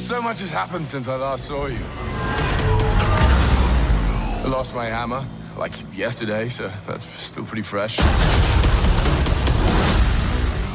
[0.00, 1.78] So much has happened since I last saw you.
[4.42, 5.24] I lost my hammer,
[5.56, 8.00] like yesterday, so that's still pretty fresh.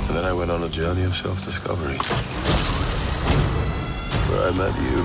[0.07, 1.97] And then I went on a journey of self-discovery.
[4.29, 5.03] Where I met you.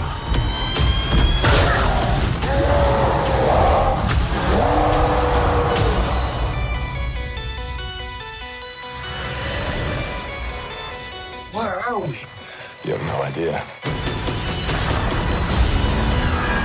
[11.59, 12.40] Where are we?
[12.83, 13.63] You have no idea.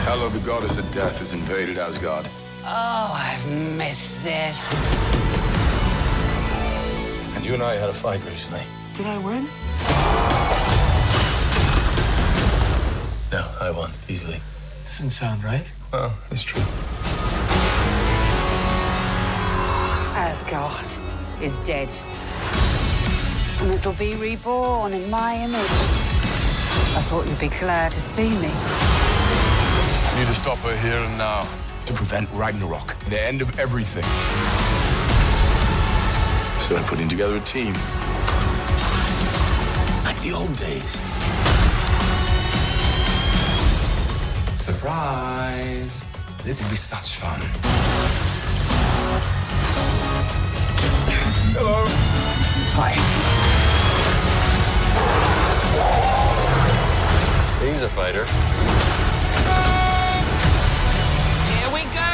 [0.08, 2.26] Hello, the goddess of death has invaded Asgard.
[2.64, 3.46] Oh, I've
[3.78, 4.96] missed this.
[7.36, 8.62] And you and I had a fight recently.
[8.94, 9.44] Did I win?
[13.34, 14.40] No, I won easily.
[14.86, 15.70] Doesn't sound right.
[15.92, 16.64] Well, it's true.
[20.16, 20.96] Asgard
[21.44, 21.90] is dead.
[23.62, 25.60] And it'll be reborn in my image.
[26.96, 28.52] I thought you'd be glad to see me.
[28.52, 31.48] I need to stop her here and now
[31.86, 34.04] to prevent Ragnarok, the end of everything.
[36.62, 37.74] So I'm putting together a team.
[40.04, 41.00] Like the old days.
[44.60, 46.04] Surprise!
[46.44, 47.40] This will be such fun.
[51.58, 52.25] Hello.
[52.78, 52.92] Hi.
[57.66, 58.26] He's a fighter.
[61.56, 62.12] Here we go!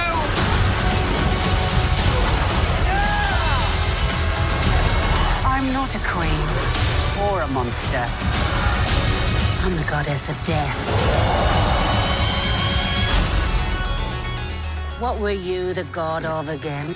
[5.50, 6.48] I'm not a queen
[7.28, 8.06] or a monster.
[9.64, 10.78] I'm the goddess of death.
[15.00, 16.96] What were you the god of again?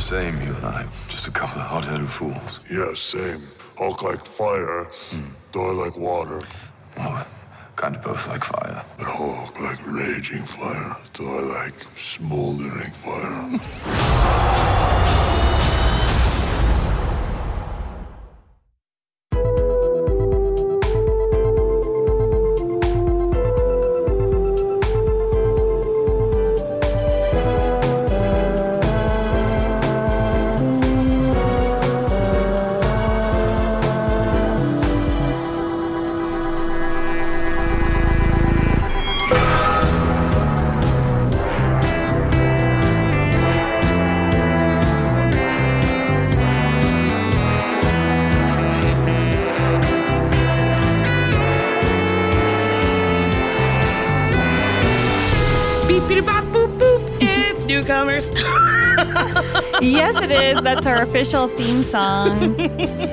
[0.00, 0.86] The same, you and I.
[1.08, 2.60] Just a couple of hot-headed fools.
[2.70, 3.42] Yeah, same.
[3.76, 4.86] Hulk like fire,
[5.52, 6.42] Thor like water,
[6.96, 7.26] Well,
[7.76, 8.82] kind of both like fire.
[8.98, 14.76] but Hulk like raging fire, Thor like smoldering fire.
[61.10, 62.54] official theme song.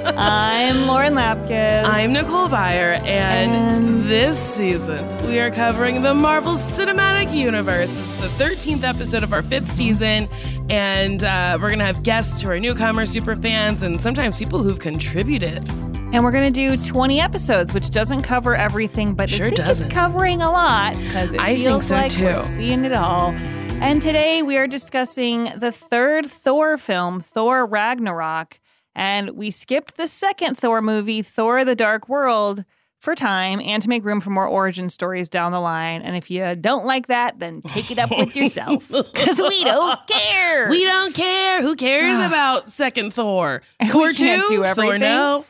[0.05, 1.83] I'm Lauren Lapkus.
[1.83, 7.89] I'm Nicole Byer, and, And- this season we are covering the Marvel Cinematic Universe.
[7.89, 10.29] This is the 13th episode of our fifth season,
[10.69, 14.61] and uh, we're going to have guests who are newcomers, super fans, and sometimes people
[14.61, 15.67] who've contributed.
[16.13, 19.57] and we're going to do 20 episodes, which doesn't cover everything, but Sure I think
[19.57, 19.85] doesn't.
[19.87, 23.33] it's covering a lot because it I think feels so, like we're seeing it all.
[23.79, 28.59] And today we are discussing the third Thor film, Thor Ragnarok.
[28.95, 32.65] And we skipped the second Thor movie, Thor the Dark World,
[32.99, 36.01] for time and to make room for more origin stories down the line.
[36.01, 39.99] And if you don't like that, then take it up with yourself because we don't
[40.07, 40.67] care.
[40.69, 41.61] We don't care.
[41.61, 43.61] Who cares about second Thor?
[43.91, 44.55] Thor we can't 2?
[44.55, 44.99] do Thor everything.
[45.01, 45.45] no?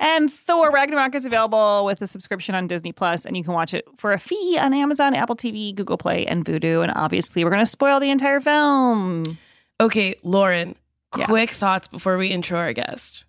[0.00, 3.74] And Thor Ragnarok is available with a subscription on Disney Plus, and you can watch
[3.74, 6.82] it for a fee on Amazon, Apple TV, Google Play, and Vudu.
[6.82, 9.38] And obviously, we're going to spoil the entire film.
[9.80, 10.76] Okay, Lauren,
[11.16, 11.26] Yeah.
[11.26, 13.24] quick thoughts before we intro our guest.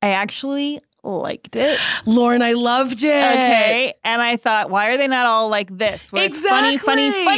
[0.00, 1.78] I actually liked it.
[2.06, 3.06] Lauren, I loved it.
[3.08, 3.94] Okay.
[4.04, 6.10] And I thought, why are they not all like this?
[6.12, 7.34] Where it's funny, funny, Exactly.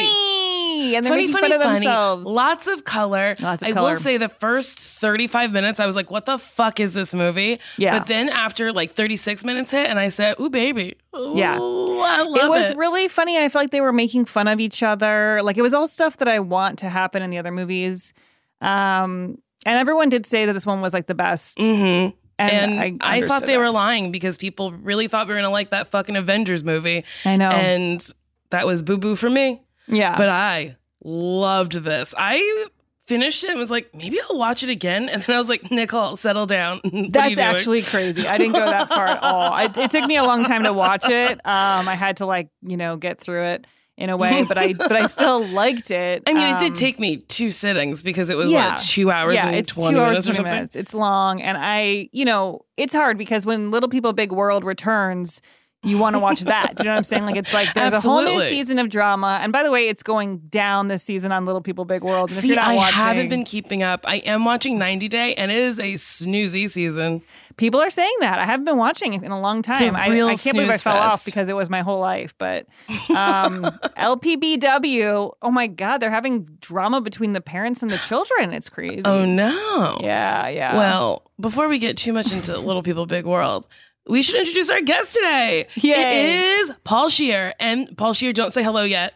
[0.84, 0.96] Funny.
[0.96, 1.86] And they're funny, making funny, fun of funny.
[1.86, 2.26] themselves.
[2.28, 3.36] Lots of color.
[3.40, 3.90] Lots of I color.
[3.90, 7.58] will say the first 35 minutes, I was like, what the fuck is this movie?
[7.78, 7.98] Yeah.
[7.98, 10.96] But then after like 36 minutes hit, and I said, ooh, baby.
[11.16, 11.54] Ooh, Yeah.
[11.56, 12.76] I love it was it.
[12.76, 13.38] really funny.
[13.38, 15.40] I felt like they were making fun of each other.
[15.42, 18.12] Like it was all stuff that I want to happen in the other movies.
[18.60, 21.58] Um, and everyone did say that this one was like the best.
[21.58, 22.14] Mhm.
[22.38, 22.50] And,
[22.80, 23.58] And, I, I, thought they that.
[23.60, 27.04] were lying because people really thought we were going to like that fucking Avengers movie.
[27.24, 27.48] I know.
[27.48, 28.04] And
[28.50, 29.62] that was boo boo for me.
[29.88, 30.16] Yeah.
[30.16, 32.14] But I loved this.
[32.16, 32.66] I
[33.06, 35.08] finished it and was like, maybe I'll watch it again.
[35.10, 36.80] And then I was like, Nicole, settle down.
[36.84, 38.26] What are you That's actually crazy.
[38.26, 39.52] I didn't go that far at all.
[39.52, 41.32] I, it took me a long time to watch it.
[41.44, 43.66] Um, I had to like you know get through it
[43.96, 46.22] in a way, but I but I still liked it.
[46.26, 48.70] I mean, it did Um, take me two sittings because it was yeah.
[48.70, 50.74] what two hours yeah, and it's two hours twenty minutes.
[50.74, 55.40] It's long, and I you know it's hard because when Little People Big World returns.
[55.84, 56.76] You want to watch that?
[56.76, 57.24] Do you know what I'm saying?
[57.24, 60.02] Like it's like there's a whole new season of drama, and by the way, it's
[60.02, 62.30] going down this season on Little People Big World.
[62.30, 64.00] And if See, I watching, haven't been keeping up.
[64.04, 67.22] I am watching 90 Day, and it is a snoozy season.
[67.56, 68.38] People are saying that.
[68.40, 69.94] I haven't been watching in a long time.
[69.94, 72.34] I, can't believe I fell off because it was my whole life.
[72.36, 72.66] But
[73.10, 73.62] um,
[73.96, 78.52] LPBW, oh my God, they're having drama between the parents and the children.
[78.52, 79.02] It's crazy.
[79.04, 79.98] Oh no!
[80.00, 80.76] Yeah, yeah.
[80.76, 83.66] Well, before we get too much into Little People Big World,
[84.06, 85.66] we should introduce our guest today.
[85.76, 85.92] Yay.
[85.92, 88.32] It is Paul Scheer, and Paul Scheer.
[88.32, 89.14] Don't say hello yet.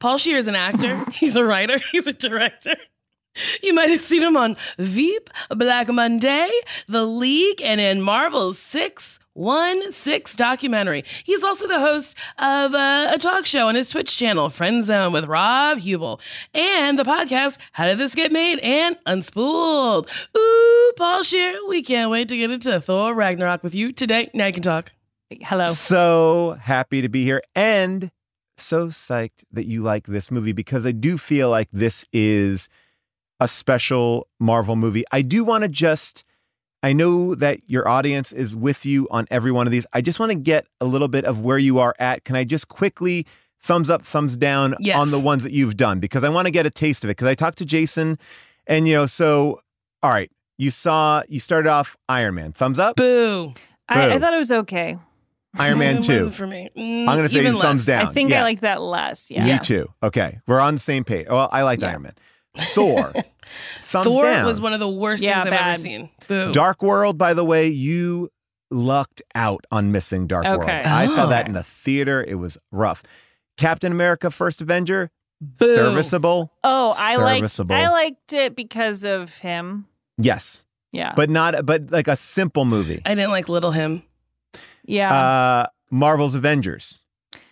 [0.00, 1.04] Paul Scheer is an actor.
[1.12, 1.78] He's a writer.
[1.92, 2.76] He's a director.
[3.62, 6.50] You might have seen him on Veep, Black Monday,
[6.88, 8.02] The League, and in
[9.38, 11.04] Marvel's 616 documentary.
[11.24, 15.26] He's also the host of a talk show on his Twitch channel, Friend Zone with
[15.26, 16.20] Rob Huebel,
[16.52, 18.58] and the podcast, How Did This Get Made?
[18.58, 20.08] and Unspooled.
[20.36, 24.28] Ooh, Paul Scheer, we can't wait to get into Thor Ragnarok with you today.
[24.34, 24.92] Now you can talk.
[25.42, 25.68] Hello.
[25.68, 28.10] So happy to be here and
[28.56, 32.68] so psyched that you like this movie because I do feel like this is
[33.38, 35.04] a special Marvel movie.
[35.12, 36.24] I do want to just,
[36.82, 39.86] I know that your audience is with you on every one of these.
[39.92, 42.24] I just want to get a little bit of where you are at.
[42.24, 43.26] Can I just quickly
[43.60, 44.96] thumbs up, thumbs down Yes.
[44.96, 45.98] on the ones that you've done?
[45.98, 47.16] Because I want to get a taste of it.
[47.16, 48.18] Because I talked to Jason
[48.66, 49.60] and, you know, so,
[50.04, 52.52] all right, you saw, you started off Iron Man.
[52.52, 52.94] Thumbs up?
[52.96, 53.54] Boo.
[53.88, 54.98] I, I thought it was okay.
[55.58, 56.30] Iron Man It 2.
[56.30, 56.68] for me.
[56.76, 57.84] Mm, I'm going to say thumbs less.
[57.86, 58.06] down.
[58.06, 58.40] I think Yeah.
[58.40, 59.30] I like that less.
[59.32, 59.44] Yeah.
[59.46, 59.88] Me too.
[60.02, 60.38] Okay.
[60.46, 61.26] We're on the same page.
[61.28, 61.88] Well, I liked Yeah.
[61.88, 62.12] Iron Man.
[62.74, 63.12] Thor.
[63.82, 64.44] Thumbs Thor down.
[64.46, 65.70] was one of the worst Yeah, things I've bad.
[65.70, 66.10] ever seen.
[66.26, 66.52] Boo.
[66.52, 68.30] Dark World, by the way, you
[68.70, 70.56] lucked out on missing Dark Okay.
[70.74, 70.86] World.
[70.86, 71.48] I saw that Oh.
[71.48, 72.22] in the theater.
[72.26, 73.02] It was rough.
[73.56, 75.10] Captain America First Avenger,
[75.40, 75.74] Boo.
[75.74, 76.52] serviceable.
[76.62, 79.86] Oh, I liked I liked it because of him.
[80.18, 80.64] Yes.
[80.92, 81.12] Yeah.
[81.16, 83.00] But not but like a simple movie.
[83.06, 84.02] I didn't like Little Him.
[84.84, 85.12] yeah.
[85.14, 87.02] Uh Marvel's Avengers.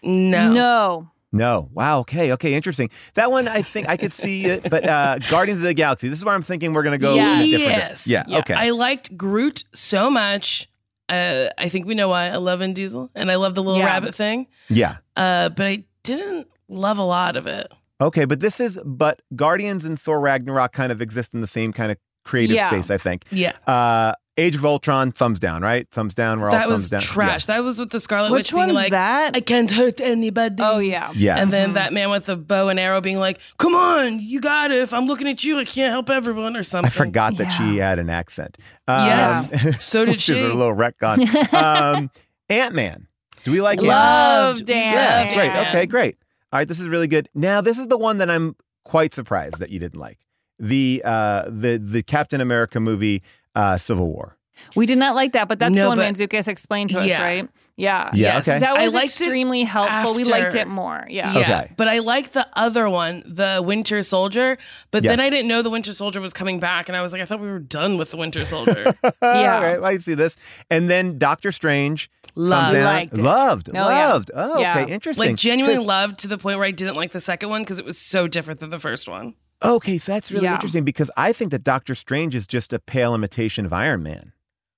[0.03, 0.53] No.
[0.53, 1.11] No.
[1.37, 1.69] No.
[1.73, 2.01] Wow.
[2.01, 2.33] Okay.
[2.33, 2.55] Okay.
[2.55, 2.91] Interesting.
[3.15, 4.69] That one, I think I could see it.
[4.69, 6.09] But uh Guardians of the Galaxy.
[6.09, 7.15] This is where I'm thinking we're gonna go.
[7.15, 8.07] in a different- Yes.
[8.07, 8.25] Yeah.
[8.29, 8.39] Yeah.
[8.39, 8.55] Okay.
[8.55, 10.69] I liked Groot so much.
[11.09, 12.27] Uh, I think we know why.
[12.31, 13.87] I love Vin Diesel, and I love the little Yeah.
[13.87, 14.49] rabbit thing.
[14.69, 14.97] yeah.
[15.17, 17.71] Uh, but I didn't love a lot of it.
[18.01, 21.73] Okay, but this is but Guardians and Thor Ragnarok kind of exist in the same
[21.73, 22.67] kind of creative Yeah.
[22.69, 23.25] space, I think.
[23.31, 25.89] Yeah, Uh Age of Ultron, thumbs down, right?
[25.91, 26.41] Thumbs down.
[26.41, 27.01] We're all that thumbs was down.
[27.01, 27.47] trash.
[27.47, 29.35] That was with the Scarlet Which Witch being one's like, that?
[29.35, 31.11] "I can't hurt anybody." oh yeah.
[31.15, 31.37] Yeah.
[31.37, 31.43] yeah.
[31.43, 34.71] And then that man with the bow and arrow being like, "Come on, you got
[34.71, 34.79] it.
[34.79, 36.91] If I'm looking at you, I can't help everyone," or something.
[36.91, 38.59] I forgot that she had an accent.
[38.87, 39.81] Um, Yes.
[39.83, 40.43] So did which is she.
[40.45, 41.53] a little retcon.
[41.55, 42.11] um,
[42.51, 43.07] Ant Man.
[43.45, 43.97] Do we like Ant-Man?
[43.97, 44.93] Loved Yeah,
[45.25, 45.69] Yeah, great.
[45.69, 46.17] Okay, great.
[46.53, 47.29] All right, this is really good.
[47.35, 50.19] Now, this is the one that I'm quite surprised that you didn't like.
[50.59, 53.23] The uh the the Captain America movie
[53.57, 54.37] uh Civil War.
[54.75, 57.07] We did not like that, but that's No, the one but- Mantzoukas explained to us,
[57.09, 57.23] Yeah.
[57.23, 57.49] right?
[57.79, 58.09] Yeah.
[58.15, 58.49] Yeah, Yes.
[58.49, 58.59] okay.
[58.61, 60.15] That was extremely helpful.
[60.15, 61.05] We liked it more.
[61.11, 61.31] Yeah.
[61.35, 61.73] Yeah, Okay.
[61.77, 64.57] but I like the other one, the Winter Soldier.
[64.91, 67.21] But then I didn't know the Winter Soldier was coming back, and I was like,
[67.21, 68.95] I thought we were done with the Winter Soldier.
[69.23, 69.57] Yeah.
[69.57, 70.37] All right, I see this.
[70.71, 72.11] And then Doctor Strange.
[72.35, 72.73] thumbs Loved.
[72.75, 72.85] down.
[72.95, 73.23] Liked it.
[73.23, 73.69] Loved.
[73.69, 73.83] Oh, yeah.
[74.09, 74.31] loved.
[74.35, 74.79] Oh, Yeah.
[74.81, 74.93] okay.
[74.93, 75.27] Interesting.
[75.33, 77.85] like genuinely loved to the point where I didn't like the second one because it
[77.85, 79.35] was so different than the first one.
[79.63, 80.55] Okay, so that's really Yeah.
[80.55, 84.33] interesting because I think that Doctor Strange is just a pale imitation of Iron Man.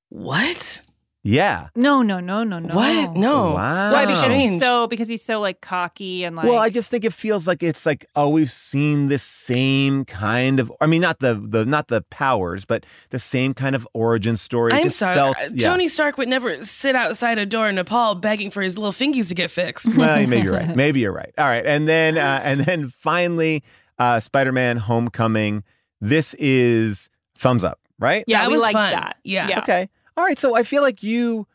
[0.08, 0.80] What?
[1.24, 1.68] Yeah.
[1.74, 2.74] No, no, no, no, no.
[2.74, 3.14] What?
[3.16, 3.52] No.
[3.54, 3.92] Wow.
[3.92, 4.06] Why?
[4.06, 6.46] Because he's so because he's so like cocky and like.
[6.46, 10.60] well, I just think it feels like it's like oh, we've seen this same kind
[10.60, 10.72] of.
[10.80, 14.72] I mean, not the the not the powers, but the same kind of origin story.
[14.72, 15.16] I'm just sorry.
[15.16, 15.68] Felt, uh, yeah.
[15.68, 19.28] Tony Stark would never sit outside a door in Nepal begging for his little fingies
[19.28, 19.96] to get fixed.
[19.96, 20.76] well, maybe you're right.
[20.76, 21.34] Maybe you're right.
[21.36, 23.64] All right, and then uh, and then finally,
[23.98, 25.64] uh, Spider-Man: Homecoming.
[26.00, 28.24] This is thumbs up, right?
[28.26, 28.92] yeah, that we was liked fun.
[28.92, 29.16] that.
[29.24, 29.48] Yeah.
[29.48, 29.58] yeah.
[29.60, 29.88] Okay.
[30.16, 31.46] All right, so I feel like you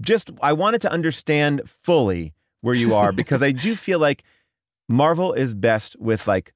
[0.00, 4.22] just I wanted to understand fully where you are because I do feel like
[4.88, 6.52] Marvel is best with like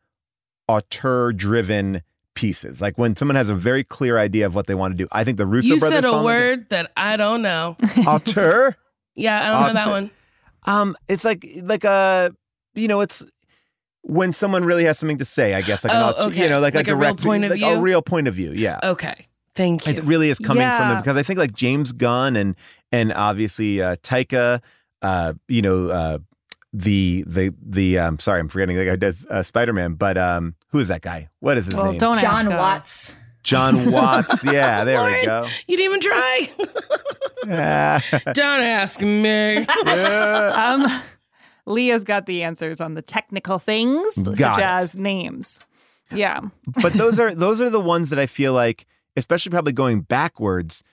[0.68, 2.02] auteur driven
[2.34, 2.80] pieces.
[2.80, 5.08] Like when someone has a very clear idea of what they want to do.
[5.10, 7.76] I think the Russo you brothers said a fall into- word that I don't know.
[8.06, 8.76] auteur.
[9.16, 10.10] Yeah, I don't know that one.
[10.64, 12.32] Um, it's like like a
[12.74, 13.24] you know, it's
[14.08, 15.54] when someone really has something to say.
[15.54, 16.42] I guess like Oh, auteur, okay.
[16.44, 17.66] you know, like, Like a, a real direct, point of like view?
[17.68, 18.52] a real point of view.
[18.52, 19.26] Yeah, Okay.
[19.54, 19.94] Thank you.
[19.94, 22.54] it really is coming from them because I think like James Gunn and
[22.92, 24.60] and obviously uh, Taika,
[25.02, 26.18] uh, you know, uh,
[26.74, 30.18] the the the um, sorry, I'm forgetting the guy who does uh, Spider Man, but
[30.18, 31.28] um, who is that guy?
[31.40, 31.98] What is his Well, name?
[31.98, 32.58] don't John ask us.
[32.58, 33.16] Watts.
[33.44, 34.44] John Watts.
[34.44, 35.48] Yeah, there we go.
[35.66, 36.50] You didn't even try.
[37.46, 38.00] Yeah.
[38.32, 39.64] don't ask me.
[39.86, 41.00] Um,
[41.66, 44.64] Leah's got the answers on the technical things, Got such it.
[44.64, 45.60] as names.
[46.12, 46.40] Yeah.
[46.82, 50.84] but those are those are the ones that I feel like, especially probably going backwards,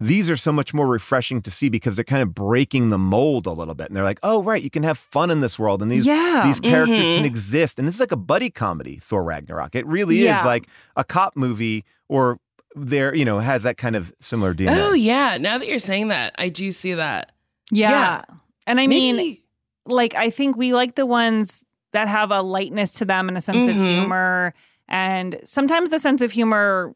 [0.00, 3.46] these are so much more refreshing to see because they're kind of breaking the mold
[3.46, 3.88] a little bit.
[3.88, 6.42] And they're like, oh right, you can have fun in this world, and these Yeah.
[6.46, 7.16] these characters Mhm.
[7.16, 7.78] can exist.
[7.78, 9.74] And this is like a buddy comedy, Thor Ragnarok.
[9.74, 10.38] It really Yeah.
[10.38, 12.38] is like a cop movie, or
[12.74, 14.76] there, you know, has that kind of similar DNA.
[14.82, 15.38] oh yeah.
[15.40, 17.32] Now that you're saying that, I do see that.
[17.70, 17.90] Yeah.
[17.90, 18.22] Yeah.
[18.66, 19.42] And I mean, Maybe-
[19.86, 23.40] like, I think we like the ones that have a lightness to them and a
[23.40, 24.00] sense of Mhm.
[24.00, 24.54] humor.
[24.88, 26.92] And sometimes the sense of humor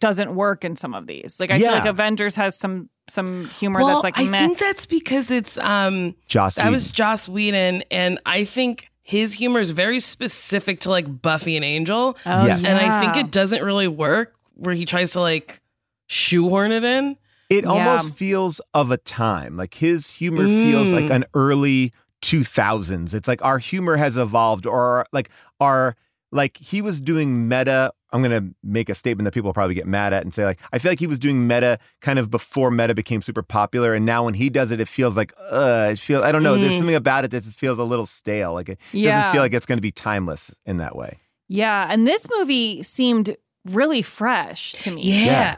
[0.00, 1.38] doesn't work in some of these.
[1.40, 4.38] Like, I feel like Avengers has some some humor well, that's like I meh.
[4.38, 9.58] think that's because it's um Joss that was Joss Whedon, and I think his humor
[9.58, 12.64] is very specific to like Buffy and Angel, oh, Yes.
[12.64, 15.60] and I think it doesn't really work where he tries to like
[16.06, 17.16] shoehorn it in.
[17.50, 17.70] It Yeah.
[17.70, 19.56] almost feels of a time.
[19.56, 21.02] Like his humor feels Mm.
[21.02, 23.14] like an early 2000s.
[23.14, 25.28] It's like our humor has evolved or like
[25.60, 25.96] our
[26.30, 29.74] like he was doing meta I'm going to make a statement that people will probably
[29.74, 32.30] get mad at and say like I feel like he was doing meta kind of
[32.30, 35.88] before meta became super popular and now when he does it it feels like uh
[35.92, 36.78] it feels I don't know there's Mhm.
[36.78, 39.16] something about it that just feels a little stale like it Yeah.
[39.16, 41.18] doesn't feel like it's going to be timeless in that way.
[41.48, 41.86] Yeah.
[41.90, 43.36] And this movie seemed
[43.66, 45.02] really fresh to me.
[45.02, 45.24] Yeah.
[45.26, 45.56] Yeah.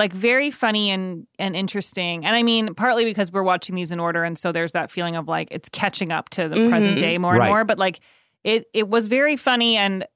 [0.00, 2.24] Like very funny and and interesting.
[2.26, 5.14] And I mean, partly because we're watching these in order, and so there's that feeling
[5.14, 7.00] of like it's catching up to the present Mhm.
[7.00, 7.48] day more and Right.
[7.50, 7.64] more.
[7.64, 8.00] But like
[8.42, 10.06] it it was very funny and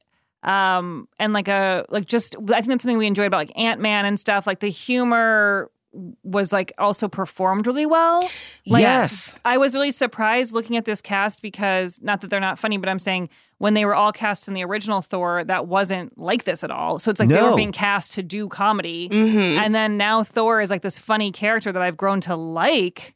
[0.43, 3.81] um and like a like just I think that's something we enjoyed about like Ant
[3.81, 4.47] Man and stuff.
[4.47, 5.71] Like the humor
[6.23, 8.23] was like also performed really well.
[8.67, 9.37] Like, Yes.
[9.45, 12.89] I was really surprised looking at this cast because not that they're not funny, but
[12.89, 16.65] I'm saying when they were all cast in the original Thor, that wasn't like this
[16.65, 16.99] at all.
[16.99, 19.09] So it's like they were being cast to do comedy.
[19.09, 19.57] Mhm.
[19.59, 23.13] And then now Thor is like this funny character that I've grown to like,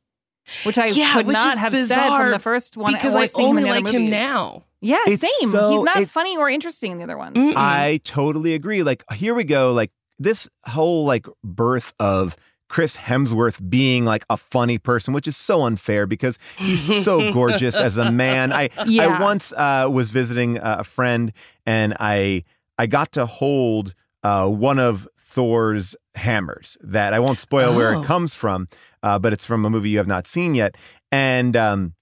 [0.63, 2.93] which I Yeah, could which not have said from the first one.
[2.93, 4.63] because I only in the other like him now.
[4.81, 5.51] Yeah, It's same.
[5.51, 7.37] so- He's not it- funny or interesting in the other ones.
[7.37, 7.55] Mm-mm.
[7.57, 8.85] I totally agree.
[8.85, 9.73] Like, here we go.
[9.73, 12.37] Like, this whole like birth of
[12.69, 17.75] Chris Hemsworth being like a funny person, which is so unfair because he's so gorgeous
[17.75, 18.53] as a man.
[18.53, 21.33] I I once uh, was visiting uh, a friend
[21.67, 22.45] and I
[22.79, 28.03] I got to hold uh, one of Thor's hammers that I won't spoil where Oh.
[28.03, 28.69] it comes from,
[29.03, 30.75] uh, but it's from a movie you have not seen yet,
[31.13, 31.95] and um,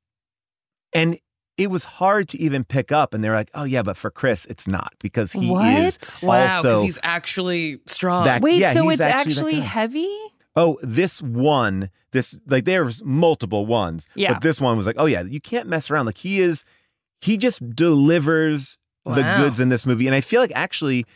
[0.93, 1.19] and
[1.57, 3.15] it was hard to even pick up.
[3.15, 6.23] And they're like, "Oh yeah, but for Chris, it's not because he is What?
[6.23, 8.25] Wow, also because he's actually strong.
[8.25, 10.17] That- Wait, yeah, so it's actually actually, heavy?
[10.57, 14.09] Oh, this one, this like there's multiple ones.
[14.15, 14.33] Yeah.
[14.33, 16.07] But this one was like, oh yeah, you can't mess around.
[16.07, 16.65] Like he is
[17.21, 20.07] he just delivers the goods in this movie.
[20.07, 21.07] And I feel like actually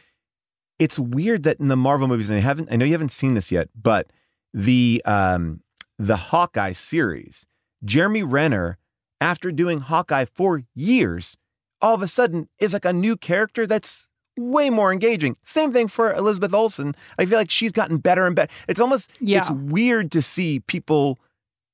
[0.78, 3.34] it's weird that in the Marvel movies, and I haven't I know you haven't seen
[3.34, 4.10] this yet, but
[4.52, 5.62] the um
[5.98, 7.46] the Hawkeye series,
[7.84, 8.78] Jeremy Renner,
[9.20, 11.36] after doing Hawkeye for years,
[11.80, 14.08] all of a sudden is like a new character that's
[14.40, 15.36] way more engaging.
[15.44, 16.94] Same thing for Elizabeth Olsen.
[17.18, 18.50] I feel like she's gotten better and better.
[18.68, 19.38] It's almost Yeah.
[19.38, 21.18] it's weird to see people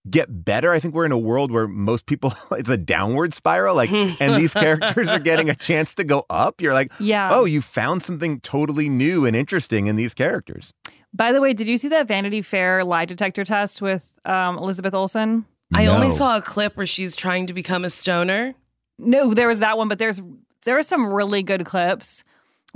[0.09, 0.73] get better.
[0.73, 4.37] I think we're in a world where most people it's a downward spiral like and
[4.41, 6.61] these characters are getting a chance to go up.
[6.61, 7.31] You're like, Yeah.
[7.33, 10.73] "Oh, you found something totally new and interesting in these characters."
[11.15, 14.93] By the way, did you see that Vanity Fair lie detector test with um, Elizabeth
[14.93, 15.47] Olsen?
[15.75, 18.55] I only saw a clip where she's trying to become a stoner.
[18.99, 20.21] No, there was that one, but there's
[20.65, 22.23] there are some really good clips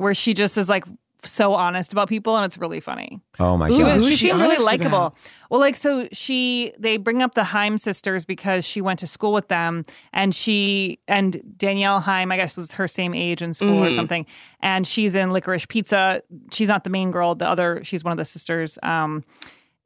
[0.01, 0.85] where she just is like
[1.23, 3.21] so honest about people, and it's really funny.
[3.39, 3.97] Oh my Ooh, She gosh.
[3.99, 5.15] was she she seemed really likable.
[5.51, 9.33] Well, like so she they bring up the Haim sisters because she went to school
[9.35, 13.85] with them and she and Danielle Haim, I guess was her same age in school
[13.85, 13.95] or Mhm.
[13.95, 14.27] something.
[14.61, 16.23] And she's in Licorice Pizza.
[16.53, 18.79] She's not the main girl, the other she's one of the sisters.
[18.83, 19.23] Um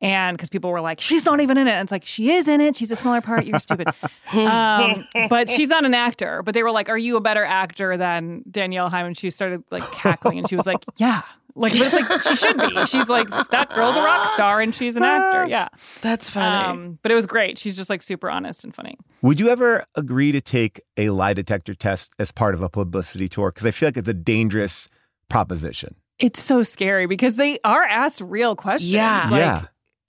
[0.05, 1.73] and because people were like, she's not even in it.
[1.73, 2.77] And it's like, she is in it.
[2.77, 3.47] She's a smaller part.
[3.47, 3.89] You're stupid.
[4.35, 6.43] um, but she's not an actor.
[6.43, 9.07] But they were like, are you a better actor than Danielle Haim?
[9.07, 11.23] And she started like cackling and she was like, yeah,
[11.55, 12.87] Like, but it's like she should be.
[12.87, 15.47] She's like that girl's a rock star and she's an actor.
[15.49, 15.69] Yeah,
[16.03, 16.67] That's funny.
[16.69, 17.59] um, but it was great.
[17.59, 18.99] She's just like super honest and funny.
[19.23, 23.29] Would you ever agree to take a lie detector test as part of a publicity
[23.29, 23.51] tour?
[23.51, 24.89] Because I feel like it's a dangerous
[25.31, 25.95] proposition.
[26.19, 28.93] It's so scary because they are asked real questions.
[28.93, 29.29] Yeah.
[29.31, 29.63] like, Yeah.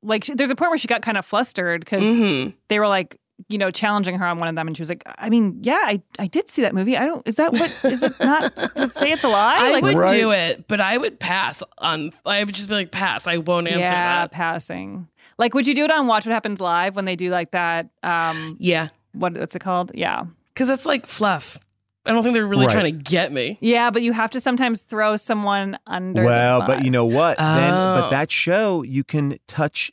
[0.03, 2.53] Like she, there's a point where she got kind of flustered because Mhm.
[2.67, 3.17] they were like,
[3.49, 5.81] you know, challenging her on one of them, and she was like, "I mean, yeah,
[5.83, 6.95] I, I did see that movie.
[6.95, 7.27] I don't.
[7.27, 7.69] Is that what?
[7.83, 8.55] Is it not?
[8.75, 9.57] Does it say it's a lie?
[9.59, 10.17] I like, would Right.
[10.17, 12.13] do it, but I would pass on.
[12.25, 13.27] I would just be like, pass.
[13.27, 14.31] I won't answer yeah, that.
[14.31, 15.07] passing.
[15.37, 17.89] Like, would you do it on Watch What Happens Live when they do like that?
[18.03, 19.91] Um, Yeah, what what's it called?
[19.93, 20.23] Yeah,
[20.53, 21.59] because it's like fluff.
[22.05, 22.73] I don't think they're really Right.
[22.73, 23.57] trying to get me.
[23.61, 26.21] yeah, but you have to sometimes throw someone under.
[26.21, 27.15] the well, but you know bus.
[27.15, 27.37] what?
[27.37, 28.09] Then, but Oh.
[28.11, 29.91] that show, you can touch.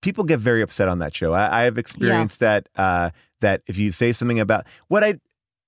[0.00, 1.32] People get very upset on that show.
[1.32, 2.68] I, I have experienced that.
[2.76, 5.14] Uh, that if you say something about what I,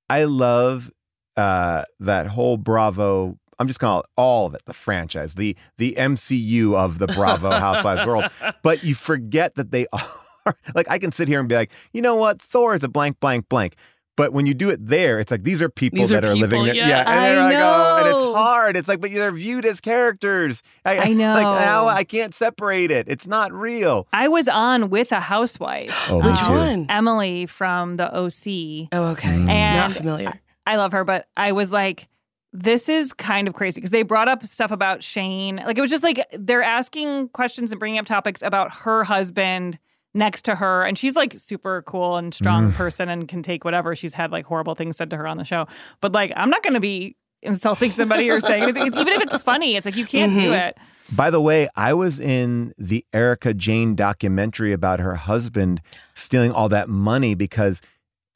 [0.09, 0.91] I love
[1.37, 3.39] uh, that whole Bravo.
[3.59, 7.51] I'm just calling it all of it, the franchise, the the MCU of the Bravo
[7.67, 8.25] Housewives world.
[8.63, 12.03] But you forget that they are like I can sit here and be like, you
[12.03, 13.77] know what, Thor is a blank, blank, blank.
[14.17, 16.63] But when you do it there, it's like these are people These that are, living
[16.63, 16.75] people, there.
[16.75, 17.01] yeah.
[17.01, 18.77] and I they're like, oh, and it's hard.
[18.77, 20.63] It's like, but they're viewed as characters.
[20.85, 21.35] I, I know.
[21.35, 23.07] Like how I can't separate it.
[23.09, 24.07] It's not real.
[24.13, 26.53] I was on with a housewife, Oh, Which too.
[26.53, 26.87] one?
[26.89, 28.89] Emily from the OC.
[28.93, 29.31] Oh, okay.
[29.31, 29.47] Mm.
[29.47, 30.41] Not And familiar.
[30.67, 32.09] I love her, but I was like,
[32.53, 35.57] this is kind of crazy because they brought up stuff about Shane.
[35.57, 39.79] Like it was just like they're asking questions and bringing up topics about her husband
[40.15, 42.75] next to her, and she's like super cool and strong Mm.
[42.75, 43.95] person and can take whatever.
[43.97, 45.67] She's had like horrible things said to her on the show,
[46.01, 49.37] but like I'm not going to be insulting somebody or saying anything, even if it's
[49.39, 49.77] funny.
[49.77, 50.69] It's like you can't do Mhm.
[50.69, 50.79] it.
[51.13, 55.83] By the way, I was in the Erika Jayne documentary about her husband
[56.15, 57.83] stealing all that money because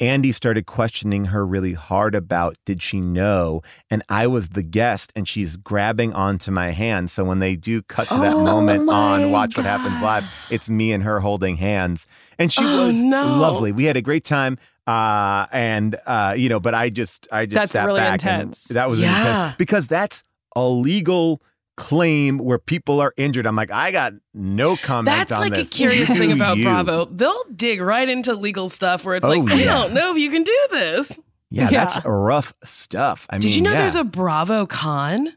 [0.01, 3.63] Andy started questioning her really hard about did she know?
[3.91, 7.11] And I was the guest and she's grabbing onto my hand.
[7.11, 10.71] So when they do cut to that Oh moment on Watch What Happens Live, it's
[10.71, 12.07] me and her holding hands.
[12.39, 13.39] And she Oh, was no.
[13.39, 13.73] lovely.
[13.73, 14.57] We had a great time.
[14.87, 18.71] Uh, and uh, you know, but I just I just That's sat really back intense.
[18.71, 19.19] and that was Yeah.
[19.19, 20.23] intense because that's
[20.57, 21.43] a legal
[21.79, 23.47] claim where people are injured.
[23.47, 25.71] I'm like, I got no comment That's on like this.
[25.71, 26.65] a curious thing about you.
[26.65, 27.05] Bravo.
[27.07, 29.65] They'll dig right into legal stuff where it's Oh, like, I yeah.
[29.83, 31.19] don't know if you can do this.
[31.51, 31.87] Yeah, Yeah.
[31.87, 33.27] that's rough stuff.
[33.31, 33.79] I Did mean, you know yeah.
[33.83, 35.33] there's a Bravo con?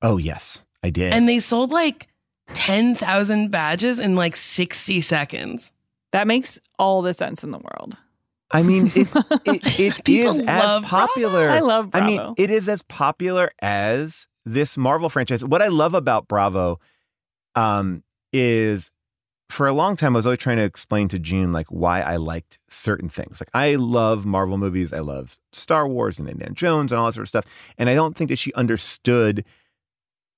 [0.00, 1.12] Oh yes, I did.
[1.12, 2.06] And they sold like
[2.54, 5.72] 10,000 badges in like 60 seconds.
[6.12, 7.96] That makes all the sense in the world.
[8.52, 9.08] I mean, it
[9.44, 10.86] it, it People is as love Bravo.
[11.06, 11.50] popular.
[11.50, 12.04] I love Bravo.
[12.04, 15.44] I mean, it is as popular as this Marvel franchise.
[15.44, 16.80] What I love about Bravo
[17.54, 18.92] um, is
[19.50, 22.16] for a long time I was always trying to explain to June like why I
[22.16, 23.40] liked certain things.
[23.40, 27.14] Like I love Marvel movies, I love Star Wars and Indiana Jones and all that
[27.14, 27.46] sort of stuff.
[27.76, 29.44] And I don't think that she understood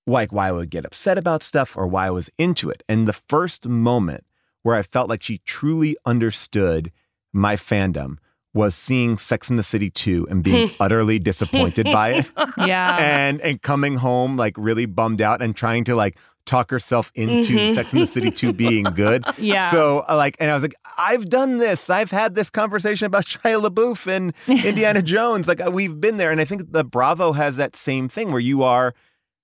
[0.06, 2.82] like why I would get upset about stuff or why I was into it.
[2.88, 4.24] And the first moment
[4.62, 6.90] where I felt like she truly understood
[7.32, 8.16] my fandom
[8.54, 12.96] was seeing Sex in the City 2 and being utterly disappointed by it Yeah.
[12.98, 17.52] and and coming home like really bummed out and trying to like talk herself into
[17.56, 17.74] Mhm.
[17.74, 19.24] Sex in the City 2 being good.
[19.38, 19.70] Yeah.
[19.70, 21.88] So uh, like and I was like I've done this.
[21.88, 25.48] I've had this conversation about Shia LaBeouf and Indiana Jones.
[25.48, 28.40] Like uh, we've been there and I think the Bravo has that same thing where
[28.40, 28.92] you are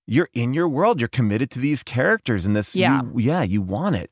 [0.06, 1.00] you're in your world.
[1.00, 3.02] You're committed to these characters and this Yeah.
[3.14, 4.10] you, yeah, you want it.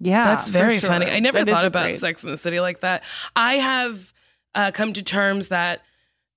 [0.00, 0.24] yeah.
[0.24, 0.88] That's very sure.
[0.88, 1.06] funny.
[1.06, 2.00] I never That is thought about great.
[2.00, 3.04] Sex in the City like that.
[3.36, 4.12] I have
[4.54, 5.80] uh, come to terms that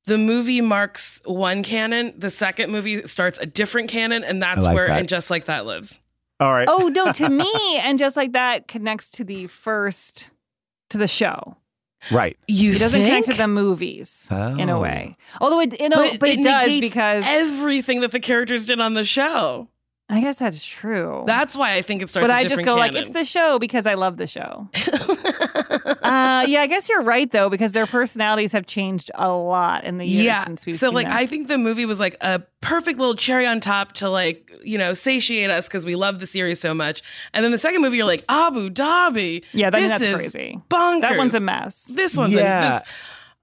[0.06, 4.76] the movie marks one canon, the second movie starts a different canon, and that's like
[4.76, 5.00] where that.
[5.00, 6.00] And Just Like That lives.
[6.40, 6.68] All right.
[6.70, 7.52] Oh no, to me,
[7.84, 10.30] and just like that connects to the first
[10.90, 11.56] to the show.
[12.10, 12.36] Right.
[12.48, 13.26] You It doesn't think?
[13.26, 14.82] connect to the movies in a Oh.
[14.82, 15.18] way.
[15.40, 19.04] Although it, you know, but, it, does because everything that the characters did on the
[19.06, 19.68] show.
[20.10, 21.24] I guess that's true.
[21.28, 22.24] That's why I think it starts.
[22.28, 24.68] but a I just different go like, it's the show because I love the show.
[26.12, 29.98] uh, yeah, I guess you're right though because their personalities have changed a lot in
[29.98, 30.44] the years yeah.
[30.46, 31.16] since we've so seen like them.
[31.16, 34.78] I think the movie was like a perfect little cherry on top to like, you
[34.78, 37.02] know, satiate us because we love the series so much.
[37.34, 39.44] And then the second movie you're like, Abu Dhabi.
[39.54, 40.60] Yeah, I think this that's is crazy.
[40.70, 41.02] Bonkers.
[41.02, 41.86] that one's a mess.
[41.86, 42.78] This one's Yeah.
[42.78, 42.90] a this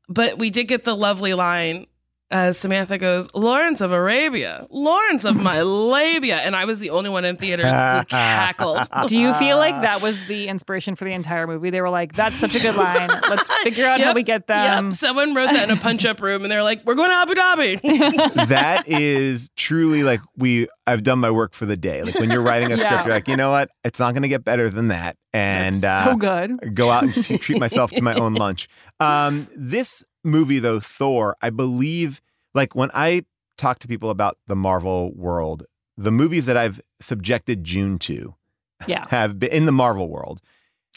[0.08, 1.86] but we did get the lovely line
[2.30, 6.36] as Samantha goes, Lawrence of Arabia, Lawrence of my labia.
[6.36, 8.86] And I was the only one in theaters who cackled.
[9.06, 11.70] Do you feel like that was the inspiration for the entire movie?
[11.70, 13.08] They were like, "That's such a good line.
[13.30, 14.92] Let's figure out how we get them." Yep.
[14.94, 17.34] Someone wrote that in a punch up room and they're like, we're going to Abu
[17.34, 18.48] Dhabi.
[18.48, 22.02] that is truly like we I've done my work for the day.
[22.02, 22.84] Like when you're writing a Yeah.
[22.84, 23.70] script, you're like, you know what?
[23.84, 25.16] It's not going to get better than that.
[25.34, 26.74] And That's uh, so good.
[26.74, 28.68] go out and t- treat myself to my own lunch.
[29.00, 32.20] Um, this movie, though, Thor, I believe,
[32.54, 33.24] like when I
[33.56, 35.64] talk to people about the Marvel world,
[35.96, 38.34] the movies that I've subjected June to
[38.86, 39.06] Yeah.
[39.10, 40.40] have been in the Marvel world.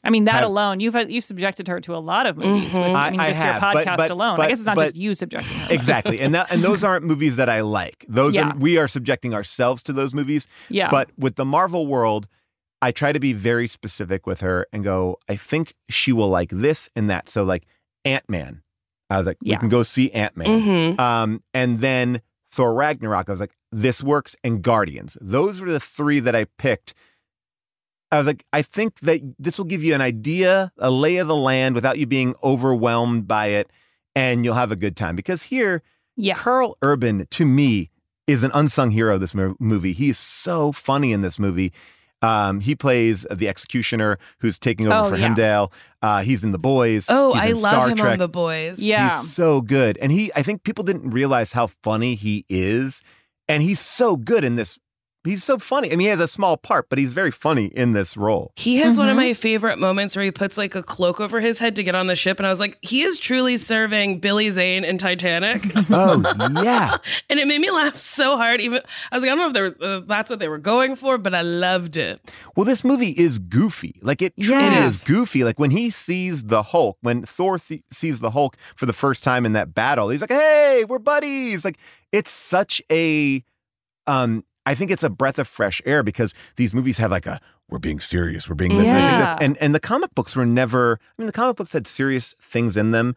[0.04, 2.74] I mean, that Have- alone, you've uh, you've subjected her to a lot of movies.
[2.74, 2.96] With, mm-hmm.
[2.96, 4.42] I mean, I- I just have, your but- podcast but- alone.
[4.42, 5.74] I guess it's not but- just you subjecting her.
[5.74, 6.20] Exactly.
[6.20, 8.06] and that, and those aren't movies that I like.
[8.10, 8.50] Those Yeah.
[8.50, 10.48] are we are subjecting ourselves to those movies.
[10.70, 10.90] Yeah.
[10.90, 12.28] But with the Marvel world,
[12.82, 16.50] I try to be very specific with her and go, I think she will like
[16.50, 17.30] this and that.
[17.30, 17.66] So like
[18.04, 18.64] Ant-Man.
[19.12, 19.56] I was like, Yeah.
[19.56, 20.48] we can go see Ant-Man.
[20.96, 21.00] Mhm.
[21.00, 22.22] Um, and then
[22.52, 25.18] Thor Ragnarok, I was like, this works, and Guardians.
[25.22, 26.94] Those were the three that I picked.
[28.12, 31.28] I was like, I think that this will give you an idea, a lay of
[31.30, 33.70] the land without you being overwhelmed by it,
[34.16, 35.16] and you'll have a good time.
[35.16, 35.82] Because here,
[36.18, 36.36] yeah.
[36.36, 37.90] Karl Urban, to me,
[38.28, 39.94] is an unsung hero of this movie.
[39.94, 41.72] He is so funny in this movie.
[42.22, 45.28] Um, he plays the executioner who's taking over Oh, for yeah.
[45.28, 45.74] Heimdall.
[46.02, 47.08] Uh, he's in The Boys.
[47.10, 48.14] Oh, He's I love Star him Trek.
[48.14, 48.78] on The Boys.
[48.80, 49.20] Yeah.
[49.22, 49.98] He's so good.
[50.00, 53.02] And he I think people didn't realize how funny he is.
[53.48, 54.78] And he's so good in this.
[55.24, 55.90] He's so funny.
[55.90, 58.52] I mean, he has a small part, but he's very funny in this role.
[58.56, 59.18] He has one of Mhm.
[59.18, 62.08] my favorite moments where he puts like a cloak over his head to get on
[62.08, 62.40] the ship.
[62.40, 65.64] And I was like, he is truly serving Billy Zane in Titanic.
[65.92, 66.24] Oh,
[66.64, 66.98] yeah.
[67.30, 68.62] and it made me laugh so hard.
[68.62, 68.82] Even
[69.12, 70.96] I was like, I don't know if there was, uh, that's what they were going
[70.96, 72.20] for, but I loved it.
[72.56, 74.00] Well, this movie is goofy.
[74.02, 74.96] Like it truly Yes.
[74.96, 75.44] is goofy.
[75.44, 79.24] Like when he sees the Hulk, when Thor th- sees the Hulk for the first
[79.24, 81.78] time in that battle, he's like, "Hey, we're buddies!" Like
[82.12, 83.44] it's such a,
[84.08, 87.40] um, I think it's a breath of fresh air because these movies have like a
[87.70, 90.46] we're being serious, we're being this, and, think that, and and the comic books were
[90.46, 91.00] never.
[91.02, 93.16] I mean, the comic books had serious things in them,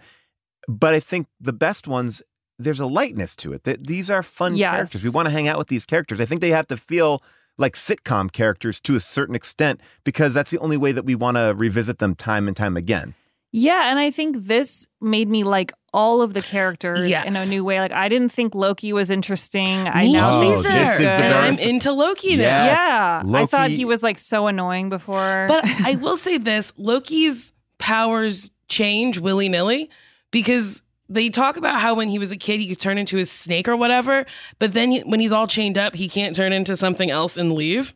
[0.68, 2.22] but I think the best ones.
[2.56, 3.64] There's a lightness to it.
[3.64, 4.70] That these are fun Yes.
[4.70, 5.02] characters.
[5.02, 6.20] We want to hang out with these characters.
[6.20, 7.20] I think they have to feel
[7.58, 11.36] like sitcom characters to a certain extent because that's the only way that we want
[11.36, 13.14] to revisit them time and time again.
[13.50, 17.64] Yeah, and I think this made me like all of the characters in a new
[17.64, 17.80] way.
[17.80, 19.88] Like I didn't think Loki was interesting.
[19.88, 21.08] I Me now Oh, think this he's is the good.
[21.08, 22.42] and very- I'm into Loki now.
[22.42, 22.78] Yes.
[22.78, 25.46] Yeah, I thought he was like so annoying before.
[25.48, 29.88] But I will say this Loki's powers change willy nilly
[30.30, 33.26] because they talk about how when he was a kid, he could turn into a
[33.26, 34.24] snake or whatever.
[34.58, 37.52] But then he, when he's all chained up, he can't turn into something else and
[37.52, 37.94] leave.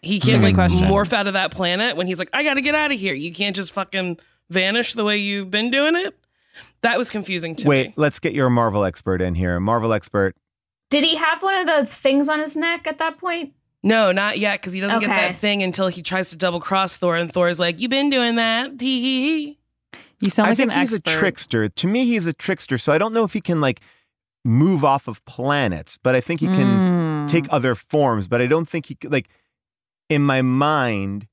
[0.00, 0.86] He can't like question.
[0.88, 3.14] morph out of that planet when he's like, I got to get out of here.
[3.14, 4.18] You can't just fucking
[4.50, 6.14] vanish the way you've been doing it.
[6.84, 7.68] That was confusing to me.
[7.68, 7.94] Wait, me.
[7.96, 9.58] let's get your Marvel expert in here.
[9.58, 10.36] Marvel expert.
[10.90, 13.52] Did he have one of the things on his neck at that point?
[13.82, 16.96] No, not yet, because he doesn't get that thing until he tries to double cross
[16.96, 19.58] Thor, and Thor's like, "You've been doing that." Hee hee hee.
[20.20, 21.10] you sound like I think an he's expert.
[21.10, 21.68] a trickster.
[21.68, 22.78] To me, he's a trickster.
[22.78, 23.80] So I don't know if he can like
[24.44, 27.28] move off of planets, but I think he can Mm.
[27.28, 28.28] take other forms.
[28.28, 29.28] But I don't think he could like.
[30.10, 31.26] In my mind,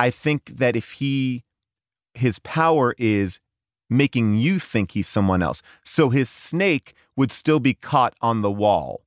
[0.00, 1.44] I think that if he,
[2.14, 3.38] his power is
[3.90, 5.62] making you think he's someone else.
[5.84, 9.02] So his snake would still be caught on the wall.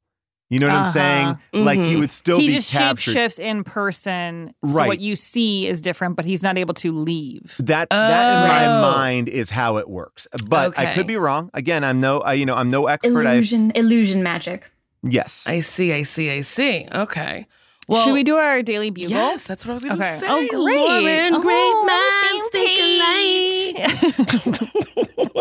[0.49, 0.85] You know what Uh-huh.
[0.85, 1.37] I'm saying?
[1.65, 1.99] Like he Mhm.
[1.99, 3.15] would still he be just captured.
[3.15, 4.87] shapeshifts in person, so Right.
[4.87, 7.55] what you see is different, but he's not able to leave.
[7.57, 8.81] That that in my Oh.
[8.81, 10.27] mind is how it works.
[10.45, 11.49] But I could be wrong.
[11.55, 13.25] Again, I'm no I, you know, I'm no expert.
[13.25, 14.69] I Illusion, illusion magic.
[15.01, 15.45] yes.
[15.47, 16.85] I see, I see, I see.
[16.93, 17.47] Okay.
[17.87, 19.11] Well, Should we do our daily bugle?
[19.11, 20.19] Yes, that's what I was going to Okay.
[20.19, 20.25] say.
[20.29, 20.79] Oh, great.
[20.79, 23.75] Lauren, Oh, great minds think alike.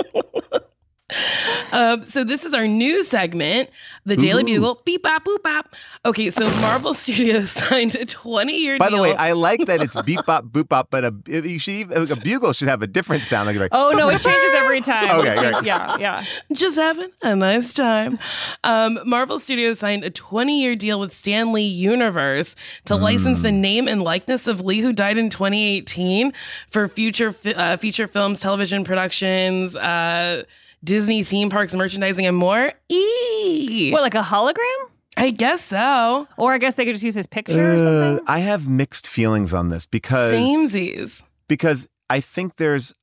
[1.73, 3.71] um, so this is our new segment,
[4.05, 4.47] the Daily Ooh.
[4.47, 4.83] Bugle.
[4.85, 5.75] Beep bop boop bop.
[6.05, 8.79] Okay, so Marvel Studios signed a 20-year deal.
[8.79, 8.97] By deal.
[8.99, 12.17] the way, I like that it's beep bop boop bop, but a you should a
[12.17, 13.47] bugle should have a different sound.
[13.47, 15.21] Like, like Oh no, it changes every time.
[15.21, 15.65] Okay, It.
[15.65, 16.25] Yeah, yeah.
[16.53, 18.19] just having a nice time.
[18.65, 23.53] Um, Marvel Studios signed a 20 year deal with Stan Lee Universe to license the
[23.53, 26.33] name and likeness of Lee, who died in 2018,
[26.71, 30.43] for future fi- uh, feature films, television productions, uh,
[30.85, 32.73] Disney theme parks, merchandising, and more.
[32.91, 33.91] Eee!
[33.93, 34.57] What, like a hologram?
[35.17, 36.27] I guess so.
[36.37, 38.25] Or I guess they could just use his picture or uh, something.
[38.27, 41.23] I have mixed feelings on this because Samesies.
[41.49, 42.95] because I think there's,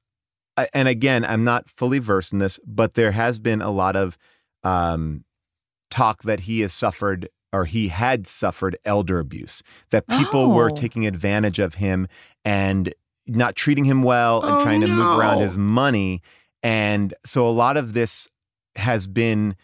[0.73, 4.17] and again, I'm not fully versed in this, but there has been a lot of
[4.63, 5.23] um,
[5.91, 10.75] talk that he has suffered or he had suffered elder abuse, that people were Oh.
[10.75, 12.07] taking advantage of him
[12.45, 12.93] and
[13.25, 16.21] not treating him well and Oh, trying to move around his money.
[16.63, 18.27] And so a lot of this
[18.75, 19.55] has been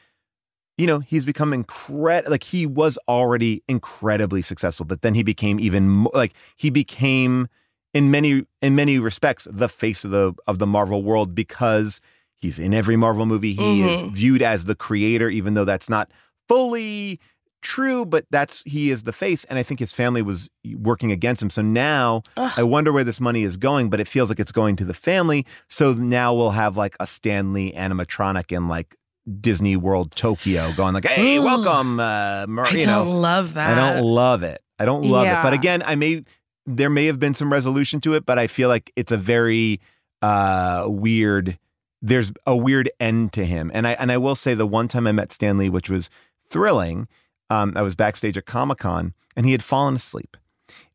[0.77, 2.31] you know, he's become incredible.
[2.31, 7.47] Like he was already incredibly successful, but then he became even more like he became
[7.93, 12.01] in many in many respects the face of the of the Marvel world because
[12.35, 13.53] he's in every Marvel movie.
[13.53, 14.11] He is Mhm.
[14.11, 16.11] viewed as the creator, even though that's not
[16.49, 17.21] fully
[17.65, 18.05] true.
[18.05, 21.49] But that's he is the face, and I think his family was working against him.
[21.49, 22.53] So now Ugh.
[22.55, 24.93] I wonder where this money is going, but it feels like it's going to the
[24.93, 25.45] family.
[25.67, 28.95] So now we'll have like a Stan Lee animatronic and like
[29.41, 33.77] Disney World Tokyo, going like, "Hey, welcome." Uh, Mar-" I don't love that.
[33.77, 34.61] I don't love it.
[34.77, 35.41] I don't love it.
[35.41, 36.23] But again, I may
[36.67, 39.81] there may have been some resolution to it, but I feel like it's a very
[40.21, 41.57] uh weird
[42.01, 43.71] there's a weird end to him.
[43.73, 46.09] And I and I will say the one time I met Stan Lee, which was
[46.49, 47.07] thrilling,
[47.49, 50.37] um, I was backstage at Comic Con and he had fallen asleep.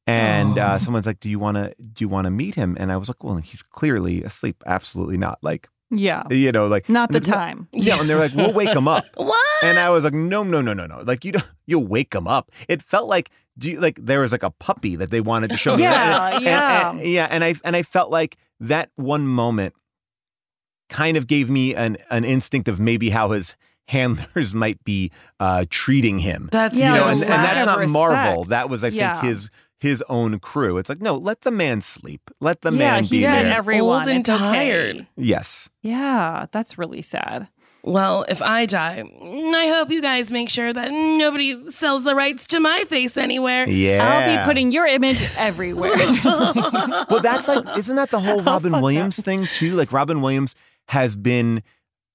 [0.06, 1.74] And uh, someone's like, "Do you want to?
[1.78, 4.60] Do you want to meet him?" And I was like, "Well, he's clearly asleep.
[4.66, 5.38] Absolutely not.
[5.40, 6.24] Like, Yeah.
[6.30, 7.68] you know, like Not the time.
[7.72, 9.38] Yeah, and they're like, "We'll wake him up." What?
[9.62, 11.02] And I was like, no, no, no, no, no.
[11.02, 12.50] Like you don't, you'll wake him up.
[12.66, 15.56] It felt like, do you, like there was like a puppy that they wanted to
[15.58, 15.82] show me.
[15.82, 16.90] Yeah, And- yeah.
[16.90, 17.26] and- yeah.
[17.30, 19.74] And I and I felt like that one moment
[20.88, 23.54] kind of gave me an an instinct of maybe how his
[23.90, 26.48] handlers might be uh, treating him.
[26.52, 28.42] That's Yeah, you know, and, and that's not Marvel.
[28.44, 28.50] respect.
[28.50, 29.20] That was, I Yeah.
[29.20, 30.76] think, his his own crew.
[30.76, 32.30] It's like, no, let the man sleep.
[32.40, 33.58] Let the Yeah, man be he's Yeah, been there.
[33.58, 34.00] everyone.
[34.00, 34.38] old and It's okay.
[34.38, 35.06] tired.
[35.16, 35.70] yes.
[35.82, 37.48] Yeah, that's really sad.
[37.82, 42.46] Well, if I die, I hope you guys make sure that nobody sells the rights
[42.48, 43.66] to my face anywhere.
[43.66, 44.06] Yeah.
[44.06, 45.96] I'll be putting your image everywhere.
[46.24, 49.76] well, that's like, isn't that the whole Robin fucked Williams thing too?
[49.76, 50.54] Like Robin Williams
[50.88, 51.62] has been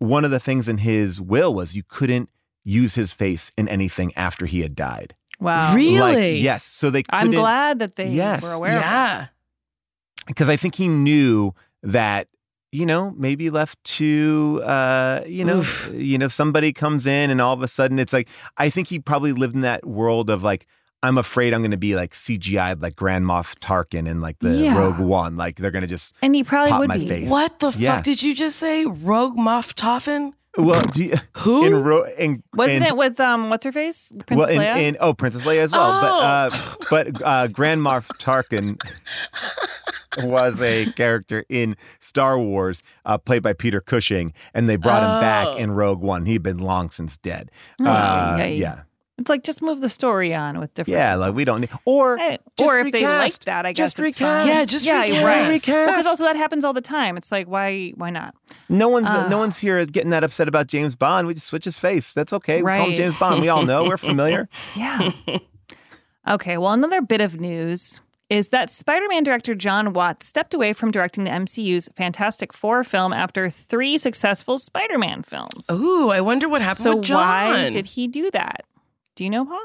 [0.07, 2.29] one of the things in his will was you couldn't
[2.63, 5.15] use his face in anything after he had died.
[5.39, 5.75] wow.
[5.75, 6.33] Really?
[6.35, 6.63] Like, yes.
[6.63, 7.19] So they couldn't.
[7.19, 8.41] I'm glad that they Yes.
[8.43, 9.19] were aware of that.
[9.19, 9.27] Yeah.
[10.27, 12.27] because I think he knew that
[12.71, 15.89] you know maybe left to uh you know Oof.
[15.93, 18.99] you know somebody comes in and all of a sudden it's like I think he
[18.99, 20.65] probably lived in that world of like
[21.05, 24.51] I'm afraid I'm going to be like CGI'd like Grand Moff Tarkin in like the
[24.51, 24.77] Yeah.
[24.77, 27.07] Rogue One like they're going to just And he probably Pop would my be.
[27.07, 27.29] face.
[27.29, 27.95] What the Yeah.
[27.95, 28.85] fuck did you just say?
[28.85, 30.33] Rogue Moff Toffin?
[30.57, 31.65] well do you, Who?
[31.65, 34.13] in ro- in Wasn't in, it with um what's her face?
[34.25, 34.77] Princess well, in, Leia?
[34.81, 36.01] in oh Princess Leia as well, Oh.
[36.01, 38.79] but uh, but uh, Grand Moff Tarkin
[40.25, 45.09] was a character in Star Wars, uh, played by Peter Cushing, and they brought him
[45.17, 45.19] Oh.
[45.19, 46.25] back in Rogue One.
[46.25, 47.51] He'd been long since dead.
[47.81, 48.55] Oh, uh, yay.
[48.55, 48.81] yeah,
[49.17, 50.97] it's like just move the story on with different.
[50.97, 53.99] yeah, like we don't need or I- or if they like that, I guess Just
[53.99, 54.19] it's recast.
[54.19, 54.47] fine.
[54.47, 55.23] Yeah, just yeah, recast.
[55.23, 55.47] right.
[55.49, 55.87] Recast.
[55.91, 57.15] Because also that happens all the time.
[57.17, 58.35] It's like why why not?
[58.69, 59.27] No one's Uh.
[59.29, 61.27] no one's here getting that upset about James Bond.
[61.27, 62.13] We just switch his face.
[62.13, 62.57] That's okay.
[62.57, 62.97] We call him Right.
[62.97, 63.41] James Bond.
[63.41, 63.85] We all know.
[63.85, 64.49] We're familiar.
[64.75, 65.11] Yeah.
[66.27, 66.57] okay.
[66.57, 71.25] Well, another bit of news is that Spider-Man director John Watts stepped away from directing
[71.25, 75.67] the MCU's Fantastic Four film after three successful Spider-Man films.
[75.71, 77.17] Ooh, I wonder what happened so with John.
[77.53, 78.65] why did he do that?
[79.15, 79.59] Do you know, Paul?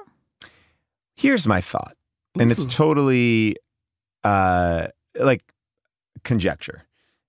[1.16, 1.96] Here's my thought,
[2.38, 3.56] and it's totally
[4.24, 5.42] uh, like
[6.24, 6.84] conjecture.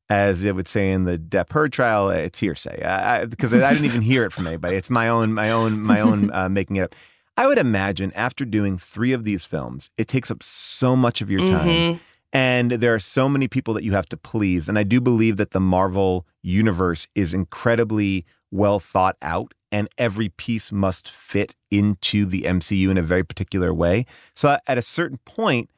[0.09, 3.71] As it would say in the Depp Heard trial, it's hearsay I, I, because I
[3.71, 4.75] didn't even hear it from anybody.
[4.75, 6.95] It's my own, my own, my own uh, making it up.
[7.37, 11.31] I would imagine after doing three of these films, it takes up so much of
[11.31, 11.99] your time, Mhm.
[12.33, 14.67] and there are so many people that you have to please.
[14.67, 20.29] And I do believe that the Marvel universe is incredibly well thought out, and every
[20.29, 24.05] piece must fit into the MCU in a very particular way.
[24.35, 25.69] So at a certain point,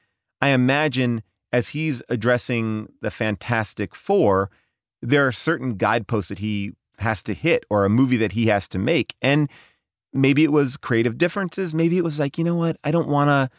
[0.41, 4.49] I imagine as he's addressing the Fantastic Four,
[5.01, 8.67] there are certain guideposts that he has to hit or a movie that he has
[8.69, 9.15] to make.
[9.21, 9.49] And
[10.13, 11.75] maybe it was creative differences.
[11.75, 12.77] Maybe it was like, you know what?
[12.83, 13.55] I don't want to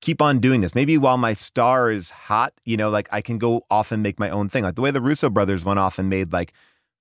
[0.00, 0.74] keep on doing this.
[0.74, 4.18] Maybe while my star is hot, you know, like I can go off and make
[4.18, 4.64] my own thing.
[4.64, 6.52] Like the way the Russo brothers went off and made like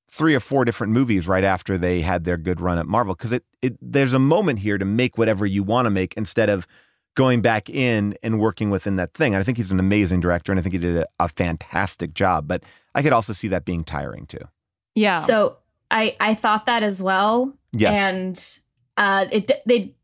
[0.10, 3.14] three or four different movies right after they had their good run at Marvel.
[3.14, 6.50] Cause it, it there's a moment here to make whatever you want to make instead
[6.50, 6.68] of
[7.16, 9.34] going back in and working within that thing.
[9.34, 12.14] And I think he's an amazing director and I think he did a, a fantastic
[12.14, 12.48] job.
[12.48, 12.64] But
[12.96, 14.48] I could also see that being tiring too.
[14.96, 15.14] Yeah.
[15.14, 15.58] So
[15.92, 17.54] I I thought that as well.
[17.72, 17.98] Yes.
[17.98, 18.58] And
[18.98, 19.96] uh it they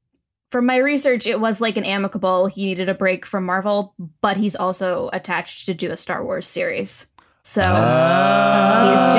[0.52, 4.36] from my research it was like an amicable he needed a break from Marvel, but
[4.36, 7.08] he's also attached to do a Star Wars series.
[7.44, 9.16] So he's ah.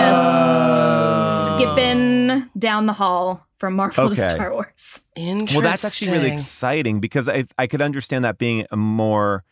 [1.46, 5.02] just skipping down the hall from Marvel to Star Wars.
[5.14, 5.62] Interesting.
[5.62, 9.44] Well, that's actually really exciting because I I could understand that being a more.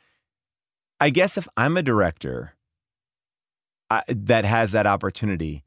[1.01, 2.55] I guess if I'm a director
[3.91, 5.65] I, that has that opportunity,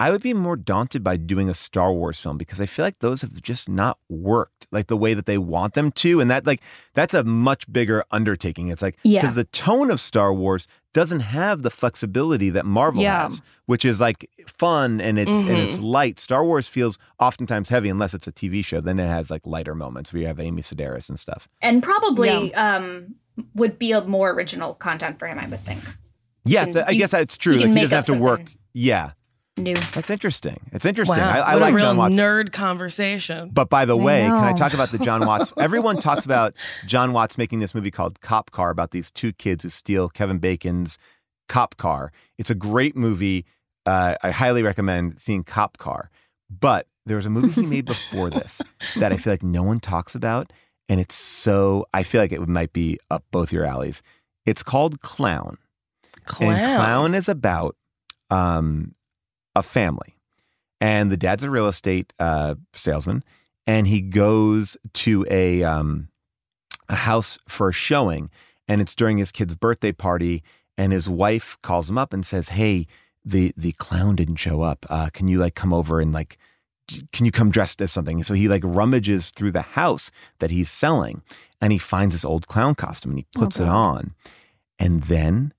[0.00, 3.00] I would be more daunted by doing a Star Wars film because I feel like
[3.00, 6.46] those have just not worked like the way that they want them to, and that
[6.46, 6.60] like
[6.94, 8.68] that's a much bigger undertaking.
[8.68, 9.20] It's like Yeah.
[9.22, 13.24] because the tone of Star Wars doesn't have the flexibility that Marvel Yeah.
[13.24, 16.20] has, which is like fun and it's and it's light.
[16.20, 18.80] Star Wars feels oftentimes heavy unless it's a TV show.
[18.80, 21.48] Then it has like lighter moments where you have Amy Sedaris and stuff.
[21.60, 23.16] And probably um
[23.54, 25.80] would be a more original content for him, I would think.
[26.44, 27.54] Yes, can- I guess that's true.
[27.54, 28.52] you Like he doesn't have up to work.
[28.72, 29.10] Yeah,
[29.58, 29.74] New.
[29.74, 30.60] that's interesting.
[30.72, 31.18] It's interesting.
[31.18, 32.14] Wow, I, I what like a real John Watts.
[32.14, 33.50] nerd conversation.
[33.52, 35.52] But by the I way, can I talk about the John Watts?
[35.56, 36.54] Everyone talks about
[36.86, 40.38] John Watts making this movie called Cop Car about these two kids who steal Kevin
[40.38, 40.98] Bacon's
[41.48, 42.12] cop car.
[42.38, 43.44] It's a great movie.
[43.86, 46.10] Uh, I highly recommend seeing Cop Car.
[46.50, 48.60] But there was a movie he made before this
[48.96, 50.52] that I feel like no one talks about,
[50.88, 54.02] and it's so I feel like it might be up both your alleys.
[54.46, 55.58] It's called Clown.
[56.24, 56.54] Clown.
[56.54, 57.76] And Clown is about
[58.30, 58.94] um,
[59.58, 60.16] a family,
[60.80, 63.22] and the dad's a real estate uh, salesman,
[63.66, 66.08] and he goes to a um,
[66.88, 68.30] a house for a showing,
[68.66, 70.42] and it's during his kid's birthday party,
[70.76, 72.86] and his wife calls him up and says, "Hey,
[73.24, 74.86] the the clown didn't show up.
[74.88, 76.38] Uh, can you like come over and like."
[77.12, 78.16] Can you come dressed as something?
[78.16, 81.20] And so he like rummages through the house that he's selling
[81.60, 84.14] and he finds this old clown costume and he puts it on.
[84.78, 85.52] And then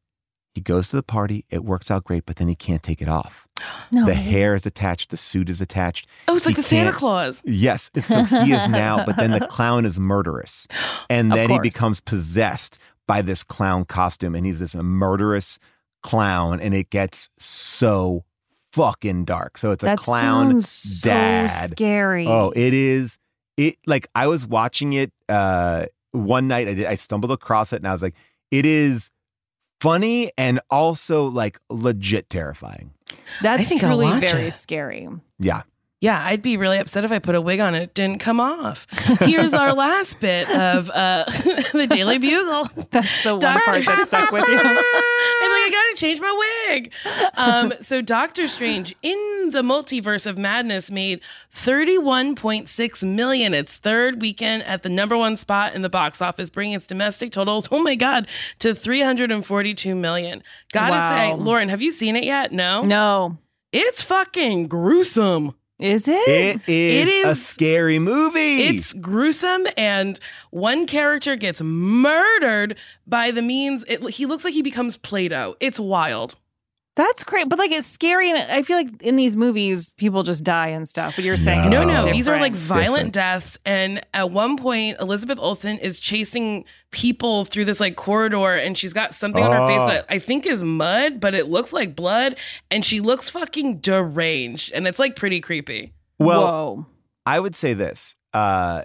[0.59, 1.45] he goes to the party.
[1.49, 3.47] It works out great, but then he can't take it off.
[3.91, 4.05] No.
[4.05, 6.05] The hair is attached, the suit is attached.
[6.27, 7.41] Oh, it's like the Santa Claus.
[7.43, 7.89] Yes.
[7.95, 10.67] it's- So he is now, but then the clown is murderous.
[11.09, 15.57] And then he becomes possessed by this clown costume and he's this murderous
[16.03, 18.23] clown and it gets so
[18.73, 19.57] fucking dark.
[19.57, 21.69] So it's a that clown sounds so dad.
[21.71, 22.27] scary.
[22.27, 23.17] Oh, it is.
[23.57, 26.67] It like I was watching it uh one night.
[26.67, 26.85] I did.
[26.85, 28.15] I stumbled across it, and I was like,
[28.51, 29.09] it is
[29.79, 32.91] funny and also like legit terrifying.
[33.41, 34.51] That's I think truly very it.
[34.51, 35.07] scary.
[35.39, 35.63] Yeah.
[36.01, 38.39] Yeah, I'd be really upset if I put a wig on and it didn't come
[38.39, 38.87] off.
[39.19, 41.25] Here's our last bit of uh,
[41.73, 42.69] the Daily Bugle.
[42.91, 44.57] That's the one Doctor- part that stuck with you.
[44.63, 46.93] I'm like, I gotta change my wig.
[47.33, 51.21] Um, so Doctor Strange in the multiverse of madness made
[51.53, 53.53] 31.6 million.
[53.53, 57.31] Its third weekend at the number one spot in the box office, bringing its domestic
[57.31, 58.27] total, oh my god,
[58.59, 60.43] to 342 million.
[60.71, 61.09] Gotta Wow.
[61.09, 62.51] say, Lauren, have you seen it yet?
[62.51, 62.81] No.
[62.81, 63.37] No.
[63.71, 65.53] It's fucking gruesome.
[65.77, 66.27] Is it?
[66.27, 68.63] It is, It a scary movie.
[68.63, 70.19] It's gruesome, and
[70.51, 73.85] one character gets murdered by the means.
[73.87, 75.55] It, he looks like he becomes Play-Doh.
[75.61, 76.35] It's wild.
[76.99, 80.43] That's great, but like it's scary, and I feel like in these movies people just
[80.43, 81.15] die and stuff.
[81.15, 81.81] But you're saying No.
[81.83, 82.83] it's No, no, these are like different.
[82.83, 83.57] violent deaths.
[83.65, 88.91] And at one point, Elizabeth Olsen is chasing people through this like corridor, and she's
[88.91, 89.87] got something on her face Oh.
[89.87, 92.35] that I think is mud, but it looks like blood,
[92.69, 95.93] and she looks fucking deranged, and it's like pretty creepy.
[96.19, 96.85] well, Whoa.
[97.25, 98.17] I would say this.
[98.33, 98.81] Uh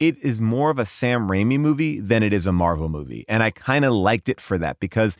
[0.00, 3.24] it is more of a Sam Raimi movie than it is a Marvel movie.
[3.28, 5.16] And I kind of liked it for that because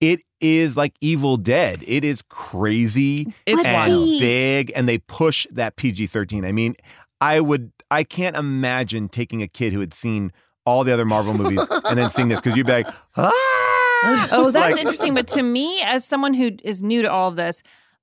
[0.00, 1.82] it is like Evil Dead.
[1.86, 4.20] It is crazy It's and wild.
[4.20, 6.46] big and they push that PG-13.
[6.46, 6.76] I mean,
[7.20, 10.32] I would I can't imagine taking a kid who had seen
[10.66, 14.28] all the other Marvel movies and then seeing this because you'd be like, ah!
[14.30, 15.14] Oh, that's Like- interesting.
[15.14, 17.62] But to me, as someone who is new to all of this,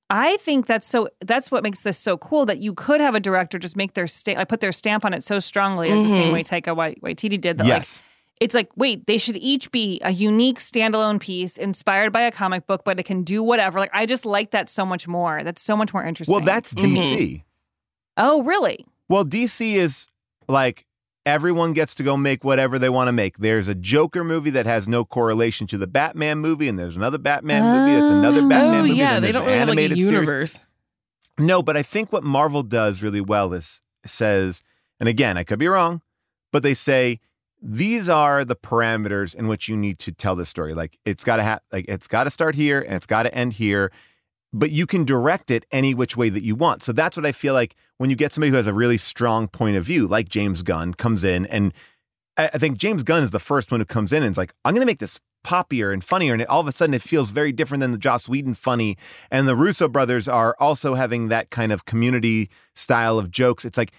[0.09, 1.07] I think that's so.
[1.23, 2.45] That's what makes this so cool.
[2.45, 5.13] That you could have a director just make their stamp, like put their stamp on
[5.13, 6.33] it so strongly, like the same Mhm.
[6.33, 7.57] way Taika Wai- Waititi did.
[7.57, 8.01] That like Yes.
[8.41, 12.67] It's like, wait, they should each be a unique standalone piece inspired by a comic
[12.67, 13.79] book, but it can do whatever.
[13.79, 15.43] Like I just like that so much more.
[15.43, 16.35] That's so much more interesting.
[16.35, 16.95] Well, that's mm-hmm.
[16.95, 17.43] DC.
[18.17, 18.85] oh, really?
[19.07, 20.07] Well, DC is
[20.49, 20.85] like
[21.25, 23.37] everyone gets to go make whatever they want to make.
[23.37, 27.17] There's a Joker movie that has no correlation to the Batman movie, and there's another
[27.17, 28.49] Batman movie that's oh, another Oh.
[28.49, 28.97] Batman oh movie.
[28.97, 30.11] yeah, they don't really have like a animated series.
[30.11, 30.63] universe.
[31.37, 34.63] No, but I think what Marvel does really well is says,
[34.99, 36.01] and again, I could be wrong,
[36.51, 37.19] but they say
[37.67, 40.75] these are the parameters in which you need to tell the story.
[40.75, 43.33] Like it's got to have, like it's got to start here and it's got to
[43.33, 43.91] end here,
[44.53, 46.83] but you can direct it any which way that you want.
[46.83, 49.47] So that's what I feel like when you get somebody who has a really strong
[49.47, 51.73] point of view, like James Gunn comes in, and
[52.37, 54.53] I, I think James Gunn is the first one who comes in and is like,
[54.63, 57.01] I'm going to make this poppier and funnier, and it, all of a sudden it
[57.01, 58.95] feels very different than the Joss Whedon funny.
[59.31, 63.65] And the Russo brothers are also having that kind of community style of jokes.
[63.65, 63.91] It's like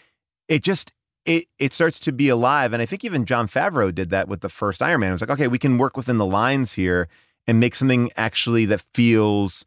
[0.46, 0.92] it just
[1.27, 4.41] it it starts to be alive, and I think even Jon Favreau did that with
[4.41, 5.11] the first Iron Man.
[5.11, 7.09] It was like, okay, we can work within the lines here
[7.47, 9.65] and make something actually that feels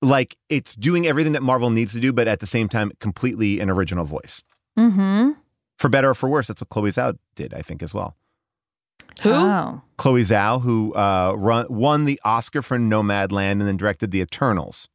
[0.00, 3.60] like it's doing everything that Marvel needs to do, but at the same time, completely
[3.60, 4.42] an original voice.
[4.78, 5.32] Mm-hmm.
[5.76, 8.16] For better or for worse, that's what Chloe Zhao did, I think, as well.
[9.22, 9.30] Who?
[9.32, 9.82] Oh.
[9.96, 14.88] Chloe Zhao, who uh, run, won the Oscar for Nomadland and then directed The Eternals,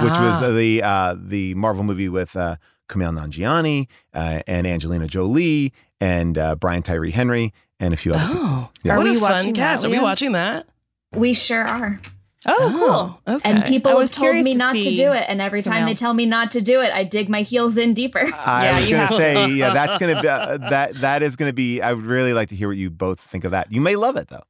[0.00, 0.46] which was Ah.
[0.46, 2.56] uh, the uh, the Marvel movie with uh,
[2.92, 8.26] Kumail Nanjiani uh, and Angelina Jolie and uh, Brian Tyree Henry and a few other
[8.26, 8.42] people.
[8.44, 8.92] Oh, Yeah.
[8.94, 9.82] Are what we a fun watching cast!
[9.82, 10.02] that, Are we Leah?
[10.02, 10.66] watching that?
[11.14, 12.00] We sure are.
[12.44, 13.34] Oh, cool.
[13.36, 13.48] Okay.
[13.50, 15.26] And people have told me to not to do it.
[15.28, 15.86] And every time Kumail.
[15.90, 18.20] they tell me not to do it, I dig my heels in deeper.
[18.34, 20.94] I Yeah, was you going to say, yeah, that's going to be uh, that.
[20.96, 21.80] That is going to be.
[21.80, 23.70] I would really like to hear what you both think of that.
[23.72, 24.42] You may love it though.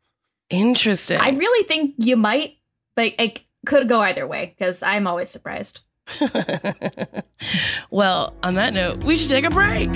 [0.49, 1.19] Interesting.
[1.21, 2.57] I really think you might,
[2.97, 5.81] but it could go either way because I'm always surprised.
[7.91, 9.91] well, on that note, we should take a break.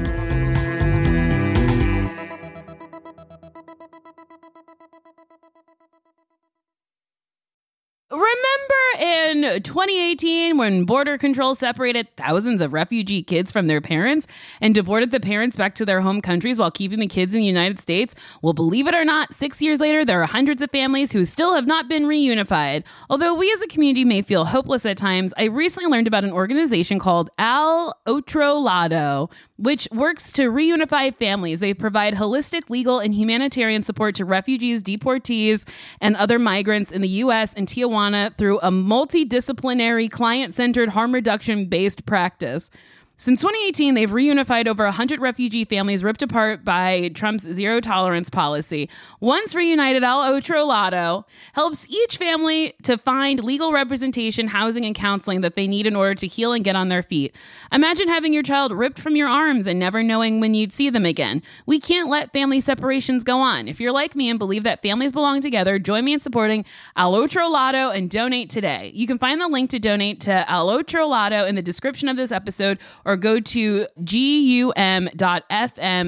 [8.10, 8.82] Remember
[9.44, 14.26] in 2018 when border control separated thousands of refugee kids from their parents
[14.60, 17.46] and deported the parents back to their home countries while keeping the kids in the
[17.46, 18.14] United States?
[18.42, 21.54] Well, believe it or not, six years later, there are hundreds of families who still
[21.54, 22.84] have not been reunified.
[23.10, 26.32] Although we as a community may feel hopeless at times, I recently learned about an
[26.32, 31.60] organization called Al Otro Lado, which works to reunify families.
[31.60, 35.68] They provide holistic legal and humanitarian support to refugees, deportees,
[36.00, 37.54] and other migrants in the U.S.
[37.54, 38.70] and Tijuana through a
[39.26, 42.70] multidisciplinary, client centered, harm reduction based practice.
[43.18, 48.90] Since 2018, they've reunified over 100 refugee families ripped apart by Trump's zero tolerance policy.
[49.20, 55.40] Once reunited, Al Otro Lado helps each family to find legal representation, housing, and counseling
[55.40, 57.34] that they need in order to heal and get on their feet.
[57.72, 61.06] Imagine having your child ripped from your arms and never knowing when you'd see them
[61.06, 61.42] again.
[61.64, 63.66] We can't let family separations go on.
[63.66, 67.14] If you're like me and believe that families belong together, join me in supporting Al
[67.14, 68.92] Otro Lado and donate today.
[68.94, 72.18] You can find the link to donate to Al Otro Lado in the description of
[72.18, 74.74] this episode or go to gum.fm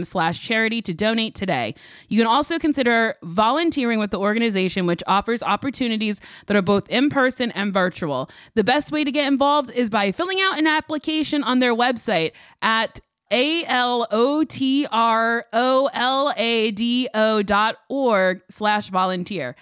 [0.04, 1.74] slash charity to donate today.
[2.08, 7.08] You can also consider volunteering with the organization, which offers opportunities that are both in
[7.08, 8.28] person and virtual.
[8.54, 12.32] The best way to get involved is by filling out an application on their website
[12.60, 19.54] at a L O T R O L A D O dot org slash volunteer.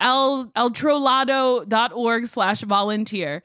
[0.00, 3.44] El, eltrolado dot org slash volunteer.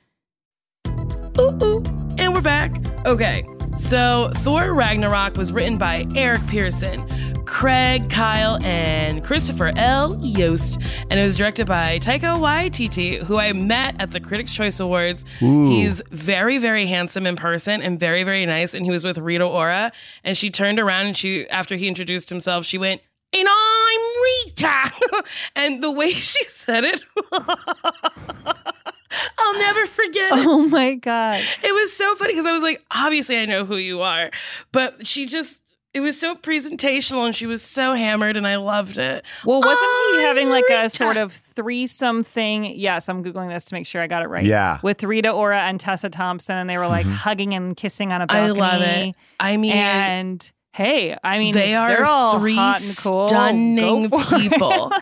[1.41, 1.83] Ooh, ooh.
[2.19, 2.71] And we're back.
[3.07, 3.43] Okay,
[3.75, 7.03] so Thor Ragnarok was written by Eric Pearson,
[7.45, 10.23] Craig Kyle, and Christopher L.
[10.23, 10.79] Yost,
[11.09, 15.25] and it was directed by Taika Waititi, who I met at the Critics' Choice Awards.
[15.41, 15.65] Ooh.
[15.65, 18.75] He's very, very handsome in person and very, very nice.
[18.75, 19.91] And he was with Rita Ora,
[20.23, 23.01] and she turned around and she, after he introduced himself, she went,
[23.33, 24.01] "And I'm
[24.45, 24.91] Rita,"
[25.55, 27.01] and the way she said it.
[29.37, 30.45] I'll never forget it.
[30.45, 31.41] Oh my God.
[31.63, 34.31] It was so funny because I was like, obviously I know who you are,
[34.71, 35.61] but she just
[35.93, 39.25] it was so presentational and she was so hammered and I loved it.
[39.45, 42.65] Well, wasn't he I'm having like a sort of threesome thing?
[42.65, 44.45] Yes, I'm Googling this to make sure I got it right.
[44.45, 44.79] Yeah.
[44.83, 47.15] With Rita Ora and Tessa Thompson, and they were like mm-hmm.
[47.15, 48.59] hugging and kissing on a balcony.
[48.59, 49.15] love it.
[49.39, 53.27] I mean, and hey, I mean, they are they're all three hot and cool.
[53.27, 54.49] stunning Go for it.
[54.49, 54.93] people.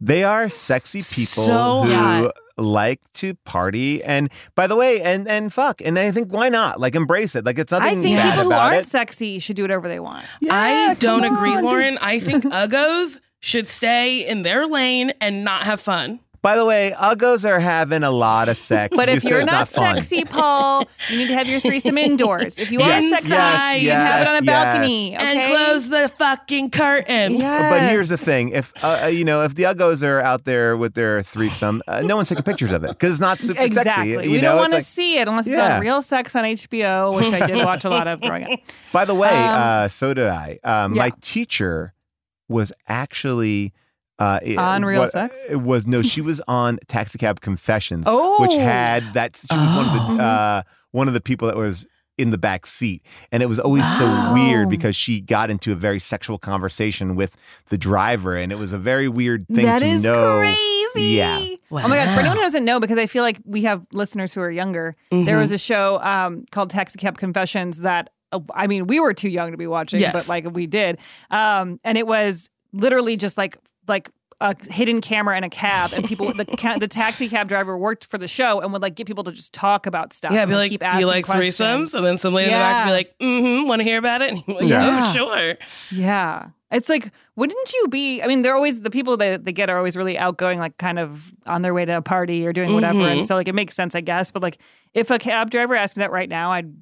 [0.00, 2.34] They are sexy people So who hot.
[2.56, 6.78] Like to party and by the way and and fuck and I think why not
[6.78, 8.86] like embrace it like it's I nothing think bad people who aren't it.
[8.86, 10.24] sexy should do whatever they want.
[10.48, 11.64] I don't come agree, on, dude.
[11.64, 11.98] Lauren.
[12.00, 16.20] I think uggos should stay in their lane and not have fun.
[16.44, 18.94] By the way, uggos are having a lot of sex.
[18.94, 19.96] But if you're it's not, fun.
[19.96, 22.58] sexy, Paul, you need to have your threesome indoors.
[22.58, 25.14] If you are sexy, yes, you can have it on a yes, balcony.
[25.14, 27.38] And close the fucking curtain.
[27.38, 30.76] But here's the thing: if uh, uh, you know, if the uggos are out there
[30.76, 34.12] with their threesome, uh, no one's taking pictures of it because it's not super Exactly.
[34.14, 34.28] sexy.
[34.28, 35.76] we you don't want to like- see it unless it's Yeah.
[35.76, 38.60] on Real Sex on HBO, which I did watch a lot of growing up.
[38.92, 40.58] By the way, Um, uh, so did I.
[40.62, 41.94] Um, My teacher
[42.50, 43.72] was actually
[44.18, 45.38] uh, On Real what- Sex?
[45.48, 48.40] It was no, she was on Taxi Cab Confessions, Oh.
[48.42, 49.36] which had that.
[49.36, 50.16] She was one of Oh.
[50.16, 50.62] the uh,
[50.92, 51.86] one of the people that was
[52.16, 53.02] in the back seat,
[53.32, 57.34] and it was always so weird because she got into a very sexual conversation with
[57.70, 60.38] the driver, and it was a very weird thing That to is know.
[60.38, 61.16] crazy.
[61.16, 61.38] Yeah.
[61.72, 62.14] Oh my god!
[62.14, 64.94] For anyone who doesn't know, because I feel like we have listeners who are younger,
[65.10, 65.24] Mm-hmm.
[65.24, 69.12] there was a show um, called Taxi Cab Confessions that uh, I mean, we were
[69.12, 70.12] too young to be watching, Yes.
[70.12, 70.98] but like we did,
[71.32, 73.56] um, and it was literally just like
[73.88, 74.10] like
[74.40, 78.04] a hidden camera in a cab, and people the ca- the taxi cab driver worked
[78.04, 80.32] for the show and would like get people to just talk about stuff.
[80.32, 81.56] Yeah, and, be like, keep do you like questions.
[81.56, 81.94] threesomes?
[81.94, 84.32] And then somebody in the back would be like, mm-hmm, want to hear about it?
[84.46, 85.12] And like, Yeah.
[85.12, 85.54] oh, sure.
[85.90, 86.48] Yeah.
[86.70, 88.20] It's like, wouldn't you be?
[88.20, 90.98] I mean, they're always the people that they get are always really outgoing, like kind
[90.98, 92.98] of on their way to a party or doing whatever.
[92.98, 93.18] Mm-hmm.
[93.20, 94.32] And so, like, it makes sense, I guess.
[94.32, 94.58] But like,
[94.92, 96.74] if a cab driver asked me that right now, I'd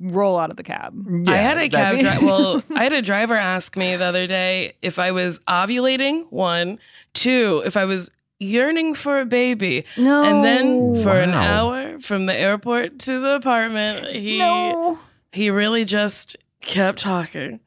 [0.00, 0.94] roll out of the cab.
[1.26, 2.26] I had a cab that- driver.
[2.26, 6.26] Well, I had a driver ask me the other day if I was ovulating.
[6.30, 6.78] One,
[7.14, 9.84] two, if I was yearning for a baby.
[9.96, 10.22] No.
[10.24, 14.98] And then for an hour from the airport to the apartment, he no.
[15.32, 17.60] he really just kept talking.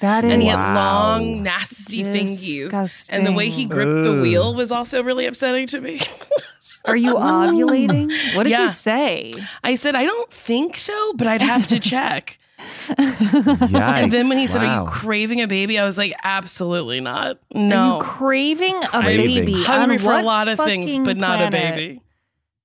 [0.00, 0.56] That is And he Wow.
[0.56, 2.60] had long, nasty fingies.
[2.60, 3.16] Disgusting.
[3.16, 6.00] And the way he gripped the wheel was also really upsetting to me.
[6.84, 8.10] Are you ovulating?
[8.36, 8.62] What did Yeah.
[8.62, 9.32] you say?
[9.64, 12.38] I said, I don't think so, but I'd have to check.
[12.58, 13.72] Yikes.
[13.72, 15.78] And then when he said, Are you craving a baby?
[15.78, 17.36] I was like, Absolutely not.
[17.54, 17.96] Are No.
[17.98, 19.44] you craving a Craving.
[19.44, 19.62] baby?
[19.62, 22.02] Hungry On for a lot of things, fucking but not a baby.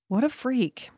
[0.07, 0.89] What a freak.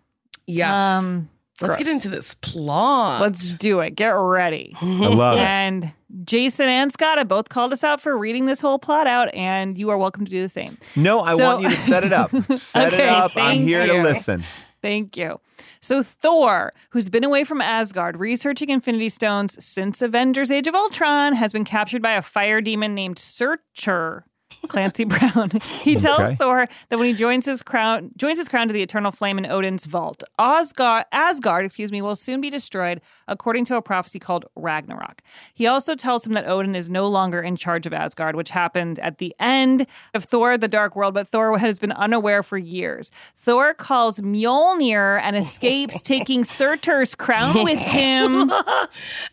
[0.48, 0.98] Yeah.
[0.98, 1.30] Um,
[1.62, 3.22] Let's get into this plot.
[3.22, 3.92] Let's do it.
[3.96, 4.76] Get ready.
[4.82, 5.42] I love it.
[5.42, 5.94] And
[6.26, 9.78] Jason and Scott have both called us out for reading this whole plot out, and
[9.78, 10.78] you are welcome to do the same.
[10.96, 12.30] No, I So- want you to set it up.
[12.56, 13.32] Set Okay, it up.
[13.38, 14.44] I'm thank here to listen.
[14.82, 15.40] Thank you.
[15.80, 21.34] So, Thor, who's been away from Asgard researching Infinity Stones since Avengers Age of Ultron,
[21.34, 24.26] has been captured by a fire demon named Surtur.
[24.68, 25.52] Clancy Brown.
[25.82, 26.36] He tells Okay.
[26.36, 29.46] Thor that when he joins his crown joins his crown to the eternal flame in
[29.46, 34.46] Odin's vault, Asgard, Asgard, excuse me, will soon be destroyed according to a prophecy called
[34.56, 35.22] Ragnarok.
[35.54, 39.00] He also tells him that Odin is no longer in charge of Asgard, which happened
[39.00, 43.12] at the end of Thor: The Dark World, but Thor has been unaware for years.
[43.38, 48.52] Thor calls Mjolnir and escapes, taking Surtur's crown with him.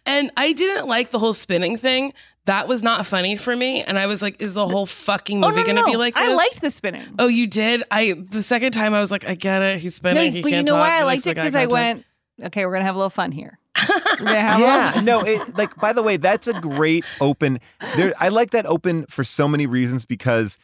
[0.04, 2.12] and I didn't like the whole spinning thing.
[2.46, 3.82] That was not funny for me.
[3.84, 5.98] And I was like, Is the whole fucking Oh, movie no, gonna no, be no.
[5.98, 7.04] like I liked the spinning.
[7.18, 7.84] Oh, you did?
[7.90, 9.78] I the second time I was like, I get it.
[9.78, 10.24] He's spinning.
[10.24, 10.88] No, he but can't you know talk.
[10.88, 12.04] why I He liked it because I went,
[12.42, 13.58] okay, we're gonna have a little fun here.
[14.20, 17.04] We're gonna have a little Yeah, no, it like by the way, that's a great
[17.20, 17.58] open.
[17.96, 20.58] There, I like that open for so many reasons because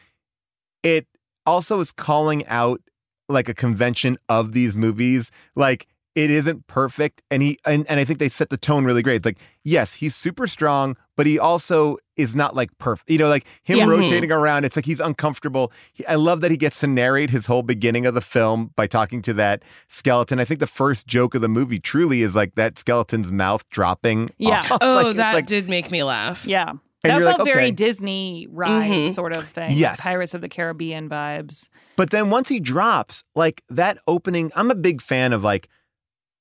[0.83, 1.07] it
[1.47, 2.81] also is calling out
[3.29, 5.31] like a convention of these movies.
[5.57, 9.03] Like it isn't perfect, and he and, and I think they set the tone really
[9.03, 9.17] great.
[9.17, 13.11] It's like yes, he's super strong, but he also is not like perfect.
[13.11, 13.85] You know, like him Yeah.
[13.87, 14.01] Mhm.
[14.01, 14.65] rotating around.
[14.65, 15.73] It's like he's uncomfortable.
[15.93, 18.87] He, I love that he gets to narrate his whole beginning of the film by
[18.87, 20.39] talking to that skeleton.
[20.41, 24.31] I think the first joke of the movie truly is like that skeleton's mouth dropping.
[24.39, 24.61] Yeah.
[24.71, 24.79] off.
[24.81, 26.47] Oh, Like, that like- did make me laugh.
[26.47, 26.71] Yeah.
[27.05, 27.71] And that felt like, very okay.
[27.73, 29.13] Disney ride Mhm.
[29.15, 29.73] sort of thing.
[29.73, 30.01] Yes.
[30.01, 31.69] Pirates of the Caribbean vibes.
[31.97, 35.69] But then once he drops, like that opening, I'm a big fan of like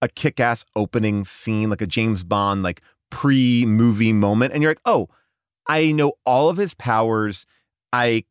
[0.01, 4.53] a kick ass opening scene, like a James Bond, like pre movie moment.
[4.53, 5.09] And you're like, oh,
[5.67, 7.45] I know all of his powers.
[7.91, 8.25] I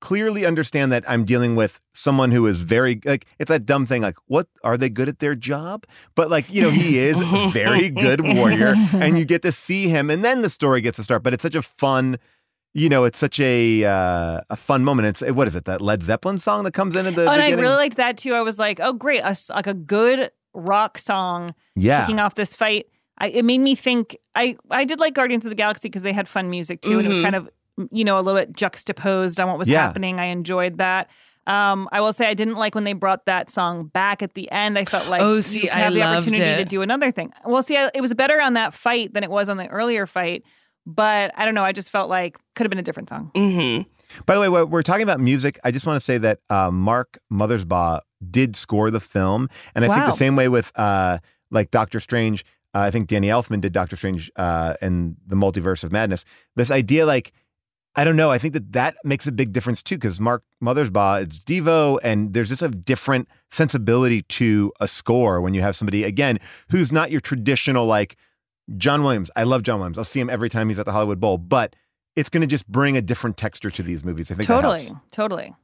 [0.00, 4.00] clearly understand that I'm dealing with someone who is very like it's that dumb thing
[4.00, 7.48] like what are they good at their job but like you know he is a
[7.48, 11.02] very good warrior and you get to see him and then the story gets to
[11.02, 12.16] start but it's such a fun
[12.74, 16.02] you know it's such a uh, a fun moment it's what is it that Led
[16.02, 18.34] Zeppelin song that comes in at the Oh, and I really liked that too.
[18.34, 19.22] I was like, oh, great.
[19.22, 22.86] A like a good rock song yeah kicking off this fight.
[23.18, 24.16] I, it made me think.
[24.34, 26.98] I, I did like Guardians of the Galaxy because they had fun music too.
[26.98, 27.22] And it was Mhm.
[27.22, 27.48] kind of,
[27.90, 29.82] you know, a little bit juxtaposed on what was Yeah.
[29.82, 30.20] happening.
[30.20, 31.08] I enjoyed that.
[31.46, 34.50] Um, I will say I didn't like when they brought that song back at the
[34.52, 34.78] end.
[34.78, 37.32] I felt like Oh, see, you I have the loved opportunity to do another thing.
[37.46, 40.06] Well, see, I, it was better on that fight than it was on the earlier
[40.06, 40.44] fight.
[40.86, 41.64] But I don't know.
[41.64, 43.30] I just felt like could have been a different song.
[43.34, 43.88] Mm-hmm.
[44.26, 47.18] By the way, we're talking about music, I just want to say that uh, Mark
[47.32, 48.00] Mothersbaugh
[48.30, 51.18] did score the film, and I think the same way with uh,
[51.50, 52.44] like Doctor Strange.
[52.74, 56.24] Uh, I think Danny Elfman did Doctor Strange uh, and the Multiverse of Madness.
[56.56, 57.32] This idea, like,
[57.96, 58.30] I don't know.
[58.30, 62.34] I think that that makes a big difference too, because Mark Mothersbaugh is Devo, and
[62.34, 66.38] there's just a different sensibility to a score when you have somebody again
[66.70, 68.16] who's not your traditional like
[68.76, 69.30] John Williams.
[69.34, 69.98] I love John Williams.
[69.98, 71.74] I'll see him every time he's at the Hollywood Bowl, but
[72.14, 74.30] it's going to just bring a different texture to these movies.
[74.30, 75.54] I think Totally, totally.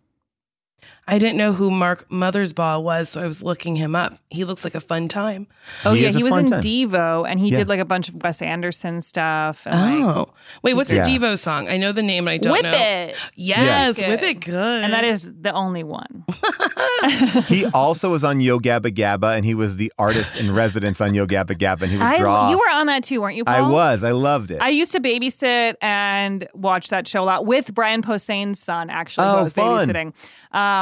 [1.07, 4.19] I didn't know who Mark Mothersbaugh was, so I was looking him up.
[4.31, 5.47] He looks like a fun time.
[5.85, 6.63] Oh He yeah, he was in time.
[6.63, 7.57] Devo, and he Yeah.
[7.59, 9.67] did like a bunch of Wes Anderson stuff.
[9.67, 11.03] And like, Oh, wait, what's Yeah.
[11.03, 11.69] a Devo song?
[11.69, 12.71] I know the name, and I don't know.
[12.71, 12.73] Whip know.
[13.13, 14.09] It, Yes, Good.
[14.09, 14.85] Whip It Good.
[14.85, 16.25] and that is the only one.
[17.49, 21.13] he also was on Yo Gabba Gabba, and he was the artist in residence on
[21.15, 22.51] Yo Gabba Gabba, and he would I, draw.
[22.51, 23.45] you were on that too, weren't you?
[23.45, 23.55] Paul?
[23.55, 24.03] I was.
[24.03, 24.61] I loved it.
[24.63, 29.27] I used to babysit and watch that show a lot with Brian Posehn's son, actually,
[29.27, 29.89] who oh, I Oh, was fun.
[29.89, 30.13] babysitting.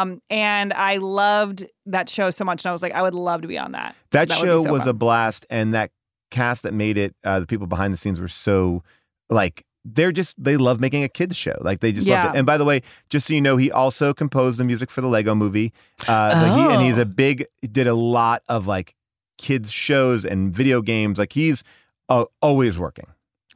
[0.01, 2.65] Um, and I loved that show so much.
[2.65, 3.95] And I was like, I would love to be on that.
[4.13, 4.89] that, would be show so was fun.
[4.89, 5.91] a blast, and that
[6.31, 8.83] cast that made it, uh, the people behind the scenes were so
[9.31, 11.57] like they're just they love making a kids show.
[11.61, 12.31] Like they just loved Yeah.
[12.33, 12.37] it.
[12.37, 15.09] And by the way, just so you know, he also composed the music for the
[15.09, 15.73] Lego Movie.
[16.07, 17.03] Uh, so he, and he's Oh.
[17.03, 18.95] a big did a lot of like
[19.39, 21.19] kids shows and video games.
[21.19, 21.65] Like he's
[22.09, 23.07] uh, always working.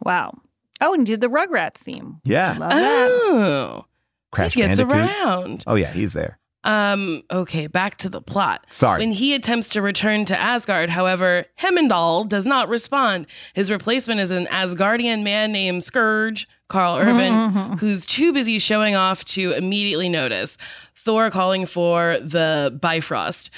[0.02, 0.34] Wow.
[0.80, 2.20] Oh, and you did the Rugrats theme.
[2.24, 3.08] Yeah, Love that.
[3.10, 3.85] Oh,
[4.32, 4.94] Crash he gets Bandicoot.
[4.94, 5.64] around.
[5.66, 6.38] Oh yeah, he's there.
[6.66, 8.66] Um, okay, back to the plot.
[8.70, 8.98] Sorry.
[8.98, 13.28] When he attempts to return to Asgard, however, Heimdall does not respond.
[13.54, 17.74] His replacement is an Asgardian man named Scourge, Karl Urban, mm-hmm, mm-hmm, mm-hmm.
[17.74, 20.58] who's too busy showing off to immediately notice.
[21.06, 23.48] Thor calling for the Bifrost.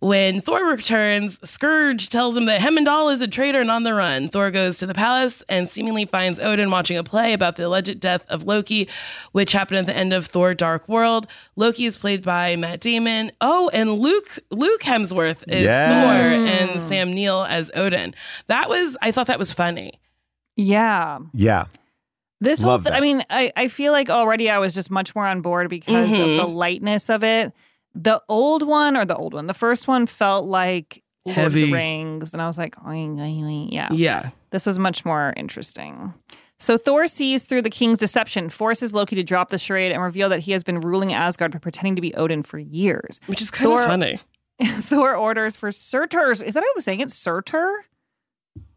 [0.00, 4.28] When Thor returns, Scourge tells him that Heimdall is a traitor and on the run.
[4.28, 8.00] Thor goes to the palace and seemingly finds Odin watching a play about the alleged
[8.00, 8.88] death of Loki,
[9.30, 11.28] which happened at the end of Thor Dark World.
[11.54, 13.30] Loki is played by Matt Damon.
[13.40, 15.88] Oh, and Luke Luke Hemsworth is Yes.
[15.88, 16.46] Thor hmm.
[16.48, 18.16] and Sam Neill as Odin.
[18.48, 20.00] That was I thought that was funny.
[20.56, 21.20] Yeah.
[21.32, 21.66] Yeah.
[22.40, 25.14] This whole Love th- I mean, I, I feel like already I was just much
[25.14, 26.36] more on board because of Mhm.
[26.36, 27.52] the lightness of it.
[27.94, 31.64] The old one or the old one, the first one felt like Lord of Heavy.
[31.66, 33.68] the Rings, and I was like, oing, oing, oing.
[33.72, 33.88] yeah.
[33.90, 34.30] Yeah.
[34.50, 36.12] This was much more interesting.
[36.58, 40.28] So Thor sees through the king's deception, forces Loki to drop the charade, and reveal
[40.28, 43.20] that he has been ruling Asgard by pretending to be Odin for years.
[43.26, 44.18] Which is kind Thor- of funny.
[44.62, 46.40] Thor orders for Surtur's.
[46.42, 47.10] Is that how I was saying it?
[47.10, 47.84] Surtur?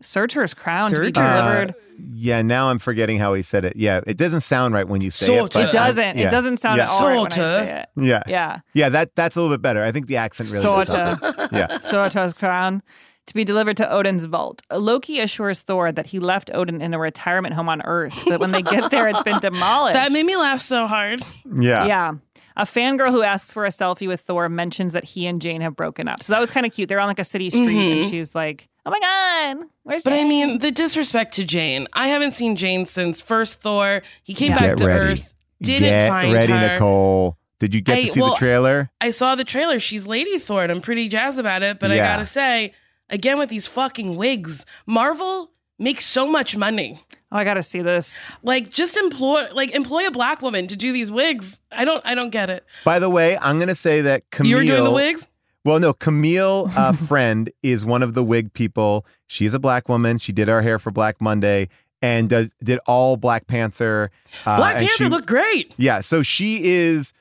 [0.01, 1.71] Surtur's crown to be delivered.
[1.71, 1.73] Uh,
[2.13, 3.75] yeah, now I'm forgetting how he said it.
[3.75, 5.59] Yeah, it doesn't sound right when you say Sort it.
[5.59, 6.17] but it doesn't.
[6.17, 6.27] yeah.
[6.27, 6.83] It doesn't sound yeah.
[6.83, 7.89] at all right when I say it.
[8.01, 8.23] Yeah.
[8.27, 8.59] Yeah.
[8.73, 9.83] Yeah, that that's a little bit better.
[9.83, 11.17] I think the accent really does Sorta.
[11.21, 11.51] help.
[11.51, 11.77] Yeah.
[11.79, 12.81] Surtur's crown
[13.25, 14.61] to be delivered to Odin's vault.
[14.71, 18.13] Loki assures Thor that he left Odin in a retirement home on Earth.
[18.25, 19.93] but when they get there, it's been demolished.
[19.93, 21.21] That made me laugh so hard.
[21.59, 21.85] Yeah.
[21.85, 22.13] yeah.
[22.55, 25.75] A fangirl who asks for a selfie with Thor mentions that he and Jane have
[25.75, 26.23] broken up.
[26.23, 26.87] So that was kind of cute.
[26.89, 30.13] They're on like a city street, and she's like, "Oh my god, where's?" Jane?
[30.13, 31.87] But I mean, the disrespect to Jane.
[31.93, 34.01] I haven't seen Jane since first Thor.
[34.23, 34.59] He came Yeah.
[34.59, 35.11] back Get to ready.
[35.13, 35.33] Earth.
[35.61, 36.73] Didn't Get find ready, her.
[36.73, 37.37] Nicole.
[37.59, 38.89] Did you get I- to see well, the trailer?
[39.01, 39.79] I saw the trailer.
[39.79, 41.79] She's Lady Thor, and I'm pretty jazzed about it.
[41.79, 42.73] But I gotta say,
[43.09, 47.03] again with these fucking wigs, Marvel makes so much money.
[47.31, 48.31] oh, I gotta see this.
[48.41, 51.61] Like, just employ like employ a black woman to do these wigs.
[51.71, 52.03] I don't.
[52.05, 52.65] I don't get it.
[52.83, 54.49] By the way, I'm gonna say that Camille.
[54.49, 55.28] You were doing the wigs.
[55.65, 59.05] Well, no, Camille, uh, friend, is one of the wig people.
[59.27, 60.17] She's a black woman.
[60.17, 61.69] She did our hair for Black Monday
[62.01, 64.09] and does, did all Black Panther.
[64.45, 65.73] Uh, Black Panther she- looked great.
[65.77, 67.13] Yeah, so she is,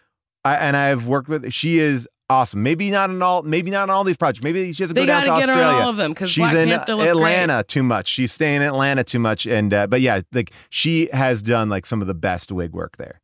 [0.45, 1.53] I, and I've worked with.
[1.53, 2.63] She is awesome.
[2.63, 3.43] Maybe not in all.
[3.43, 4.45] Maybe not in all these projects.
[4.45, 5.83] Maybe she has to go down to gotta get her in Australia.
[5.85, 8.07] all of them because she's Black in Atlanta too much.
[8.09, 11.87] She's staying in Atlanta too much, and uh, but yeah, like she has done like
[11.87, 13.21] some of the best wig work there.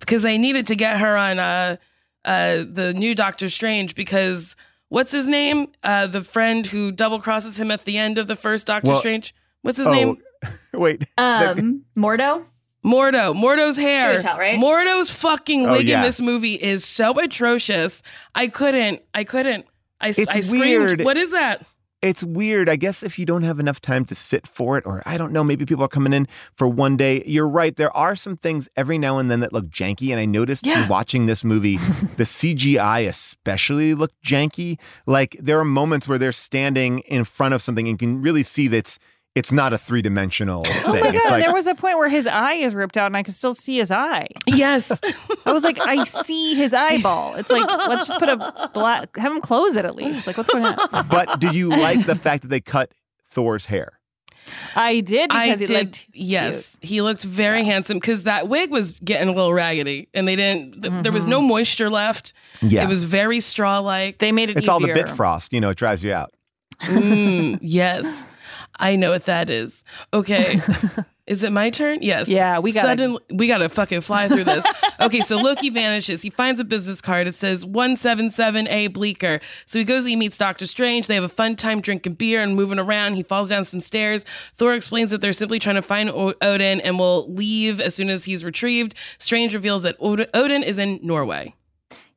[0.00, 1.76] because they needed to get her on uh
[2.28, 4.54] uh the new Doctor Strange because
[4.88, 5.68] what's his name?
[5.82, 8.98] Uh the friend who double crosses him at the end of the first Doctor Well-
[9.00, 9.34] Strange.
[9.62, 10.16] What's his oh, name?
[10.72, 11.04] wait.
[11.18, 12.44] Um, Mordo.
[12.84, 13.34] Mordo.
[13.34, 14.16] Mordo's hair.
[14.18, 14.58] Chiwetel, right?
[14.58, 15.96] Mordo's fucking Oh, wig yeah.
[15.98, 18.02] in this movie is so atrocious.
[18.36, 19.02] I couldn't.
[19.12, 19.66] I couldn't.
[20.00, 20.62] I, It's I screamed.
[20.64, 21.00] weird.
[21.02, 21.66] What is that?
[22.00, 22.68] It's weird.
[22.68, 25.32] I guess if you don't have enough time to sit for it, or I don't
[25.32, 27.24] know, maybe people are coming in for one day.
[27.26, 27.74] You're right.
[27.74, 30.10] There are some things every now and then that look janky.
[30.10, 30.86] And I noticed Yeah.
[30.88, 31.76] watching this movie,
[32.16, 34.78] the CGI especially looked janky.
[35.06, 38.42] Like there are moments where they're standing in front of something and you can really
[38.44, 38.96] see that
[39.34, 40.82] it's, it's not a three dimensional thing.
[40.86, 41.30] Oh my it's god!
[41.32, 43.54] like, there was a point where his eye is ripped out, and I could still
[43.54, 44.28] see his eye.
[44.46, 44.90] Yes.
[45.46, 47.34] I was like, I see his eyeball.
[47.36, 50.26] It's like, let's just put a black, have him close it at least.
[50.26, 51.08] Like, what's going on?
[51.08, 52.90] but do you like the fact that they cut
[53.30, 53.92] Thor's hair?
[54.74, 55.70] I did I did.
[55.70, 56.90] it looked yes, cute.
[56.90, 60.80] he looked very handsome because that wig was getting a little raggedy, and they didn't.
[60.82, 62.32] th- There was no moisture left.
[62.62, 62.84] Yeah.
[62.84, 64.18] It was very straw like.
[64.20, 64.56] They made it.
[64.56, 66.32] It's all the bit frost, you know, it dries you out.
[66.80, 68.24] Mm, yes,
[68.78, 69.84] I know what that is.
[70.12, 70.60] Okay.
[71.26, 71.98] Is it my turn?
[72.00, 72.26] Yes.
[72.26, 74.64] Yeah, we gotta- Suddenly, we gotta fucking fly through this.
[75.00, 76.22] okay, so Loki vanishes.
[76.22, 77.28] He finds a business card.
[77.28, 79.40] It says 177A Bleecker.
[79.66, 81.06] So he goes and he meets Doctor Strange.
[81.06, 83.14] They have a fun time drinking beer and moving around.
[83.14, 84.24] He falls down some stairs.
[84.56, 88.08] Thor explains that they're simply trying to find o- Odin and will leave as soon
[88.08, 88.94] as he's retrieved.
[89.18, 91.54] Strange reveals that Od- Odin is in Norway.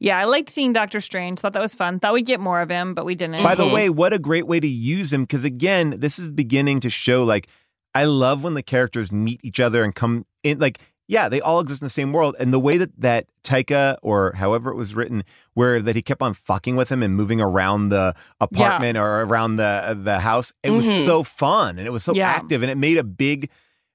[0.04, 1.40] Yeah, I liked seeing Doctor Strange.
[1.40, 2.00] Thought that was fun.
[2.00, 3.44] Thought we'd get more of him, but we didn't.
[3.44, 6.80] By the way, what a great way to use him because again, this is beginning
[6.80, 7.48] to show like
[7.94, 11.60] I love when the characters meet each other and come in like yeah, they all
[11.60, 14.96] exist in the same world and the way that that Taika or however it was
[14.96, 15.24] written
[15.54, 19.58] where that he kept on fucking with him and moving around the apartment or around
[19.58, 21.06] the the house, it was Mhm.
[21.06, 22.28] so fun and it was so Yeah.
[22.28, 23.50] active and it made a big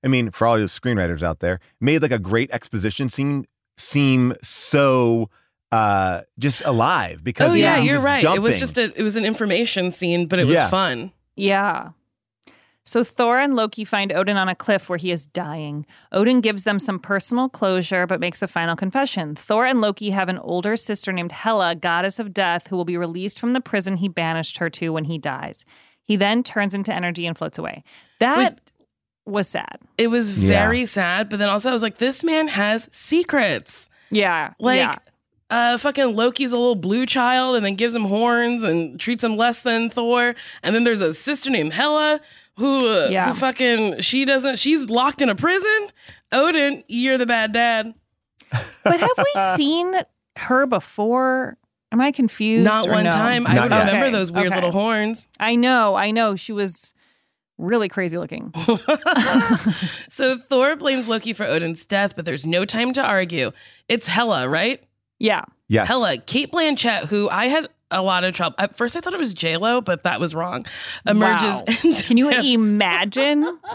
[0.04, 3.46] I mean, for all you screenwriters out there, made like a great exposition scene
[3.76, 5.30] seem so
[5.72, 8.24] uh just alive because Oh he yeah, was you're just right.
[8.24, 10.68] It was just a it was an information scene, but it was Yeah.
[10.68, 11.12] fun.
[11.34, 11.90] Yeah.
[12.84, 15.86] So Thor and Loki find Odin on a cliff where he is dying.
[16.12, 19.34] Odin gives them some personal closure but makes a final confession.
[19.34, 22.96] Thor and Loki have an older sister named Hela, goddess of death, who will be
[22.96, 25.64] released from the prison he banished her to when he dies.
[26.04, 27.82] He then turns into energy and floats away.
[28.20, 28.60] That
[29.24, 29.78] was sad.
[29.98, 30.48] It was Yeah.
[30.48, 33.90] very sad, but then also I was like, this man has secrets.
[34.12, 34.52] Yeah.
[34.60, 34.94] Like, yeah.
[35.50, 39.36] Uh, fucking Loki's a little blue child and then gives him horns and treats him
[39.36, 40.34] less than Thor.
[40.62, 42.20] And then there's a sister named Hela
[42.56, 43.28] who, uh, Yeah.
[43.28, 45.88] who fucking, she doesn't, she's locked in a prison.
[46.32, 47.94] Odin, you're the bad dad.
[48.82, 49.94] But have we seen
[50.36, 51.56] her before?
[51.92, 52.64] Am I confused?
[52.64, 53.10] Not one no?
[53.12, 53.46] time.
[53.46, 53.78] I Not would yet.
[53.86, 54.54] remember Okay, those weird okay.
[54.56, 55.26] little horns.
[55.38, 56.34] I know, I know.
[56.34, 56.92] She was
[57.58, 58.52] really crazy looking.
[60.10, 63.52] so Thor blames Loki for Odin's death, but there's no time to argue.
[63.88, 64.82] It's Hela, right?
[65.18, 65.42] Yeah.
[65.68, 65.88] Yes.
[65.88, 68.56] Hela, Cate Blanchett, who I had a lot of trouble.
[68.58, 70.66] At first, I thought it was J Lo, but that was wrong.
[71.06, 71.44] Emerges.
[71.44, 71.64] Wow.
[71.66, 73.58] and Can you demands- imagine?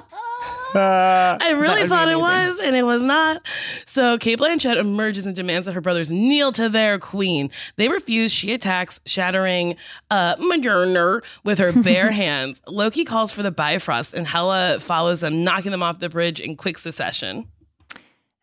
[0.73, 3.45] Uh, I really thought it was, and it was not.
[3.85, 7.51] So Cate Blanchett emerges and demands that her brothers kneel to their queen.
[7.75, 8.31] They refuse.
[8.31, 9.75] She attacks, shattering
[10.09, 12.61] uh, Mjolnir with her bare hands.
[12.67, 16.55] Loki calls for the Bifrost, and Hela follows them, knocking them off the bridge in
[16.55, 17.47] quick succession.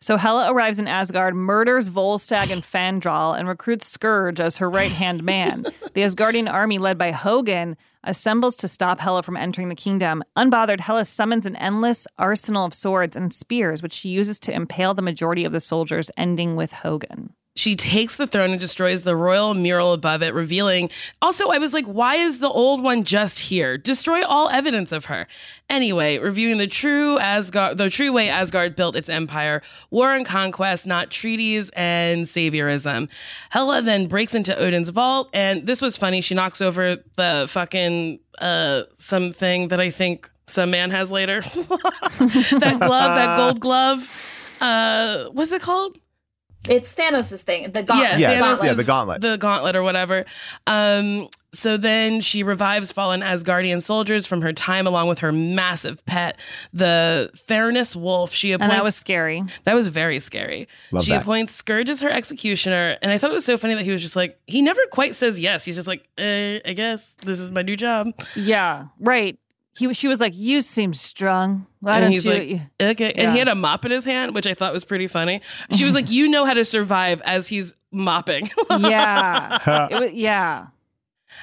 [0.00, 4.92] So Hela arrives in Asgard, murders Volstagg and Fandral, and recruits Scourge as her right
[4.92, 5.64] hand man.
[5.94, 10.22] the Asgardian army, led by Hogun, assembles to stop Hela from entering the kingdom.
[10.36, 14.94] Unbothered, Hela summons an endless arsenal of swords and spears, which she uses to impale
[14.94, 17.34] the majority of the soldiers, ending with Hogun.
[17.58, 20.90] She takes the throne and destroys the royal mural above it, revealing.
[21.20, 23.76] Also, I was like, why is the old one just here?
[23.76, 25.26] Destroy all evidence of her.
[25.68, 30.86] Anyway, reviewing the true Asgard, the true way Asgard built its empire: war and conquest,
[30.86, 33.08] not treaties and saviorism.
[33.50, 36.20] Hela then breaks into Odin's vault, and this was funny.
[36.20, 41.40] She knocks over the fucking uh something that I think some man has later.
[41.42, 44.08] that glove, that gold glove.
[44.60, 45.98] Uh, what's it called?
[46.68, 47.70] It's Thanos' thing.
[47.72, 48.18] The gauntlet.
[48.18, 48.66] Yeah, the Thanos- gauntlet.
[48.66, 49.20] yeah, the gauntlet.
[49.22, 50.24] The gauntlet or whatever.
[50.66, 56.04] Um, so then she revives fallen Asgardian soldiers from her time along with her massive
[56.04, 56.36] pet,
[56.74, 58.32] the Fenris Wolf.
[58.34, 59.42] She And appoints that was scary.
[59.64, 60.68] that was very scary.
[60.92, 61.22] Love she that.
[61.22, 64.02] appoints Scourge as her executioner, and I thought it was so funny that he was
[64.02, 65.64] just like he never quite says yes.
[65.64, 68.08] He's just like, eh, I guess this is my new job.
[68.36, 69.38] Yeah, right.
[69.78, 71.66] He, she was like, "You seem strong.
[71.80, 73.12] Why and don't he's you?" like, okay.
[73.12, 75.40] And he had a mop in his hand, which I thought was pretty funny.
[75.76, 78.50] She was like, you know how to survive as he's mopping.
[78.70, 80.66] yeah, it was, yeah.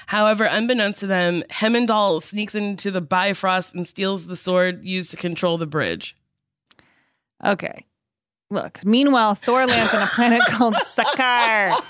[0.08, 5.18] However, unbeknownst to them, Heimdall sneaks into the Bifrost and steals the sword used to
[5.18, 6.16] control the bridge.
[7.44, 7.86] Okay.
[8.52, 11.82] Look, meanwhile, Thor lands on a planet called Sakaar.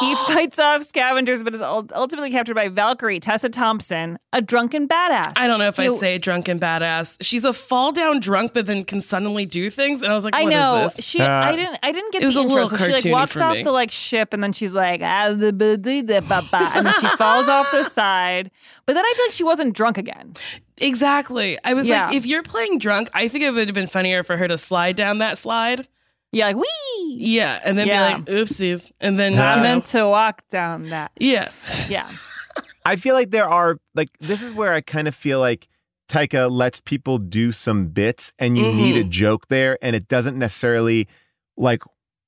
[0.00, 5.32] He fights off scavengers, but is ultimately captured by Valkyrie, Tessa Thompson, a drunken badass.
[5.36, 7.16] I don't know if You- I'd say drunken badass.
[7.20, 10.02] She's a fall down drunk, but then can suddenly do things.
[10.02, 11.04] And I was like, I what is know this?
[11.04, 11.20] she.
[11.20, 11.78] Uh, I didn't.
[11.82, 12.62] I didn't get It was the a intro.
[12.64, 13.62] little So she like walks off me.
[13.62, 16.20] the like ship, and then she's like, ah, the ba- dee ba
[16.50, 18.50] ba," and then she falls off the side.
[18.86, 20.34] But then I feel like she wasn't drunk again.
[20.78, 21.58] Exactly.
[21.64, 22.06] I was Yeah.
[22.06, 24.58] like, if you're playing drunk, I think it would have been funnier for her to
[24.58, 25.88] slide down that slide.
[26.36, 27.16] Yeah, like wee.
[27.18, 27.60] Yeah.
[27.64, 28.18] And then Yeah.
[28.18, 28.92] be like, oopsies.
[29.00, 31.12] And then, I you know, meant to walk down that.
[31.18, 31.48] yeah.
[31.88, 32.08] Yeah.
[32.84, 35.66] I feel like there are like this is where I kind of feel like
[36.08, 40.38] Taika lets people do some bits and you need a joke there and it doesn't
[40.38, 41.08] necessarily
[41.56, 41.82] like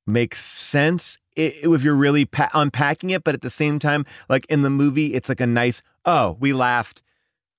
[0.06, 4.46] make sense i- if you're really pa- unpacking it but at the same time like
[4.46, 7.02] in the movie it's like a nice oh we laughed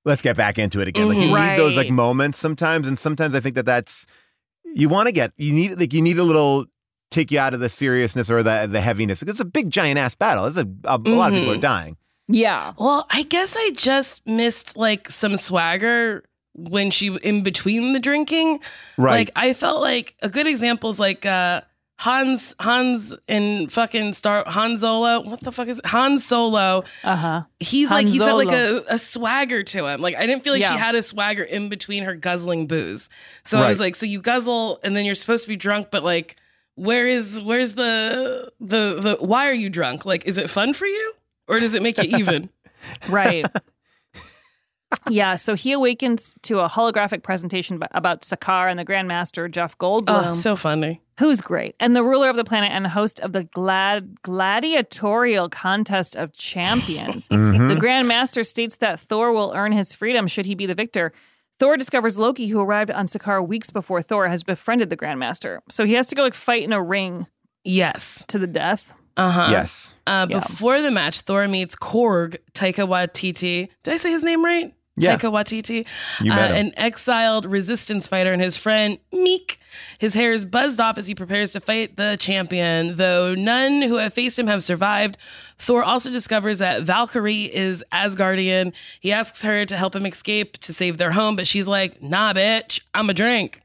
[0.03, 1.51] let's get back into it again like you Mhm.
[1.51, 1.93] need those like Right.
[1.93, 4.05] moments sometimes and sometimes I think that that's
[4.75, 6.65] you want to get you need like you need a little
[7.11, 10.15] take you out of the seriousness or the the heaviness it's a big giant ass
[10.15, 11.61] battle it's a, a, a lot of people are Mhm.
[11.61, 11.97] dying
[12.31, 12.73] Yeah.
[12.77, 18.59] Well, I guess I just missed like some swagger when she in between the drinking.
[18.97, 21.61] right Like I felt like a good example is like uh
[21.99, 25.19] Hans Hans in fucking Star Han Solo.
[25.21, 25.85] What the fuck is it?
[25.87, 26.85] Han Solo?
[27.03, 27.43] Uh huh.
[27.59, 29.99] He's Han like he's got like a, a swagger to him.
[29.99, 30.71] Like I didn't feel like Yeah.
[30.71, 33.09] she had a swagger in between her guzzling booze.
[33.43, 36.03] So I was like, so you guzzle and then you're supposed to be drunk, but
[36.05, 36.37] like
[36.75, 40.05] where is where's the the the why are you drunk?
[40.05, 41.13] Like is it fun for you?
[41.49, 42.49] Or does it make you even?
[43.09, 43.45] Right.
[45.09, 45.35] yeah.
[45.35, 50.35] So he awakens to a holographic presentation about Sakaar and the Grandmaster Jeff Goldblum, oh,
[50.35, 51.01] so funny.
[51.19, 56.15] Who's great, and the ruler of the planet and host of the glad gladiatorial contest
[56.15, 57.27] of champions.
[57.39, 57.67] Mhm.
[57.69, 61.11] The Grandmaster states that Thor will earn his freedom should he be the victor.
[61.59, 65.59] Thor discovers Loki, who arrived on Sakaar weeks before Thor, has befriended the Grandmaster.
[65.69, 67.27] So he has to go like fight in a ring
[67.65, 68.23] Yes.
[68.29, 68.93] to the death.
[69.17, 69.47] Uh-huh.
[69.51, 70.39] yes Uh, Yeah.
[70.39, 73.67] Before the match, Thor meets Korg Taika Waititi.
[73.83, 74.73] Did I say his name right?
[74.99, 75.17] Yeah.
[75.17, 75.85] Taika Waititi.
[76.29, 76.53] Uh.
[76.53, 79.59] An exiled resistance fighter and his friend Meek.
[79.97, 82.97] His hair is buzzed off as he prepares to fight the champion.
[82.97, 85.17] Though none who have faced him have survived,
[85.57, 88.73] Thor also discovers that Valkyrie is Asgardian.
[88.99, 92.33] He asks her to help him escape to save their home, but she's like, nah,
[92.33, 93.61] bitch, I'm a drink.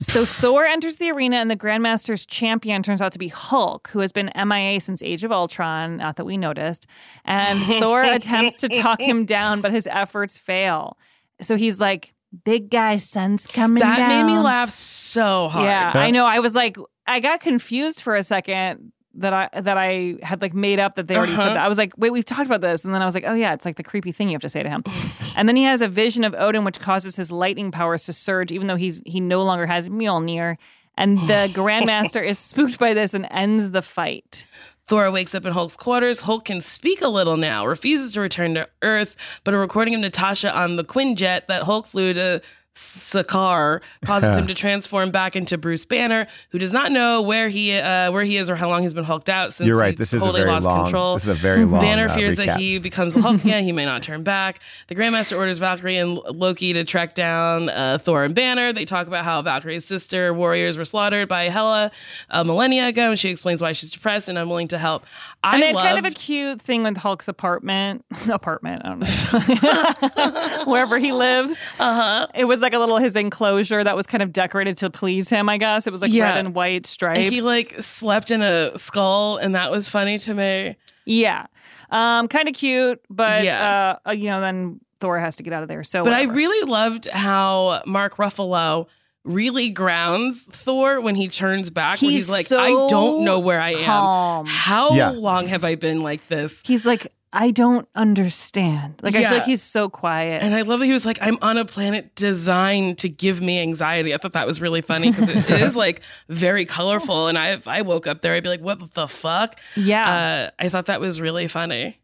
[0.00, 4.00] So Thor enters the arena, and the Grandmaster's champion turns out to be Hulk, who
[4.00, 5.96] has been MIA since Age of Ultron.
[5.96, 6.86] Not that we noticed.
[7.24, 10.98] And Thor attempts to talk him down, but his efforts fail.
[11.40, 12.12] So he's like,
[12.44, 15.64] "Big guy sun's coming That down." made me laugh so hard.
[15.64, 16.26] Yeah, I know.
[16.26, 16.76] I was like,
[17.06, 21.06] I got confused for a second that I that I had like made up that
[21.08, 21.42] they already Uh-huh.
[21.42, 21.64] said that.
[21.64, 23.52] I was like, wait, we've talked about this, and then I was like, oh yeah,
[23.54, 24.84] it's like the creepy thing you have to say to him.
[25.36, 28.52] and then he has a vision of Odin, which causes his lightning powers to surge,
[28.52, 30.56] even though he's he no longer has Mjolnir.
[30.98, 34.46] And the Grandmaster is spooked by this and ends the fight.
[34.88, 36.20] Thor wakes up in Hulk's quarters.
[36.20, 40.00] Hulk can speak a little now, refuses to return to Earth, but a recording of
[40.00, 42.40] Natasha on the Quinjet that Hulk flew to
[42.76, 47.72] Sakaar causes him to transform back into Bruce Banner, who does not know where he
[47.76, 49.90] uh, where he is or how long he's been hulked out since You're right.
[49.90, 51.14] he This is a totally very lost long- control.
[51.14, 53.64] this is a very long, Banner uh, fears that he becomes the Hulk again.
[53.64, 54.60] He may not turn back.
[54.88, 58.72] The Grandmaster orders Valkyrie and Loki to track down uh, Thor and Banner.
[58.72, 61.90] They talk about how Valkyrie's sister warriors were slaughtered by Hela
[62.30, 65.04] a millennia ago, and she explains why she's depressed and unwilling to help.
[65.42, 68.88] I and they had love kind of a cute thing with Hulk's apartment, apartment, I
[68.88, 71.56] don't know, wherever he lives.
[71.78, 72.26] Uh-huh.
[72.34, 75.48] It was like a little his enclosure that was kind of decorated to please him.
[75.48, 76.24] I guess it was like Yeah.
[76.30, 77.20] red and white stripes.
[77.20, 80.76] And he like slept in a skull, and that was funny to me.
[81.04, 81.46] yeah,
[81.90, 83.96] um, kind of cute, but Yeah.
[84.06, 85.84] uh, you know, then Thor has to get out of there.
[85.84, 88.86] So, But I really loved how Mark Ruffalo
[89.24, 92.00] really grounds Thor when he turns back.
[92.00, 93.84] when He's he's like, so I don't know where I am.
[93.84, 94.46] calm.
[94.46, 95.10] How Yeah.
[95.10, 96.62] long have I been like this?
[96.64, 98.94] he's like, I don't understand.
[99.02, 100.42] Like I feel like he's so quiet.
[100.42, 103.60] And I love that he was like, I'm on a planet designed to give me
[103.60, 104.14] anxiety.
[104.14, 107.28] I thought that was really funny because it, is like very colorful.
[107.28, 109.60] And I, if I woke up there, I'd be like, what the fuck?
[109.76, 112.00] yeah, Uh, I thought that was really funny.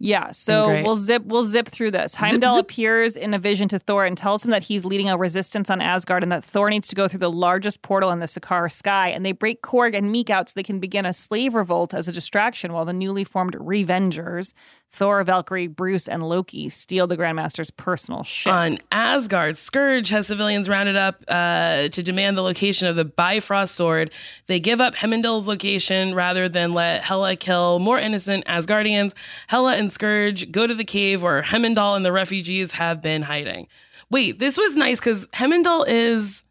[0.00, 0.84] Yeah, so great.
[0.84, 2.16] we'll zip we'll zip through this.
[2.16, 2.64] Heimdall zip.
[2.64, 5.80] appears in a vision to Thor and tells him that he's leading a resistance on
[5.80, 9.08] Asgard and that Thor needs to go through the largest portal in the Sakaar sky.
[9.08, 12.08] And they break Korg and Meek out so they can begin a slave revolt as
[12.08, 14.52] a distraction while the newly formed Revengers,
[14.94, 18.52] Thor, Valkyrie, Bruce, and Loki steal the Grandmaster's personal ship.
[18.52, 23.74] On Asgard, Scourge has civilians rounded up uh, to demand the location of the Bifrost
[23.74, 24.12] sword.
[24.46, 29.14] They give up Heimdall's location rather than let Hela kill more innocent Asgardians.
[29.48, 33.66] Hela and Scourge go to the cave where Heimdall and the refugees have been hiding.
[34.10, 36.44] Wait, this was nice because Heimdall is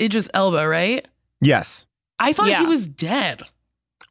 [0.00, 1.06] Idris Elba, right?
[1.40, 1.86] Yes.
[2.18, 2.60] I thought Yeah.
[2.60, 3.42] he was dead.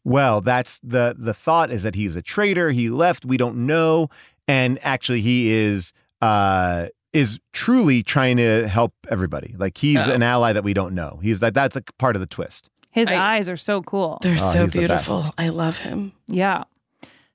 [0.05, 2.71] Well, that's the the thought is that he's a traitor.
[2.71, 3.25] He left.
[3.25, 4.09] We don't know,
[4.47, 9.55] and actually, he is uh is truly trying to help everybody.
[9.57, 10.11] Like he's Oh.
[10.13, 11.19] an ally that we don't know.
[11.21, 12.69] He's like that's a part of the twist.
[12.91, 14.17] His I- eyes are so cool.
[14.21, 15.25] They're Oh, so he's the beautiful.
[15.37, 16.13] I love him.
[16.27, 16.63] Yeah.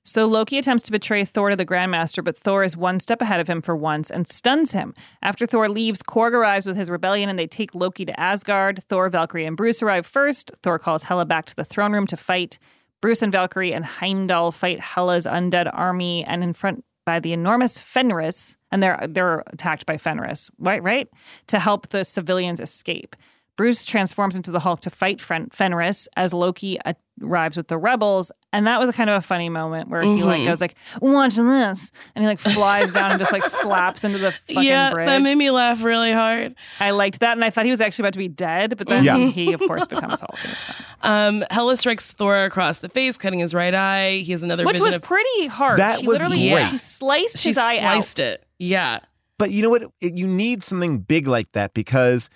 [0.03, 3.39] So Loki attempts to betray Thor to the Grandmaster, but Thor is one step ahead
[3.39, 4.93] of him for once and stuns him.
[5.21, 8.83] After Thor leaves, Korg arrives with his rebellion and they take Loki to Asgard.
[8.85, 10.51] Thor, Valkyrie, and Bruce arrive first.
[10.63, 12.57] Thor calls Hela back to the throne room to fight.
[13.01, 17.79] Bruce and Valkyrie and Heimdall fight Hela's undead army and in front by the enormous
[17.79, 20.83] Fenris, and they're they're attacked by Fenris, right?
[20.83, 21.09] Right
[21.47, 23.15] to help the civilians escape.
[23.59, 26.79] Bruce transforms into the Hulk to fight Fen- Fenris as Loki
[27.21, 30.39] arrives with the rebels, and that was kind of a funny moment where he like
[30.39, 30.45] Mhm.
[30.45, 34.31] goes like, "Watch this," and he like flies down and just like slaps into the
[34.31, 35.07] fucking yeah, bridge.
[35.07, 36.55] that made me laugh really hard.
[36.79, 39.03] I liked that, and I thought he was actually about to be dead, but then
[39.03, 39.17] Yeah.
[39.17, 40.37] he, of course, becomes Hulk.
[40.41, 40.65] And it's.
[41.01, 44.19] Um, Hela strikes Thor across the face, cutting his right eye.
[44.23, 45.79] He has another Which vision was of pretty hard.
[45.79, 46.69] That she was literally great.
[46.69, 48.25] she sliced she his eye sliced out.
[48.25, 48.45] it.
[48.57, 48.99] Yeah.
[49.37, 49.83] But you know what?
[49.99, 52.29] You need something big like that because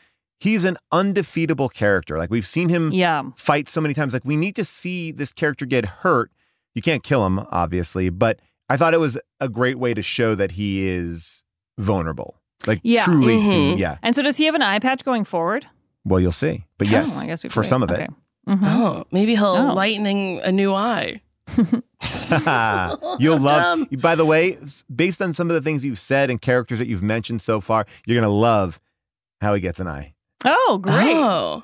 [0.43, 2.17] he's an undefeatable character.
[2.17, 3.23] Like we've seen him Yeah.
[3.37, 4.13] fight so many times.
[4.13, 6.31] Like we need to see this character get hurt.
[6.75, 8.39] You can't kill him, obviously, but
[8.69, 11.43] I thought it was a great way to show that he is
[11.77, 12.35] vulnerable.
[12.67, 13.05] Like Yeah.
[13.05, 13.77] truly, Mhm.
[13.79, 13.97] yeah.
[14.01, 15.65] And so, does he have an eye patch going forward?
[16.05, 16.65] Well, you'll see.
[16.77, 17.69] But yes, Oh, I guess we for wait.
[17.69, 18.03] some of Okay.
[18.03, 18.09] it.
[18.49, 18.59] Mhm.
[18.63, 19.73] Oh, maybe he'll Oh.
[19.73, 21.21] lightning a new eye.
[23.19, 23.79] You'll love.
[23.79, 23.87] Dumb.
[23.99, 24.57] By the way,
[24.93, 27.85] based on some of the things you've said and characters that you've mentioned so far,
[28.05, 28.79] you're gonna love
[29.41, 30.12] how he gets an eye.
[30.45, 31.13] Oh, great!
[31.15, 31.63] Oh.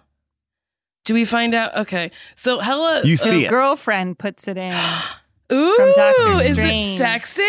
[1.06, 1.76] Do we find out?
[1.76, 2.12] Okay.
[2.36, 3.00] So Hela.
[3.04, 3.50] You His see it.
[3.50, 4.74] girlfriend puts it in.
[5.52, 6.96] Ooh, from Doctor is Strange.
[6.96, 7.42] it sexy?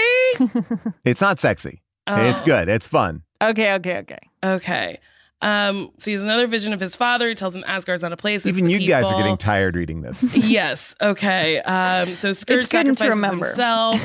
[1.04, 1.82] It's not sexy.
[2.06, 2.44] It's Oh.
[2.44, 2.68] good.
[2.70, 3.22] It's fun.
[3.42, 4.18] Okay, okay, okay.
[4.42, 4.98] Okay.
[5.42, 7.28] Um, so he has another vision of his father.
[7.28, 8.44] He tells him Asgard's not a place.
[8.46, 10.22] it's Even the you guys are getting tired reading this.
[10.34, 10.94] yes.
[11.00, 11.60] Okay.
[11.60, 13.46] Um, so Scourge It's good to sacrifices remember.
[13.48, 14.00] himself.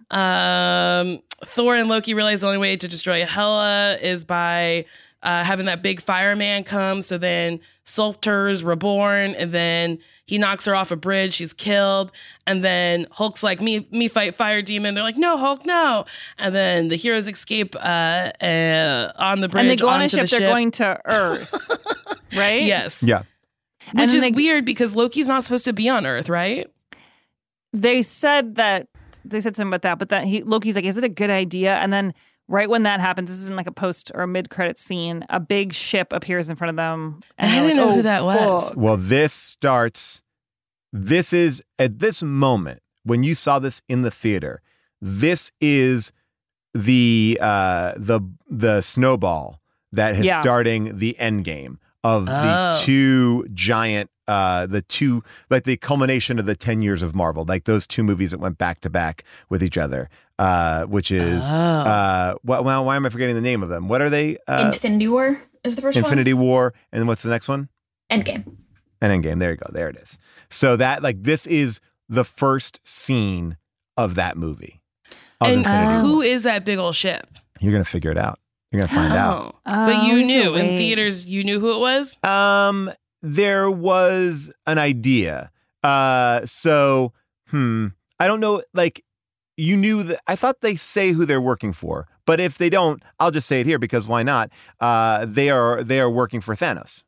[0.10, 4.84] um, Thor and Loki realize the only way to destroy Hela is by
[5.24, 7.02] uh, having that big fireman come.
[7.02, 11.34] So then Sulters reborn, and then he knocks her off a bridge.
[11.34, 12.12] She's killed,
[12.46, 16.04] and then Hulk's like, "Me, me fight fire demon." They're like, "No, Hulk, no!"
[16.38, 19.62] And then the heroes escape uh, uh, on the bridge.
[19.62, 21.52] and they go on a ship, the they're going to Earth.
[22.36, 22.62] right?
[22.62, 23.18] Yes, Yeah.
[23.18, 23.26] Which
[24.08, 26.70] then is they- weird because Loki's not supposed to be on Earth, right?
[27.72, 28.88] They said that
[29.24, 31.74] they said something about that, but that he Loki's like, is it a good idea?
[31.76, 32.14] And then
[32.48, 35.40] right when that happens, this isn't like a post or a mid credit scene, a
[35.40, 37.20] big ship appears in front of them.
[37.38, 40.22] And I didn't like, know who "Oh, that was." fuck." Well, this starts.
[40.92, 44.62] This is at this moment when you saw this in the theater.
[45.00, 46.12] This is
[46.72, 49.60] the uh, the the snowball
[49.92, 50.40] that is Yeah.
[50.40, 52.32] starting the end game of Oh.
[52.32, 54.10] the two giant.
[54.26, 58.02] Uh, the two like the culmination of the 10 years of Marvel, like those two
[58.02, 60.08] movies that went back to back with each other,
[60.38, 61.54] uh, which is Oh.
[61.54, 63.88] uh, wh- well, why am I forgetting the name of them?
[63.88, 64.38] What are they?
[64.48, 66.44] Uh, Infinity War is the first Infinity one.
[66.44, 67.68] War, and what's the next one?
[68.10, 68.56] Endgame.
[69.00, 69.38] and Endgame.
[69.38, 69.66] There you go.
[69.72, 70.18] There it is.
[70.50, 73.56] So that like this is the first scene
[73.96, 74.80] of that movie.
[75.40, 76.00] Of and Infinity War.
[76.00, 77.26] who is that big old ship?
[77.60, 78.38] You're gonna figure it out.
[78.70, 79.54] You're gonna find out.
[79.56, 79.60] Oh.
[79.64, 81.24] but Oh, you we have to knew in theaters.
[81.26, 82.16] You knew who it was.
[82.24, 85.50] Um, there was an idea.
[85.82, 87.12] Uh, so
[87.48, 88.62] hmm, I don't know.
[88.74, 89.04] Like
[89.56, 90.20] you knew that.
[90.26, 93.60] I thought they say who they're working for, but if they don't, I'll just say
[93.60, 94.50] it here because why not?
[94.80, 97.02] Uh, they are they are working for Thanos.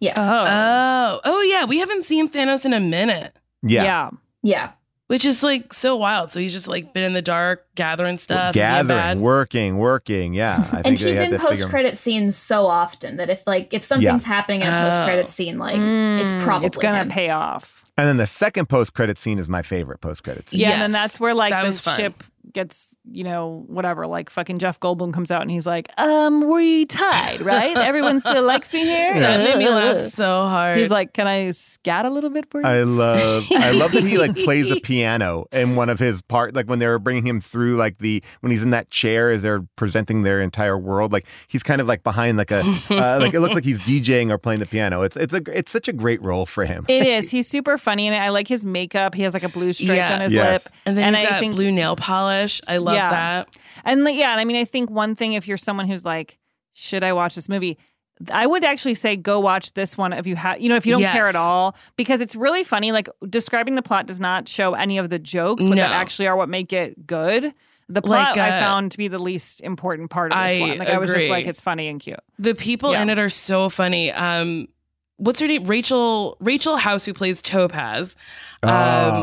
[0.00, 0.14] Yeah.
[0.16, 0.44] Oh.
[0.46, 1.64] Oh, oh yeah.
[1.64, 3.84] We haven't seen Thanos in a minute, Yeah.
[3.84, 4.10] yeah.
[4.42, 4.70] yeah.
[5.12, 6.32] Which is like so wild.
[6.32, 9.18] So he's just like been in the dark, gathering stuff, being Gathering, bad.
[9.20, 10.32] working, working.
[10.32, 13.74] Yeah, I think And they he's in post credit scenes so often that if like
[13.74, 15.04] if something's happening in a post Oh.
[15.04, 17.10] credit scene, like Mm, it's probably it's gonna him.
[17.10, 17.84] pay off.
[17.98, 20.60] And then the second post credit scene is my favorite post credit scene.
[20.60, 24.06] Yeah, and then that's where like That the ship gets, you know, whatever.
[24.06, 27.76] Like fucking Jeff Goldblum comes out and he's like, "Um, we tied, right?
[27.76, 30.78] Everyone still likes me here." That made me laugh so hard.
[30.78, 34.04] He's like, "Can I scat a little bit for you?" I love I love that
[34.04, 37.26] he like plays a piano in one of his part like when they were bringing
[37.26, 41.12] him through like the when he's in that chair as they're presenting their entire world
[41.12, 44.30] like he's kind of like behind like a uh, like it looks like he's DJing
[44.30, 45.02] or playing the piano.
[45.02, 46.86] It's it's a it's such a great role for him.
[46.88, 47.30] It is.
[47.30, 48.22] He's super funny and.
[48.22, 49.14] I like his makeup.
[49.16, 50.14] He has like a blue stripe Yeah.
[50.14, 50.64] on his Yes.
[50.66, 50.74] lip.
[50.86, 52.41] and then and he's I got think- blue nail polish.
[52.66, 53.10] I love Yeah.
[53.10, 53.56] that.
[53.84, 56.38] And like, yeah, and I mean, I think one thing if you're someone who's like,
[56.74, 57.78] should I watch this movie?
[58.32, 60.92] I would actually say go watch this one if you have, you know, if you
[60.92, 62.92] don't care at all, because it's really funny.
[62.92, 66.36] Like describing the plot does not show any of the jokes, but that actually are
[66.36, 67.52] what make it good.
[67.88, 70.60] The plot Like, I uh, found to be the least important part of this I
[70.60, 70.78] one.
[70.78, 72.20] Like I was just like, it's funny and cute.
[72.38, 73.02] The people Yeah.
[73.02, 74.12] in it are so funny.
[74.12, 74.68] Um,
[75.16, 75.64] what's her name?
[75.66, 78.16] Rachel Rachel House, who plays Topaz.
[78.62, 78.68] oh,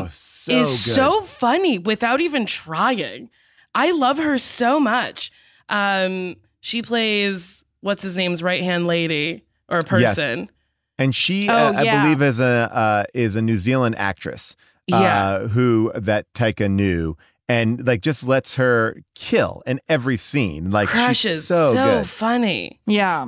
[0.02, 0.08] um,
[0.40, 0.94] so is good.
[0.94, 3.30] so funny without even trying.
[3.74, 5.30] I love her so much.
[5.68, 10.16] Um, she plays what's his name's right hand lady or Yes.
[10.16, 10.50] person.
[10.98, 14.56] and she Oh, uh, I believe is a uh, is a New Zealand actress.
[14.86, 14.98] Yeah.
[15.28, 17.16] Uh, who that Taika knew
[17.48, 20.70] and like just lets her kill in every scene.
[20.72, 22.08] Like Crushes she's so, good.
[22.08, 22.80] funny.
[22.86, 23.26] Yeah.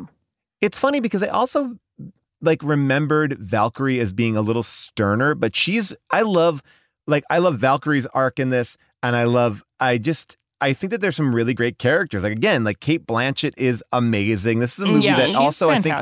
[0.60, 1.76] It's funny because I also
[2.40, 6.62] like remembered Valkyrie as being a little sterner, but she's I love
[7.06, 11.00] like I love Valkyrie's arc in this, and I love I just I think that
[11.00, 12.22] there's some really great characters.
[12.22, 14.60] Like again, like Cate Blanchett is amazing.
[14.60, 15.96] This is a movie yeah, that also I think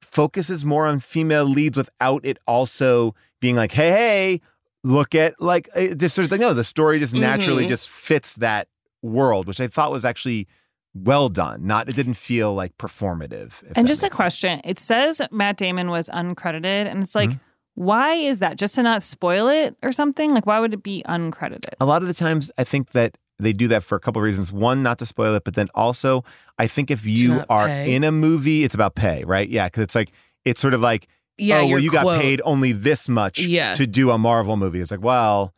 [0.00, 4.40] focuses more on female leads without it also being like, hey, hey,
[4.84, 7.68] look at like it just sort of like no, the story just naturally Mhm.
[7.68, 8.68] just fits that
[9.02, 10.46] world, which I thought was actually
[10.94, 11.66] well done.
[11.66, 13.52] Not it didn't feel like performative.
[13.74, 14.14] And just a sense.
[14.14, 14.60] question.
[14.64, 17.40] It says Matt Damon was uncredited, and it's like, Mhm.
[17.74, 18.56] Why is that?
[18.56, 20.32] Just to not spoil it or something?
[20.32, 21.74] Like, why would it be uncredited?
[21.80, 24.24] A lot of the times, I think that they do that for a couple of
[24.24, 24.52] reasons.
[24.52, 26.22] One, not to spoil it, but then also,
[26.58, 27.94] I think if you are pay.
[27.94, 29.48] in a movie, it's about pay, right?
[29.48, 30.12] Yeah, because it's like
[30.44, 31.08] it's sort of like,
[31.38, 33.74] Yeah, oh, well, your you got paid only this much Yeah.
[33.74, 34.80] to do a Marvel movie.
[34.80, 35.54] It's like, well,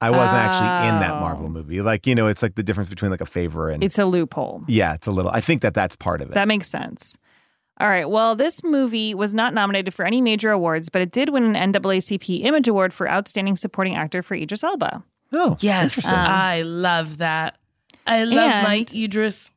[0.00, 1.20] I wasn't actually in that Oh.
[1.20, 1.80] Marvel movie.
[1.80, 4.64] Like, you know, it's like the difference between like a favor and It's a loophole.
[4.66, 5.30] yeah, it's a little.
[5.30, 6.34] I think that that's part of it.
[6.34, 7.16] That makes sense.
[7.82, 8.08] All right.
[8.08, 11.72] Well, this movie was not nominated for any major awards, but it did win an
[11.72, 15.02] NAACP Image Award for Outstanding Supporting Actor for Idris Elba.
[15.32, 16.06] oh, Yes.
[16.06, 17.56] Um, I love that.
[18.06, 19.50] I love my Idris.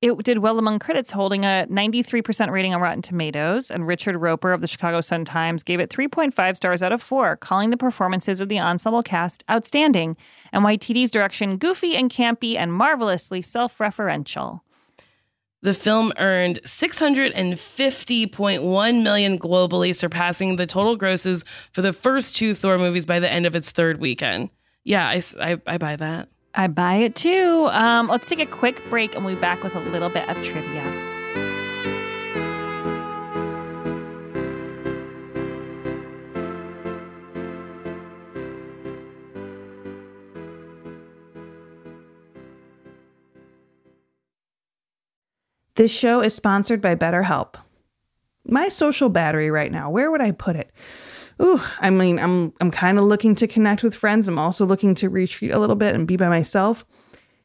[0.00, 3.72] It did well among critics, holding a 93% rating on Rotten Tomatoes.
[3.72, 7.36] And Richard Roeper of the Chicago Sun Times gave it 3.5 stars out of 4,
[7.38, 10.16] calling the performances of the ensemble cast outstanding
[10.52, 14.60] and Waititi's direction goofy and campy and marvelously self referential.
[15.66, 22.78] The film earned 650.1 million globally, surpassing the total grosses for the first two Thor
[22.78, 24.50] movies by the end of its third weekend.
[24.84, 25.20] Yeah, I
[25.66, 26.28] I buy that.
[26.54, 27.66] I buy it too.
[27.72, 30.40] Um, let's take a quick break and we'll be back with a little bit of
[30.44, 31.05] trivia.
[45.76, 47.56] This show is sponsored by BetterHelp.
[48.48, 50.72] My social battery right now, where would I put it?
[51.40, 54.26] Ooh, I mean, I'm I'm kind of looking to connect with friends.
[54.26, 56.86] I'm also looking to retreat a little bit and be by myself.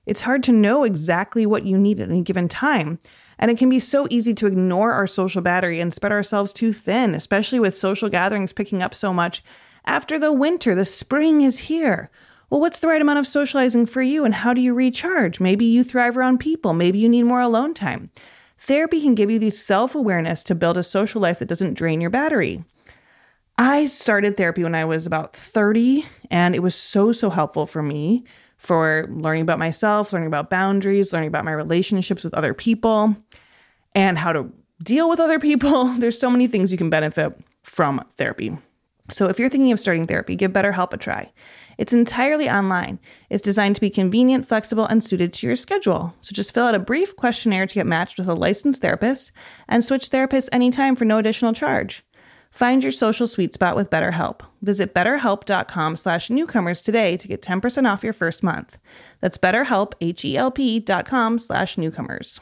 [0.06, 3.00] It's hard to know exactly what you need at any given time.
[3.38, 6.72] And it can be so easy to ignore our social battery and spread ourselves too
[6.72, 9.44] thin, especially with social gatherings picking up so much.
[9.84, 12.10] After the winter, the spring is here.
[12.52, 15.40] Well, what's the right amount of socializing for you and how do you recharge?
[15.40, 18.12] Maybe you thrive around people, maybe you need more alone time.
[18.60, 22.02] Therapy can give you the self awareness to build a social life that doesn't drain
[22.02, 22.66] your battery.
[23.58, 27.82] I started therapy when I was about 30, and it was so, so helpful for
[27.82, 28.26] me
[28.58, 33.16] for learning about myself, learning about boundaries, learning about my relationships with other people,
[33.96, 34.52] and how to
[34.84, 35.86] deal with other people.
[35.98, 37.32] There's so many things you can benefit
[37.64, 38.58] from therapy.
[39.10, 41.32] So if you're thinking of starting therapy, give BetterHelp a try.
[41.82, 43.00] It's entirely online.
[43.32, 46.14] It's designed to be convenient, flexible, and suited to your schedule.
[46.22, 49.32] So just fill out a brief questionnaire to get matched with a licensed therapist
[49.68, 52.04] and switch therapists anytime for no additional charge.
[52.52, 54.42] Find your social sweet spot with BetterHelp.
[54.62, 58.78] Visit betterhelp.com slash newcomers today to get 10% off your first month.
[59.20, 62.42] That's betterhelp, H-E-L-P dot com slash newcomers.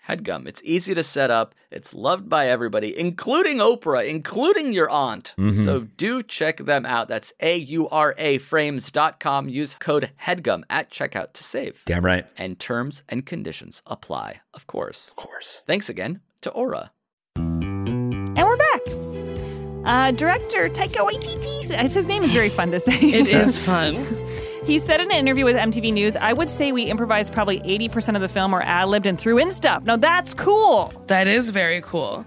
[0.11, 0.47] HeadGum.
[0.47, 1.55] It's easy to set up.
[1.71, 5.33] It's loved by everybody, including Oprah, including your aunt.
[5.39, 5.63] Mhm.
[5.63, 7.07] So do check them out.
[7.07, 9.47] That's A-U-R-A frames.com.
[9.49, 11.81] Use code HEADGUM at checkout to save.
[11.85, 12.25] Damn right.
[12.37, 15.07] And terms and conditions apply, of course.
[15.09, 15.61] Of course.
[15.65, 16.91] Thanks again to Aura.
[17.37, 18.81] And we're back.
[19.83, 21.89] Uh, director Taika Waititi.
[21.91, 22.97] His name is very fun to say.
[22.99, 23.95] It is fun.
[24.63, 28.15] He said in an interview with MTV News, I would say we improvised probably 80%
[28.15, 29.83] of the film or ad libbed and threw in stuff.
[29.83, 30.93] Now that's cool.
[31.07, 32.25] That is very cool.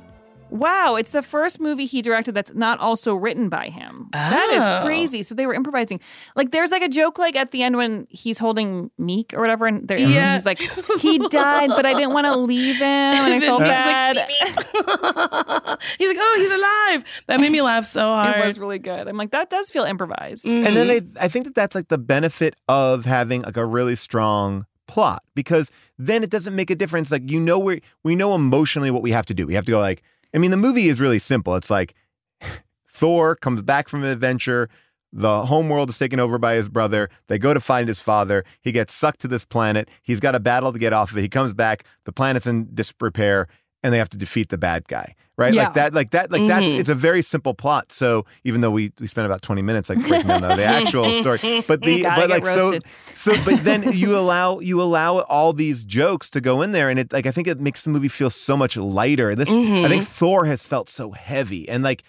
[0.54, 4.08] Wow, it's the first movie he directed that's not also written by him.
[4.12, 4.56] That Oh.
[4.56, 5.24] is crazy.
[5.24, 5.98] So they were improvising.
[6.36, 9.66] Like there's like a joke like at the end when he's holding Miek or whatever,
[9.66, 10.34] and they're- Yeah.
[10.34, 10.60] he's like,
[11.00, 14.16] he died, but I didn't want to leave him, and I felt He's bad.
[14.16, 14.28] like,
[15.98, 17.04] He's like, oh, he's alive.
[17.26, 18.36] That made me laugh so hard.
[18.38, 19.08] It was really good.
[19.08, 20.44] I'm like, that does feel improvised.
[20.44, 20.66] Mm-hmm.
[20.66, 23.96] And then I, I think that that's like the benefit of having like a really
[23.96, 27.10] strong plot because then it doesn't make a difference.
[27.10, 29.46] Like you know we we know emotionally what we have to do.
[29.46, 30.02] We have to go like
[30.34, 31.54] I mean the movie is really simple.
[31.56, 31.94] It's like
[32.88, 34.68] Thor comes back from an adventure.
[35.12, 37.08] The home world is taken over by his brother.
[37.28, 38.44] They go to find his father.
[38.60, 39.88] He gets sucked to this planet.
[40.02, 41.22] He's got a battle to get off of it.
[41.22, 41.84] He comes back.
[42.04, 43.46] The planet's in disrepair,
[43.84, 45.14] and they have to defeat the bad guy.
[45.36, 45.64] Right, Yeah.
[45.64, 46.66] like that, like that, like that's.
[46.66, 46.78] Mhm.
[46.78, 47.92] It's a very simple plot.
[47.92, 51.12] So even though we we spent about twenty minutes like breaking down the, the actual
[51.20, 52.84] story, but the but like so roasted.
[53.16, 56.98] so but then you allow you allow all these jokes to go in there and
[57.00, 59.34] it like I think it makes the movie feel so much lighter.
[59.34, 59.88] This I Mhm.
[59.88, 62.04] think Thor has felt so heavy and like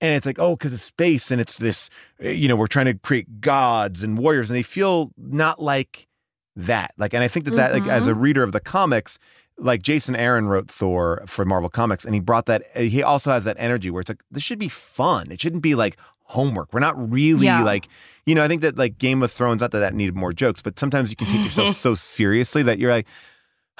[0.00, 1.90] and it's like oh because it's space and it's this
[2.20, 6.08] you know we're trying to create gods and warriors and they feel not like
[6.56, 9.18] that like and I think that that like as a reader of the comics
[9.58, 13.44] like Jason Aaron wrote Thor for Marvel Comics and he brought that he also has
[13.44, 16.80] that energy where it's like this should be fun it shouldn't be like homework we're
[16.80, 17.62] not really Yeah.
[17.62, 17.88] like
[18.26, 20.62] you know I think that like Game of Thrones not that that needed more jokes
[20.62, 23.06] but sometimes you can take yourself so seriously that you're like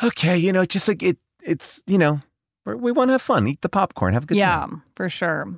[0.03, 2.21] okay you know just like it it's you know
[2.65, 5.09] we're, we want to have fun eat the popcorn have a good yeah, time for
[5.09, 5.53] sure.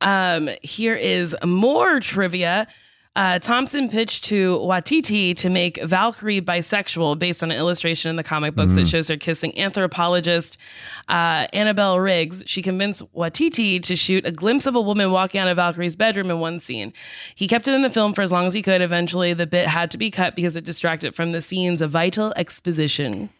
[0.00, 2.68] Um, here is more trivia.
[3.16, 8.22] Uh, Thompson pitched to Waititi to make Valkyrie bisexual based on an illustration in the
[8.22, 8.90] comic books that Mm.
[8.90, 10.56] shows her kissing anthropologist
[11.08, 12.44] uh, Annabelle Riggs.
[12.46, 16.30] She convinced Waititi to shoot a glimpse of a woman walking out of Valkyrie's bedroom
[16.30, 16.92] in one scene.
[17.34, 18.80] He kept it in the film for as long as he could.
[18.82, 22.32] Eventually, the bit had to be cut because it distracted from the scenes of vital
[22.36, 23.30] exposition.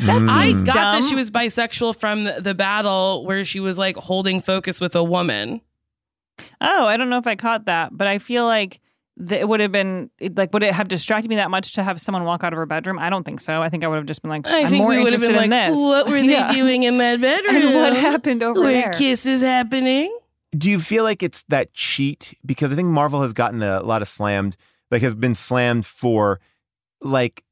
[0.00, 3.76] That I seems got that she was bisexual from the, the battle where she was
[3.76, 5.60] like holding focus with a woman.
[6.60, 8.80] Oh, I don't know if I caught that, but I feel like th-
[9.30, 12.24] it would have been like would it have distracted me that much to have someone
[12.24, 12.98] walk out of her bedroom?
[12.98, 13.62] I don't think so.
[13.62, 15.22] I think I would have just been like, I am think more we would have
[15.22, 15.78] interested been in like, this.
[15.78, 16.52] what were they Yeah.
[16.52, 17.56] doing in that bedroom?
[17.62, 18.92] And what happened over Were there?
[18.92, 20.14] kisses happening?
[20.56, 22.34] Do you feel like it's that cheat?
[22.44, 24.56] Because I think Marvel has gotten a lot of slammed,
[24.90, 26.40] like has been slammed for
[27.00, 27.42] like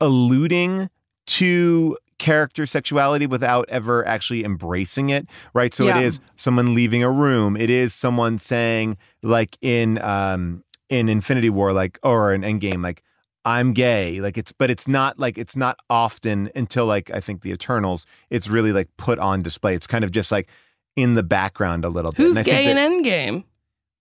[0.00, 0.90] alluding
[1.26, 5.74] to character sexuality without ever actually embracing it, right?
[5.74, 5.98] So Yeah.
[5.98, 7.56] it is someone leaving a room.
[7.56, 13.02] It is someone saying, like in um in Infinity War, like or in Endgame, like
[13.44, 14.20] I'm gay.
[14.20, 18.06] Like it's, but it's not like it's not often until like I think the Eternals.
[18.30, 19.74] It's really like put on display.
[19.74, 20.48] It's kind of just like
[20.96, 22.18] in the background a little bit.
[22.18, 23.44] Who's And I think gay in Endgame?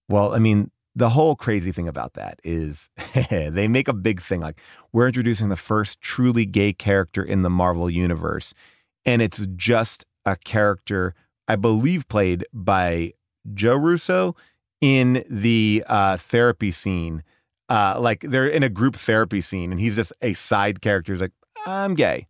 [0.09, 2.89] well, I mean, the whole crazy thing about that is
[3.31, 4.59] they make a big thing like
[4.91, 8.53] we're introducing the first truly gay character in the Marvel universe.
[9.05, 11.15] And it's just a character,
[11.47, 13.13] I believe, played by
[13.53, 14.35] Joe Russo
[14.83, 17.23] in the uh, therapy scene.
[17.69, 21.13] Uh, like they're in a group therapy scene, and he's just a side character.
[21.13, 21.31] He's like,
[21.65, 22.27] I'm gay.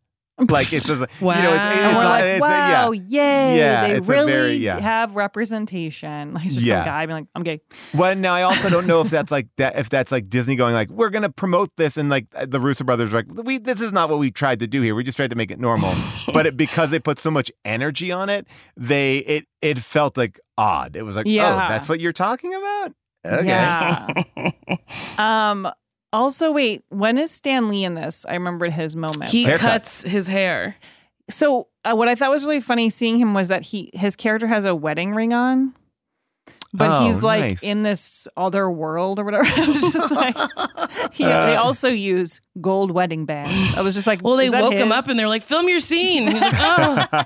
[0.50, 3.02] Like it's just, you know, it's, it's, it's, like, it's, wow, yeah.
[3.08, 3.58] yay!
[3.58, 4.80] Yeah, they really very- yeah.
[4.80, 6.34] have representation.
[6.34, 6.80] Like it's just Yeah.
[6.82, 7.62] some guy being like, "I'm gay."
[7.94, 9.78] Well, now I also don't know if that's like that.
[9.78, 13.14] If that's like Disney going like, we're gonna promote this, and like the Russo brothers
[13.14, 14.96] are like, we this is not what we tried to do here.
[14.96, 15.94] We just tried to make it normal.
[16.34, 20.40] but it, because they put so much energy on it, they it it felt like
[20.58, 20.96] odd.
[20.96, 21.54] It was like, Yeah.
[21.54, 22.94] oh, that's what you're talking about.
[23.26, 23.48] Okay.
[23.48, 24.08] Yeah.
[25.18, 25.70] um.
[26.14, 26.84] Also, wait.
[26.90, 28.26] When is Stan Lee in this?
[28.30, 29.32] I remembered his moment.
[29.32, 30.76] He cuts his hair.
[31.30, 34.46] So uh, what I thought was really funny seeing him was that he his character
[34.48, 35.74] has a wedding ring on,
[36.74, 37.64] but Oh, he's like nice.
[37.64, 39.46] in this other world or whatever.
[39.48, 40.36] I was just like,
[41.14, 41.64] he, they Uh.
[41.64, 43.76] also use gold wedding bands.
[43.76, 45.68] I was just like, Well, they is that woke him up and they're like, film
[45.70, 46.28] your scene.
[46.30, 46.54] He's like,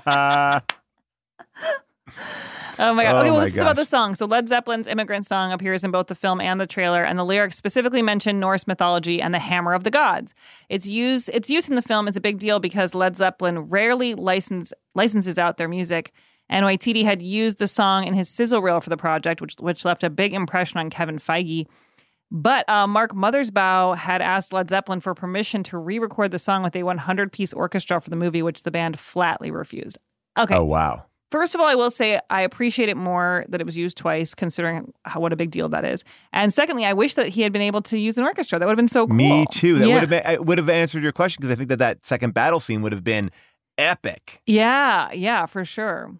[0.06, 0.60] oh.
[2.88, 3.16] Oh my god!
[3.16, 4.14] Oh okay, well, this is about the song.
[4.14, 7.24] So Led Zeppelin's "Immigrant Song" appears in both the film and the trailer, and the
[7.24, 10.34] lyrics specifically mention Norse mythology and the Hammer of the Gods.
[10.68, 14.14] Its use its use in the film is a big deal because Led Zeppelin rarely
[14.14, 16.12] license licenses out their music.
[16.50, 19.84] And Waititi had used the song in his sizzle reel for the project, which which
[19.84, 21.66] left a big impression on Kevin Feige.
[22.30, 26.76] But uh, Mark Mothersbaugh had asked Led Zeppelin for permission to re-record the song with
[26.76, 29.98] a 100-piece orchestra for the movie, which the band flatly refused.
[30.38, 31.04] Okay, Oh wow.
[31.30, 34.34] First of all, I will say I appreciate it more that it was used twice,
[34.34, 36.02] considering how what a big deal that is.
[36.32, 38.58] And secondly, I wish that he had been able to use an orchestra.
[38.58, 39.14] That would have been so cool.
[39.16, 39.78] Me too.
[39.78, 39.94] That yeah.
[39.94, 42.32] would have been I would have answered your question because I think that that second
[42.32, 43.30] battle scene would have been
[43.76, 44.40] epic.
[44.46, 46.14] Yeah, yeah, for sure.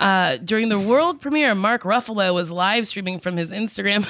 [0.00, 4.04] Uh, during the world premiere, Mark Ruffalo was live streaming from his Instagram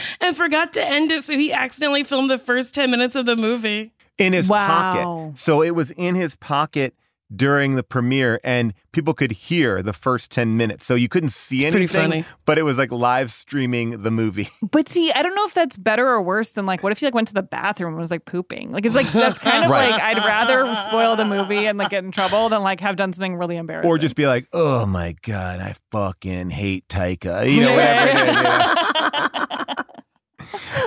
[0.20, 3.36] and forgot to end it, so he accidentally filmed the first 10 minutes of the
[3.36, 3.92] movie.
[4.18, 4.66] in his Wow.
[4.68, 5.38] pocket.
[5.38, 6.94] So it was in his pocket
[7.34, 10.84] during the premiere, and people could hear the first 10 minutes.
[10.84, 12.24] So you couldn't see It's pretty anything, funny.
[12.44, 14.48] but it was like live streaming the movie.
[14.70, 17.06] But see, I don't know if that's better or worse than like, what if you
[17.06, 18.72] like went to the bathroom and was like pooping?
[18.72, 19.90] Like, it's like that's kind of Right.
[19.90, 23.12] like I'd rather spoil the movie and like get in trouble than like have done
[23.12, 23.90] something really embarrassing.
[23.90, 27.52] or just be like, oh my God, I fucking hate Taika.
[27.52, 28.36] You know, whatever it is.
[28.36, 28.42] you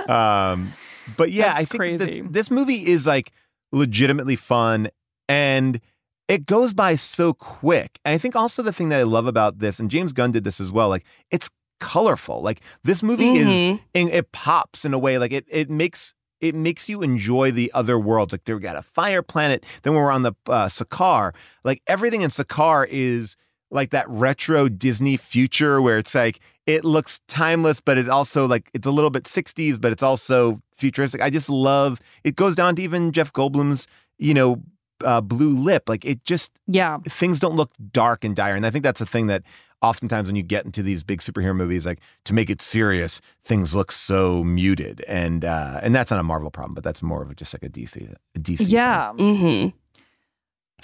[0.08, 0.14] know?
[0.14, 0.72] um,
[1.16, 3.32] but yeah, That's I think that this, this movie is like
[3.72, 4.88] legitimately fun
[5.28, 5.80] and
[6.28, 7.98] it goes by so quick.
[8.04, 10.44] And I think also the thing that I love about this, and James Gunn did
[10.44, 12.40] this as well, like it's colorful.
[12.42, 13.80] Like this movie is, Mhm.
[13.94, 17.70] and it pops in a way like it it makes it makes you enjoy the
[17.74, 18.32] other worlds.
[18.32, 19.64] Like there we got a fire planet.
[19.82, 21.32] Then when we're on the uh, Sakaar,
[21.62, 23.36] like everything in Sakaar is
[23.70, 28.70] like that retro Disney future where it's like it looks timeless, but it's also like
[28.72, 31.20] it's a little bit 60s, but it's also futuristic.
[31.20, 33.86] I just love it goes down to even Jeff Goldblum's,
[34.18, 34.62] you know,
[35.02, 35.88] uh, blue lip.
[35.88, 36.98] Like it just yeah.
[37.08, 38.54] things don't look dark and dire.
[38.54, 39.42] And I think that's the thing that
[39.82, 43.74] oftentimes when you get into these big superhero movies, like to make it serious, things
[43.74, 45.04] look so muted.
[45.06, 47.68] And uh and that's not a Marvel problem, but that's more of just like a
[47.68, 48.66] DC a DC.
[48.68, 49.12] yeah.
[49.16, 49.68] Mm-hmm.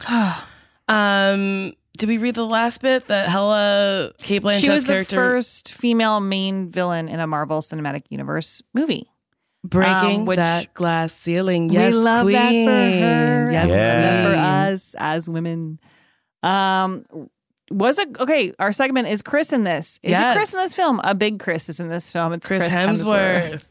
[0.88, 5.16] um, did we read the last bit that Hela Cate Blanchett's she was the character
[5.16, 9.10] first female main villain in a Marvel Cinematic Universe movie.
[9.64, 11.70] Breaking um, which- that glass ceiling?
[11.70, 12.34] Yes, we love queen.
[12.34, 13.52] that for her.
[13.52, 14.38] Yes, We love for
[14.72, 15.78] us as women.
[16.42, 17.04] Um,
[17.70, 18.52] was it okay?
[18.58, 20.00] Our segment is Chris in this.
[20.02, 20.32] Is Yes.
[20.32, 21.00] it Chris in this film?
[21.04, 22.32] A big Chris is in this film.
[22.32, 23.62] It's Chris Chris, Hemsworth.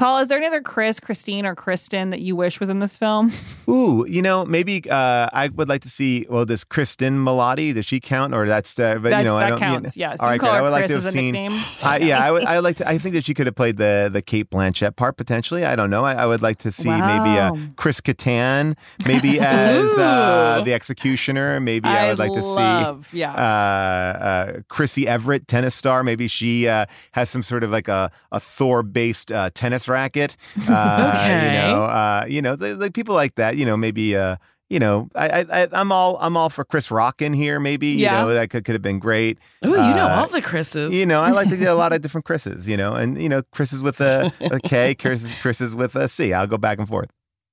[0.00, 2.96] Paul, is there any other Chris, Christine, or Kristen that you wish was in this
[2.96, 3.30] film?
[3.68, 6.24] Ooh, you know, maybe uh, I would like to see.
[6.30, 7.74] Well, this Kristen Milioti?
[7.74, 8.78] Does she count, or that's?
[8.78, 9.58] Uh, but That's- you know, I that don't.
[9.58, 10.20] counts, You know, yes.
[10.20, 10.54] All right, call good.
[10.54, 11.36] her I would like to have seen.
[11.84, 12.44] I, yeah, I would.
[12.44, 12.88] I would like to.
[12.88, 15.66] I think that she could have played the the Cate Blanchett part potentially.
[15.66, 16.06] I don't know.
[16.06, 17.54] I, I would like to see maybe Wow.
[17.54, 21.60] uh, Chris Kattan, maybe as uh, the executioner.
[21.60, 23.18] Maybe I, I would like love- to see.
[23.18, 23.34] yeah.
[23.34, 26.02] Uh, uh, Chrissy Everett, tennis star.
[26.02, 30.36] Maybe she uh, has some sort of like a a Thor based uh, tennis racket.
[30.68, 31.54] Uh, Okay.
[31.66, 33.56] You know, uh, you know, the, the people like that.
[33.56, 34.16] You know, maybe.
[34.16, 34.36] Uh,
[34.72, 37.58] you know, I, I, I'm all, I'm all for Chris Rock in here.
[37.58, 38.20] Maybe, Yeah.
[38.22, 39.36] you know, that could, could have been great.
[39.66, 40.92] Ooh, you know Uh, all the Chris's.
[40.94, 42.68] You know, I like to get a lot of different Chris's.
[42.68, 46.32] You know, and you know, Chris's with a, a K, Chris's Chris's with a C.
[46.32, 47.10] I'll go back and forth.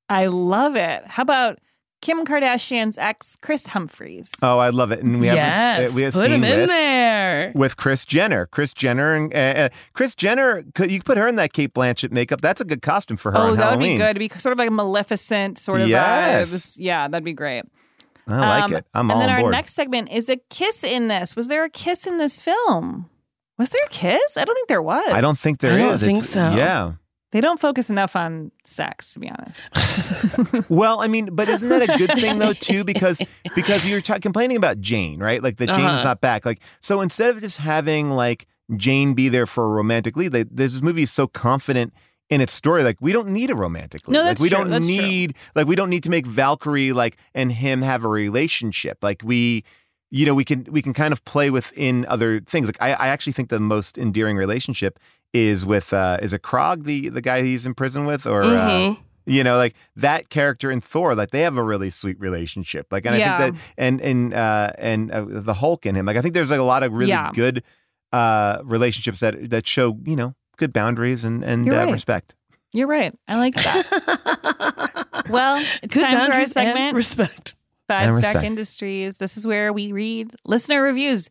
[0.10, 1.02] I love it.
[1.08, 1.58] How about
[2.02, 4.32] Kim Kardashian's ex, Kris Humphries?
[4.44, 5.00] Oh, I love it.
[5.04, 7.52] And we have yes, this, uh, we have put scene him in with, there.
[7.56, 8.46] with Kris Jenner.
[8.46, 10.64] Kris Jenner and uh, uh, Kris Jenner.
[10.76, 12.42] Could you put her in that Cate Blanchett makeup?
[12.42, 13.38] That's a good costume for her.
[13.38, 14.16] Oh, on that would be good.
[14.16, 16.52] It'd be sort of like a Maleficent sort of Yes.
[16.54, 16.76] vibes.
[16.80, 17.64] Yeah, that'd be great.
[18.28, 18.86] I like Um, it.
[18.94, 19.30] I'm on board.
[19.30, 21.36] and then our next segment is a kiss in this.
[21.36, 23.10] Was there a kiss in this film?
[23.58, 24.38] Was there a kiss?
[24.38, 25.08] I don't think there was.
[25.12, 26.00] I don't think there I is.
[26.02, 26.56] don't think It's- so.
[26.56, 26.92] Yeah.
[27.38, 30.70] They don't focus enough on sex, to be honest.
[30.70, 32.84] Well, I mean, but isn't that a good thing though too?
[32.92, 33.20] Because
[33.54, 35.44] because you're ta- complaining about Jane, right?
[35.44, 36.04] Like that Jane's Uh-huh.
[36.04, 36.46] not back.
[36.48, 40.48] Like so, instead of just having like Jane be there for a romantic lead, like,
[40.52, 41.94] this movie is so confident
[42.32, 42.82] in its story.
[42.84, 44.14] Like we don't need a romantic lead.
[44.14, 44.58] No, like that's we true.
[44.58, 44.96] don't That's true.
[44.98, 48.98] need like we don't need to make Valkyrie like and him have a relationship.
[49.04, 49.64] Like we.
[50.10, 52.66] You know, we can we can kind of play within other things.
[52.68, 55.00] Like I, I actually think the most endearing relationship
[55.38, 58.70] is with uh is it Korg, the the guy he's in prison with, or uh,
[58.70, 58.98] Mhm.
[59.26, 63.06] you know like that character in thor like they have a really sweet relationship like
[63.06, 66.22] and i think that and and uh and uh, the hulk in him like i
[66.22, 67.32] think there's like a lot of really Yeah.
[67.34, 67.62] good
[68.14, 71.92] uh relationships that that show you know good boundaries and and You're uh, right.
[71.92, 72.36] respect
[72.74, 73.14] You're right.
[73.28, 75.26] I like that.
[75.30, 76.96] well, it's Good time for our segment.
[76.96, 77.56] respect.
[77.88, 78.46] Five And Stack respect.
[78.46, 79.18] Industries.
[79.18, 81.30] This is where we read listener reviews,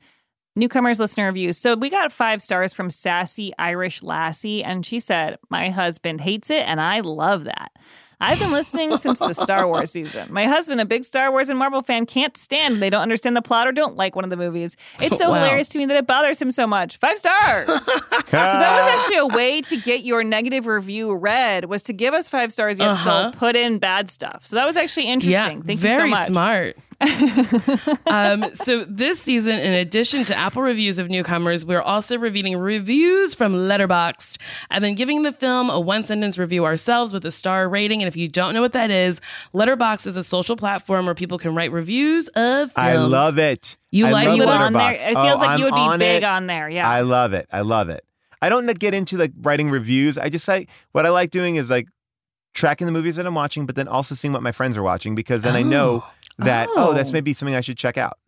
[0.56, 1.56] newcomers listener reviews.
[1.58, 6.50] So we got five stars from Sassy Irish Lassie, and she said, My husband hates
[6.50, 7.70] it, and I love that.
[8.18, 10.32] I've been listening since the Star Wars season.
[10.32, 13.42] My husband, a big Star Wars and Marvel fan, can't stand they don't understand the
[13.42, 14.74] plot or don't like one of the movies.
[15.00, 15.34] It's so Wow.
[15.34, 16.96] hilarious to me that it bothers him so much.
[16.96, 17.66] Five stars.
[17.66, 22.14] so that was actually a way to get your negative review read was to give
[22.14, 23.32] us five stars yet Uh-huh.
[23.32, 24.46] still put in bad stuff.
[24.46, 25.58] So that was actually interesting.
[25.58, 26.28] Yeah, Thank very you so much.
[26.28, 26.76] smart.
[28.06, 33.34] um, so this season, in addition to Apple reviews of newcomers, we're also reviewing reviews
[33.34, 34.38] from Letterboxd
[34.70, 38.00] and then giving the film a one sentence review ourselves with a star rating.
[38.02, 39.20] And if you don't know what that is,
[39.54, 42.72] Letterboxd is a social platform where people can write reviews of films.
[42.76, 44.48] i love it You I like love it?
[44.48, 44.92] on there.
[44.94, 46.26] It feels Oh, like I'm you would be on big it.
[46.26, 46.68] on there.
[46.68, 46.88] Yeah.
[46.88, 48.04] i love it i love it
[48.42, 51.70] i don't get into like writing reviews i just like what i like doing is
[51.70, 51.88] like
[52.54, 55.14] tracking the movies that i'm watching but then also seeing what my friends are watching
[55.14, 56.04] because then i know
[56.38, 57.12] that oh, that's Oh.
[57.12, 58.18] maybe something i should check out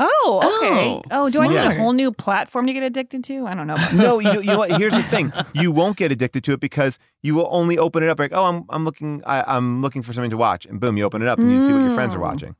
[0.00, 0.86] oh, okay.
[0.86, 3.48] Oh, Oh, do I need a whole new platform to get addicted to?
[3.48, 3.74] I don't know.
[3.92, 4.70] no, you, you know what?
[4.78, 8.08] Here's the thing: you won't get addicted to it because you will only open it
[8.08, 10.96] up like, oh, I'm I'm looking I, I'm looking for something to watch, and boom,
[10.96, 12.22] you open it up and you see what your friends are Mm.
[12.30, 12.54] watching.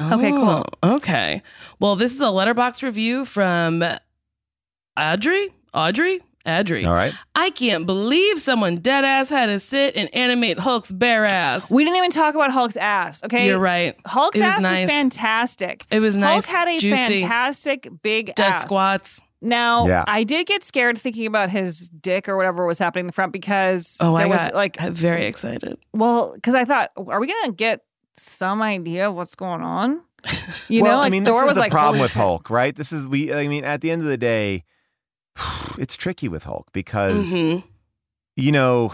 [0.00, 0.64] Okay, cool.
[0.82, 1.42] Oh, Okay.
[1.78, 3.84] Well, this is a Letterboxd review from
[4.98, 5.54] Audrey.
[5.72, 6.20] Audrey?
[6.46, 6.84] Audrey.
[6.84, 11.24] All right, I can't believe someone dead ass had to sit and animate Hulk's bare
[11.24, 11.70] ass.
[11.70, 13.22] We didn't even talk about Hulk's ass.
[13.24, 13.96] Okay, You're right.
[14.06, 14.84] Hulk's It was ass nice.
[14.84, 15.84] was fantastic.
[15.90, 16.44] It was nice.
[16.44, 18.62] Hulk had a juicy, fantastic big Does ass.
[18.62, 19.20] squats.
[19.40, 20.04] Now, Yeah.
[20.06, 23.32] I did get scared thinking about his dick or whatever was happening in the front
[23.32, 25.76] because Oh, there I was got like, very excited.
[25.92, 27.80] well, because I thought, are we gonna get
[28.16, 30.00] some idea of what's going on?
[30.68, 32.12] You well, know, like I mean, Thor this is was the like, problem holy with
[32.12, 32.22] shit.
[32.22, 32.74] Hulk, right?
[32.74, 33.34] This is we.
[33.34, 34.64] I mean, at the end of the day,
[35.78, 37.64] it's tricky with Hulk because Mhm.
[38.36, 38.92] you know.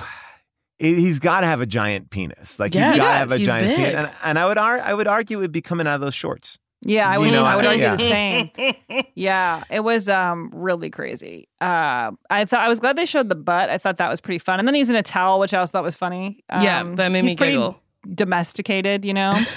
[0.79, 2.59] he- He's got to have a giant penis.
[2.59, 3.77] Like Yeah, he's got to have a he's giant big.
[3.77, 6.01] penis, and, and I would ar- I would argue it would be coming out of
[6.01, 6.59] those shorts.
[6.83, 7.33] Yeah, I You would.
[7.33, 7.97] know, I would I- argue yeah.
[7.97, 9.05] the same.
[9.15, 11.49] Yeah, it was um really crazy.
[11.61, 13.69] Uh, I thought I was glad they showed the butt.
[13.69, 14.59] I thought that was pretty fun.
[14.59, 16.43] And then he's in a towel, which I also thought was funny.
[16.62, 17.79] Yeah, Um, that made me pretty giggle.
[18.15, 19.39] Domesticated, you know.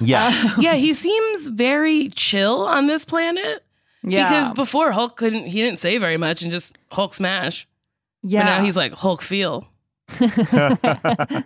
[0.00, 3.62] Yeah, yeah, he seems very chill on this planet.
[4.04, 4.28] Yeah.
[4.28, 7.66] Because before Hulk couldn't, he didn't say very much and just Hulk smash.
[8.22, 8.40] Yeah.
[8.40, 9.66] But now he's like Hulk feel.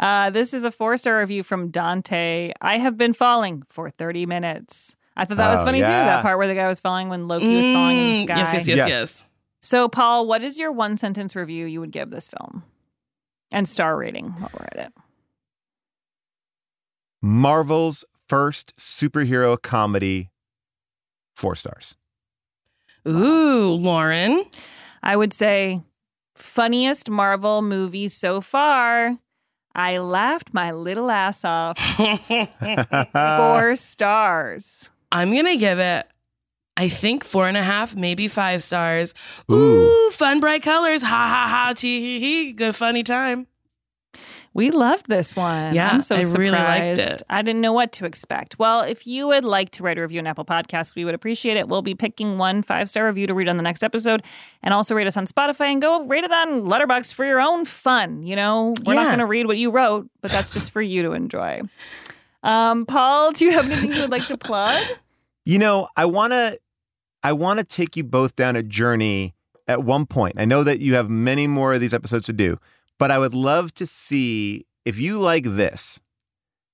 [0.00, 2.52] Uh, this is a four star review from Dante.
[2.60, 4.96] I have been falling for 30 minutes.
[5.16, 5.84] I thought that was Oh, funny too.
[5.86, 8.36] That part where the guy was falling when Loki was falling in the Mm, sky.
[8.38, 8.88] Yes, yes, yes, Yes.
[8.88, 9.24] yes.
[9.62, 12.64] So, Paul, what is your one sentence review you would give this film?
[13.52, 14.92] And star rating while we're at it.
[17.22, 20.30] Marvel's first superhero comedy,
[21.34, 21.96] four stars.
[23.06, 24.44] Ooh, Lauren.
[25.02, 25.82] I would say
[26.34, 29.18] funniest Marvel movie so far.
[29.74, 31.76] I laughed my little ass off.
[33.12, 34.88] Four stars.
[35.10, 36.06] I'm gonna give it.
[36.76, 39.14] I think four and a half, maybe five stars.
[39.50, 41.02] Ooh, fun, bright colors.
[41.02, 41.72] Ha ha ha.
[41.76, 42.52] Tee hee hee.
[42.52, 43.46] Good, funny time.
[44.54, 45.74] We loved this one.
[45.74, 46.38] Yeah, I'm so I surprised.
[46.38, 47.22] really liked it.
[47.28, 48.56] I didn't know what to expect.
[48.58, 51.56] Well, if you would like to write a review on Apple Podcasts, we would appreciate
[51.56, 51.68] it.
[51.68, 54.22] We'll be picking one five star review to read on the next episode,
[54.62, 57.64] and also rate us on Spotify and go rate it on Letterboxd for your own
[57.64, 58.22] fun.
[58.22, 61.02] You know, we're not going to read what you wrote, but that's just for you
[61.02, 61.60] to enjoy.
[62.44, 64.84] Um, Paul, do you have anything you would like to plug?
[65.44, 66.60] You know, I want to
[67.24, 69.34] I want to take you both down a journey
[69.66, 70.34] at one point.
[70.38, 72.58] I know that you have many more of these episodes to do,
[72.98, 76.00] but I would love to see if you like this.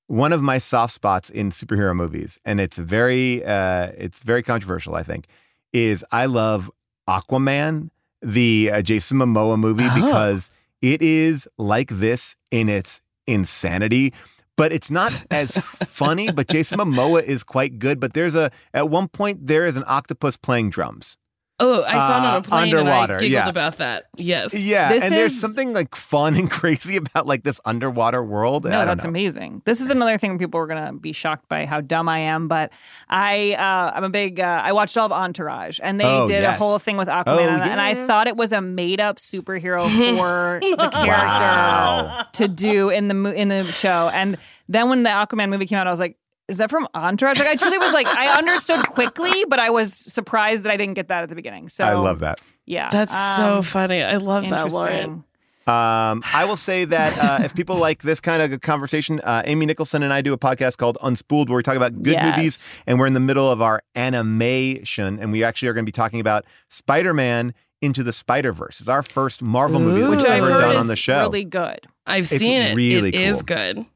[0.06, 4.94] One of my soft spots in superhero movies, and it's very uh it's very controversial,
[4.96, 5.26] I think,
[5.72, 6.70] is I love
[7.08, 7.90] Aquaman,
[8.20, 9.94] the uh, Jason Momoa movie Oh.
[9.94, 10.50] because
[10.82, 14.12] it is like this in its insanity
[14.56, 16.30] but it's not as funny.
[16.30, 17.98] But Jason Momoa is quite good.
[17.98, 21.16] But there's a at one point there is an octopus playing drums.
[21.60, 23.48] Oh, I saw it on Uh, a plane underwater, and I giggled yeah.
[23.48, 24.04] about that.
[24.16, 24.52] Yes.
[24.54, 28.66] Yeah, This and there's something like fun and crazy about like this underwater world.
[28.66, 29.10] I No, don't that's know.
[29.10, 29.62] amazing.
[29.66, 32.48] This is another thing where people are gonna be shocked by how dumb I am.
[32.48, 32.72] But
[33.08, 34.40] I, uh, I'm a big.
[34.40, 37.24] Uh, I watched all of Entourage, and they Oh, did a whole thing with Aquaman,
[37.26, 41.06] Oh, and- and I thought it was a made up superhero for the character
[41.44, 42.26] Wow.
[42.32, 44.08] to do in the mo- in the show.
[44.12, 44.38] And
[44.68, 46.16] then when the Aquaman movie came out, I was like.
[46.50, 47.38] Is that from Entourage?
[47.38, 50.94] Like I truly was like I understood quickly, but I was surprised that I didn't
[50.94, 51.68] get that at the beginning.
[51.68, 52.40] So I love that.
[52.66, 54.02] Yeah, That's so um, funny.
[54.02, 55.24] I love that, Lauren.
[55.66, 59.66] Um, I will say that uh, if people like this kind of conversation, uh, Amy
[59.66, 62.36] Nicholson and I do a podcast called Unspooled, where we talk about good Yes.
[62.36, 65.88] movies, and we're in the middle of our animation, and we actually are going to
[65.88, 68.80] be talking about Spider-Man into the Spider-Verse.
[68.80, 70.96] It's our first Marvel movie that which we've I've ever heard done is on the
[70.96, 71.20] show.
[71.22, 71.80] really good.
[72.06, 72.74] I've It's seen it.
[72.74, 73.56] really It is cool.
[73.56, 73.86] good.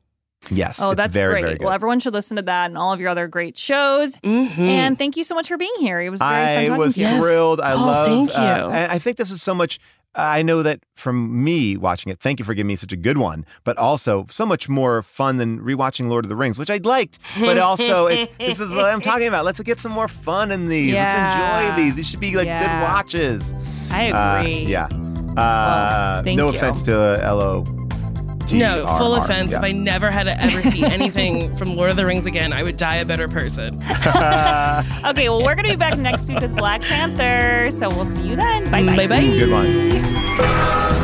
[0.50, 1.42] Yes, Oh, it's that's very, great.
[1.42, 1.64] very good.
[1.64, 4.16] Well, everyone should listen to that and all of your other great shows.
[4.18, 4.58] Mhm.
[4.58, 6.00] And thank you so much for being here.
[6.00, 7.20] It was very I fun talking was to you.
[7.20, 7.60] thrilled.
[7.60, 8.06] I Oh, love.
[8.08, 8.70] thank uh, you.
[8.72, 9.78] and I think this is so much.
[10.16, 12.20] I know that from me watching it.
[12.20, 15.38] Thank you for giving me such a good one, but also so much more fun
[15.38, 17.18] than rewatching Lord of the Rings, which I liked.
[17.40, 19.44] But also, it, this is what I'm talking about.
[19.44, 20.92] Let's get some more fun in these.
[20.92, 21.60] Yeah.
[21.64, 21.94] Let's enjoy these.
[21.96, 22.60] These should be like Yeah.
[22.60, 23.54] good watches.
[23.90, 24.66] I Uh, agree.
[24.66, 24.86] yeah.
[25.36, 26.56] Uh, thank no you.
[26.56, 27.64] offense to uh, LO.
[28.52, 29.52] No, full TRR, offense.
[29.52, 29.58] yeah.
[29.58, 32.62] If I never had to ever see anything from Lord of the Rings again, I
[32.62, 33.80] would die a better person.
[35.04, 37.70] Okay, well, we're going to be back next week with Black Panther.
[37.70, 38.70] So we'll see you then.
[38.70, 38.96] Bye bye.
[38.96, 39.20] Bye bye.
[39.20, 41.03] Good one.